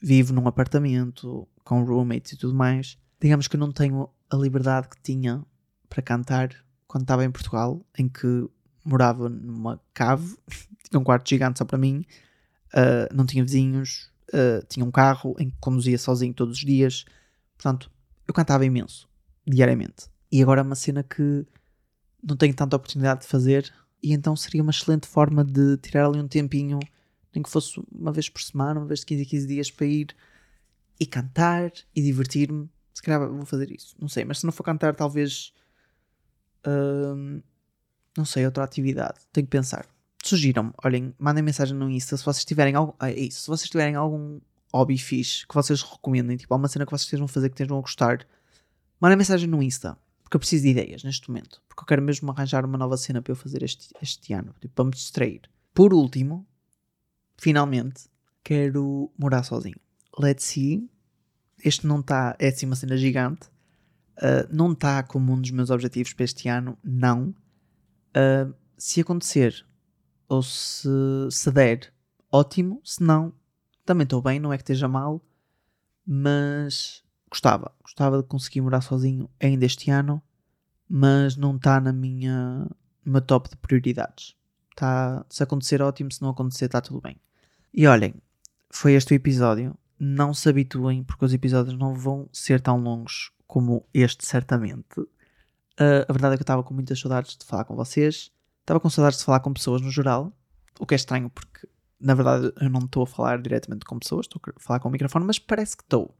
vivo 0.00 0.32
num 0.32 0.46
apartamento 0.46 1.48
com 1.64 1.82
roommates 1.84 2.32
e 2.32 2.36
tudo 2.36 2.54
mais, 2.54 2.98
digamos 3.20 3.48
que 3.48 3.56
não 3.56 3.72
tenho 3.72 4.08
a 4.30 4.36
liberdade 4.36 4.88
que 4.88 5.00
tinha 5.02 5.44
para 5.88 6.02
cantar 6.02 6.50
quando 6.86 7.02
estava 7.02 7.24
em 7.24 7.30
Portugal, 7.30 7.84
em 7.98 8.08
que 8.08 8.48
morava 8.84 9.28
numa 9.28 9.80
cave, 9.92 10.36
tinha 10.88 10.98
um 10.98 11.04
quarto 11.04 11.28
gigante 11.28 11.58
só 11.58 11.64
para 11.64 11.78
mim, 11.78 12.04
uh, 12.74 13.14
não 13.14 13.26
tinha 13.26 13.44
vizinhos, 13.44 14.10
uh, 14.28 14.64
tinha 14.66 14.84
um 14.84 14.90
carro 14.90 15.36
em 15.38 15.50
que 15.50 15.56
conduzia 15.60 15.98
sozinho 15.98 16.32
todos 16.32 16.58
os 16.58 16.64
dias. 16.64 17.04
Portanto, 17.56 17.90
eu 18.26 18.32
cantava 18.32 18.64
imenso, 18.64 19.08
diariamente. 19.46 20.06
E 20.30 20.42
agora 20.42 20.60
é 20.60 20.64
uma 20.64 20.74
cena 20.74 21.02
que 21.02 21.46
não 22.22 22.36
tenho 22.36 22.54
tanta 22.54 22.76
oportunidade 22.76 23.22
de 23.22 23.26
fazer, 23.26 23.72
e 24.02 24.12
então 24.12 24.34
seria 24.36 24.62
uma 24.62 24.70
excelente 24.70 25.06
forma 25.06 25.44
de 25.44 25.76
tirar 25.78 26.06
ali 26.06 26.20
um 26.20 26.28
tempinho, 26.28 26.78
nem 27.34 27.42
que 27.42 27.50
fosse 27.50 27.80
uma 27.92 28.12
vez 28.12 28.28
por 28.28 28.40
semana, 28.40 28.80
uma 28.80 28.86
vez 28.86 29.00
de 29.00 29.06
15 29.06 29.22
a 29.22 29.26
15 29.26 29.46
dias, 29.46 29.70
para 29.70 29.86
ir 29.86 30.16
e 31.00 31.06
cantar 31.06 31.70
e 31.94 32.02
divertir-me 32.02 32.68
se 32.98 33.02
calhar 33.02 33.28
vou 33.28 33.46
fazer 33.46 33.70
isso. 33.70 33.94
Não 34.00 34.08
sei, 34.08 34.24
mas 34.24 34.40
se 34.40 34.44
não 34.44 34.50
for 34.52 34.64
cantar, 34.64 34.92
talvez. 34.92 35.52
Hum, 36.66 37.40
não 38.16 38.24
sei, 38.24 38.44
outra 38.44 38.64
atividade. 38.64 39.20
Tenho 39.32 39.46
que 39.46 39.50
pensar. 39.50 39.86
Sugiram-me, 40.20 40.72
olhem, 40.82 41.14
mandem 41.16 41.44
mensagem 41.44 41.76
no 41.76 41.88
Insta 41.88 42.16
se 42.16 42.24
vocês 42.24 42.44
tiverem 42.44 42.74
algum. 42.74 42.92
É 43.00 43.12
isso, 43.12 43.42
se 43.42 43.46
vocês 43.46 43.70
tiverem 43.70 43.94
algum 43.94 44.40
hobby 44.74 44.98
fixe 44.98 45.46
que 45.46 45.54
vocês 45.54 45.80
recomendem, 45.80 46.36
tipo, 46.36 46.52
alguma 46.52 46.66
cena 46.66 46.84
que 46.84 46.90
vocês 46.90 47.02
estejam 47.02 47.26
a 47.26 47.28
fazer 47.28 47.48
que 47.50 47.54
estejam 47.54 47.78
a 47.78 47.80
gostar, 47.80 48.26
mandem 49.00 49.16
mensagem 49.16 49.48
no 49.48 49.62
Insta. 49.62 49.96
Porque 50.24 50.36
eu 50.36 50.40
preciso 50.40 50.64
de 50.64 50.70
ideias 50.70 51.04
neste 51.04 51.30
momento. 51.30 51.62
Porque 51.68 51.82
eu 51.82 51.86
quero 51.86 52.02
mesmo 52.02 52.32
arranjar 52.32 52.64
uma 52.64 52.76
nova 52.76 52.96
cena 52.96 53.22
para 53.22 53.30
eu 53.30 53.36
fazer 53.36 53.62
este, 53.62 53.94
este 54.02 54.32
ano. 54.32 54.52
Tipo, 54.60 54.74
para 54.74 54.84
me 54.86 54.90
distrair. 54.90 55.42
Por 55.72 55.94
último, 55.94 56.44
finalmente, 57.36 58.10
quero 58.42 59.12
morar 59.16 59.44
sozinho. 59.44 59.78
Let's 60.18 60.44
see 60.44 60.90
este 61.62 61.86
não 61.86 62.00
está, 62.00 62.36
é 62.38 62.48
assim 62.48 62.66
uma 62.66 62.76
cena 62.76 62.96
gigante, 62.96 63.48
uh, 64.18 64.48
não 64.50 64.72
está 64.72 65.02
como 65.02 65.32
um 65.32 65.40
dos 65.40 65.50
meus 65.50 65.70
objetivos 65.70 66.12
para 66.12 66.24
este 66.24 66.48
ano, 66.48 66.78
não. 66.82 67.34
Uh, 68.10 68.54
se 68.76 69.00
acontecer, 69.00 69.66
ou 70.28 70.42
se, 70.42 70.88
se 71.30 71.50
der, 71.50 71.92
ótimo, 72.30 72.80
se 72.84 73.02
não, 73.02 73.32
também 73.84 74.04
estou 74.04 74.22
bem, 74.22 74.38
não 74.38 74.52
é 74.52 74.56
que 74.56 74.62
esteja 74.62 74.86
mal, 74.86 75.24
mas 76.06 77.02
gostava, 77.30 77.72
gostava 77.82 78.18
de 78.18 78.28
conseguir 78.28 78.60
morar 78.60 78.80
sozinho 78.80 79.28
ainda 79.40 79.66
este 79.66 79.90
ano, 79.90 80.22
mas 80.88 81.36
não 81.36 81.56
está 81.56 81.80
na 81.80 81.92
minha, 81.92 82.66
meu 83.04 83.20
top 83.20 83.50
de 83.50 83.56
prioridades. 83.56 84.34
Tá, 84.74 85.24
se 85.28 85.42
acontecer, 85.42 85.82
ótimo, 85.82 86.10
se 86.12 86.22
não 86.22 86.30
acontecer, 86.30 86.66
está 86.66 86.80
tudo 86.80 87.00
bem. 87.00 87.20
E 87.74 87.86
olhem, 87.86 88.14
foi 88.70 88.92
este 88.92 89.12
o 89.12 89.16
episódio 89.16 89.76
não 89.98 90.32
se 90.32 90.48
habituem, 90.48 91.02
porque 91.02 91.24
os 91.24 91.34
episódios 91.34 91.76
não 91.76 91.94
vão 91.94 92.28
ser 92.32 92.60
tão 92.60 92.78
longos 92.80 93.32
como 93.46 93.86
este, 93.92 94.26
certamente. 94.26 95.00
Uh, 95.00 96.04
a 96.08 96.12
verdade 96.12 96.34
é 96.34 96.36
que 96.36 96.42
eu 96.42 96.44
estava 96.44 96.62
com 96.62 96.74
muitas 96.74 97.00
saudades 97.00 97.36
de 97.36 97.44
falar 97.44 97.64
com 97.64 97.74
vocês, 97.74 98.30
estava 98.60 98.78
com 98.78 98.90
saudades 98.90 99.18
de 99.18 99.24
falar 99.24 99.40
com 99.40 99.52
pessoas 99.52 99.80
no 99.80 99.90
geral, 99.90 100.32
o 100.78 100.86
que 100.86 100.94
é 100.94 100.96
estranho 100.96 101.30
porque, 101.30 101.68
na 102.00 102.14
verdade, 102.14 102.52
eu 102.60 102.70
não 102.70 102.80
estou 102.80 103.02
a 103.02 103.06
falar 103.06 103.40
diretamente 103.40 103.84
com 103.84 103.98
pessoas, 103.98 104.26
estou 104.26 104.40
a 104.54 104.60
falar 104.60 104.80
com 104.80 104.88
o 104.88 104.92
microfone, 104.92 105.24
mas 105.24 105.38
parece 105.38 105.76
que 105.76 105.82
estou. 105.82 106.14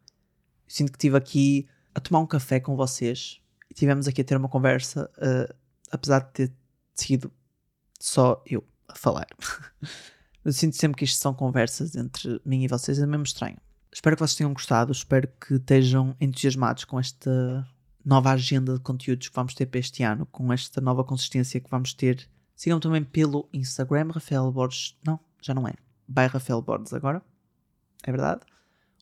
Sinto 0.67 0.93
que 0.93 0.97
estive 0.97 1.17
aqui 1.17 1.69
a 1.95 2.01
tomar 2.01 2.21
um 2.21 2.27
café 2.27 2.61
com 2.61 2.77
vocês 2.77 3.41
e 3.71 3.75
tivemos 3.75 4.09
aqui 4.09 4.21
a 4.21 4.25
ter 4.25 4.37
uma 4.37 4.49
conversa, 4.49 5.11
uh, 5.19 5.55
apesar 5.91 6.21
de 6.21 6.33
ter 6.33 6.53
sido 6.95 7.33
só 8.01 8.43
eu 8.47 8.65
a 8.89 8.95
falar. 8.95 9.27
eu 10.45 10.53
sinto 10.53 10.77
sempre 10.77 10.99
que 10.99 11.05
isto 11.05 11.21
são 11.21 11.35
conversas 11.35 11.95
entre 11.95 12.41
mim 12.45 12.65
e 12.65 12.69
vocês, 12.69 12.99
é 12.99 13.07
mesmo 13.07 13.25
estranho. 13.25 13.59
Espero 13.93 14.17
que 14.17 14.21
vocês 14.21 14.37
tenham 14.37 14.53
gostado, 14.53 14.93
espero 14.93 15.29
que 15.41 15.55
estejam 15.55 16.15
entusiasmados 16.21 16.85
com 16.85 17.01
esta 17.01 17.67
nova 18.05 18.31
agenda 18.31 18.75
de 18.75 18.81
conteúdos 18.81 19.29
que 19.29 19.35
vamos 19.35 19.55
ter 19.55 19.67
para 19.67 19.81
este 19.81 20.03
ano, 20.03 20.27
com 20.27 20.53
esta 20.53 20.81
nova 20.81 21.05
consistência 21.05 21.61
que 21.61 21.71
vamos 21.71 21.93
ter. 21.93 22.29
Sigam 22.55 22.81
também 22.81 23.05
pelo 23.05 23.49
Instagram, 23.53 24.11
Rafael 24.13 24.51
Borges. 24.51 24.97
Não, 25.05 25.19
já 25.41 25.55
não 25.55 25.67
é. 25.67 25.75
By 26.07 26.27
Rafael 26.27 26.63
Borges 26.63 26.93
agora. 26.93 27.23
É 28.03 28.11
verdade. 28.11 28.41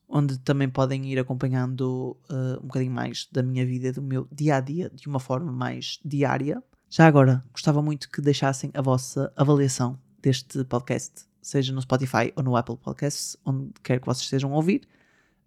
Onde 0.09 0.39
também 0.39 0.69
podem 0.69 1.07
ir 1.07 1.19
acompanhando 1.19 2.17
uh, 2.31 2.59
um 2.63 2.67
bocadinho 2.67 2.93
mais 2.93 3.29
da 3.33 3.43
minha 3.43 3.67
vida, 3.67 3.93
do 3.93 4.03
meu 4.03 4.29
dia 4.31 4.57
a 4.57 4.61
dia, 4.61 4.91
de 4.91 5.09
uma 5.09 5.19
forma 5.19 5.51
mais 5.51 5.99
diária. 6.05 6.63
Já 6.89 7.07
agora, 7.07 7.45
gostava 7.53 7.83
muito 7.83 8.09
que 8.11 8.21
deixassem 8.21 8.71
a 8.73 8.83
vossa 8.83 9.33
avaliação 9.37 9.99
deste 10.23 10.63
podcast 10.65 11.25
seja 11.47 11.73
no 11.73 11.81
Spotify 11.81 12.33
ou 12.35 12.43
no 12.43 12.57
Apple 12.57 12.77
Podcasts, 12.77 13.37
onde 13.45 13.71
quer 13.83 14.01
que 14.01 14.07
vocês 14.07 14.25
estejam 14.25 14.53
a 14.53 14.57
ouvir. 14.57 14.87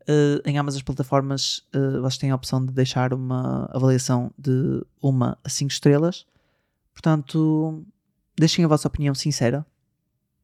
Uh, 0.04 0.42
em 0.46 0.58
ambas 0.58 0.76
as 0.76 0.82
plataformas, 0.82 1.60
uh, 1.76 2.02
vocês 2.02 2.18
têm 2.18 2.32
a 2.32 2.36
opção 2.36 2.66
de 2.66 2.72
deixar 2.72 3.14
uma 3.14 3.66
avaliação 3.74 4.32
de 4.38 4.84
uma 5.02 5.38
a 5.44 5.50
5 5.50 5.72
estrelas. 5.72 6.26
Portanto, 6.94 7.86
deixem 8.38 8.64
a 8.64 8.68
vossa 8.68 8.88
opinião 8.88 9.14
sincera. 9.14 9.66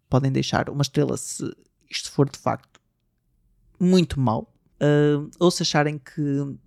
Podem 0.10 0.32
deixar 0.32 0.70
uma 0.70 0.82
estrela 0.82 1.16
se 1.18 1.50
isto 1.90 2.12
for 2.12 2.30
de 2.30 2.38
facto 2.38 2.80
muito 3.80 4.20
mau. 4.20 4.54
Uh, 4.76 5.32
ou 5.40 5.50
se 5.50 5.64
acharem 5.64 5.98
que 5.98 6.22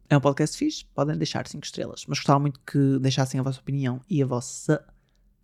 é 0.08 0.16
um 0.16 0.20
podcast 0.20 0.56
fixe, 0.56 0.84
podem 0.94 1.16
deixar 1.16 1.46
5 1.46 1.62
estrelas. 1.62 2.06
Mas 2.08 2.18
gostava 2.18 2.38
muito 2.38 2.58
que 2.60 2.98
deixassem 3.00 3.38
a 3.38 3.42
vossa 3.42 3.60
opinião 3.60 4.00
e 4.08 4.22
a 4.22 4.26
vossa 4.26 4.82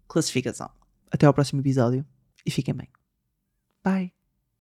classificação. 0.09 0.71
Até 1.11 1.27
ao 1.27 1.35
próximo 1.35 1.61
episódio 1.61 2.05
e 2.45 2.51
fiquem 2.51 2.75
bem. 2.75 2.89
Bye. 3.85 4.14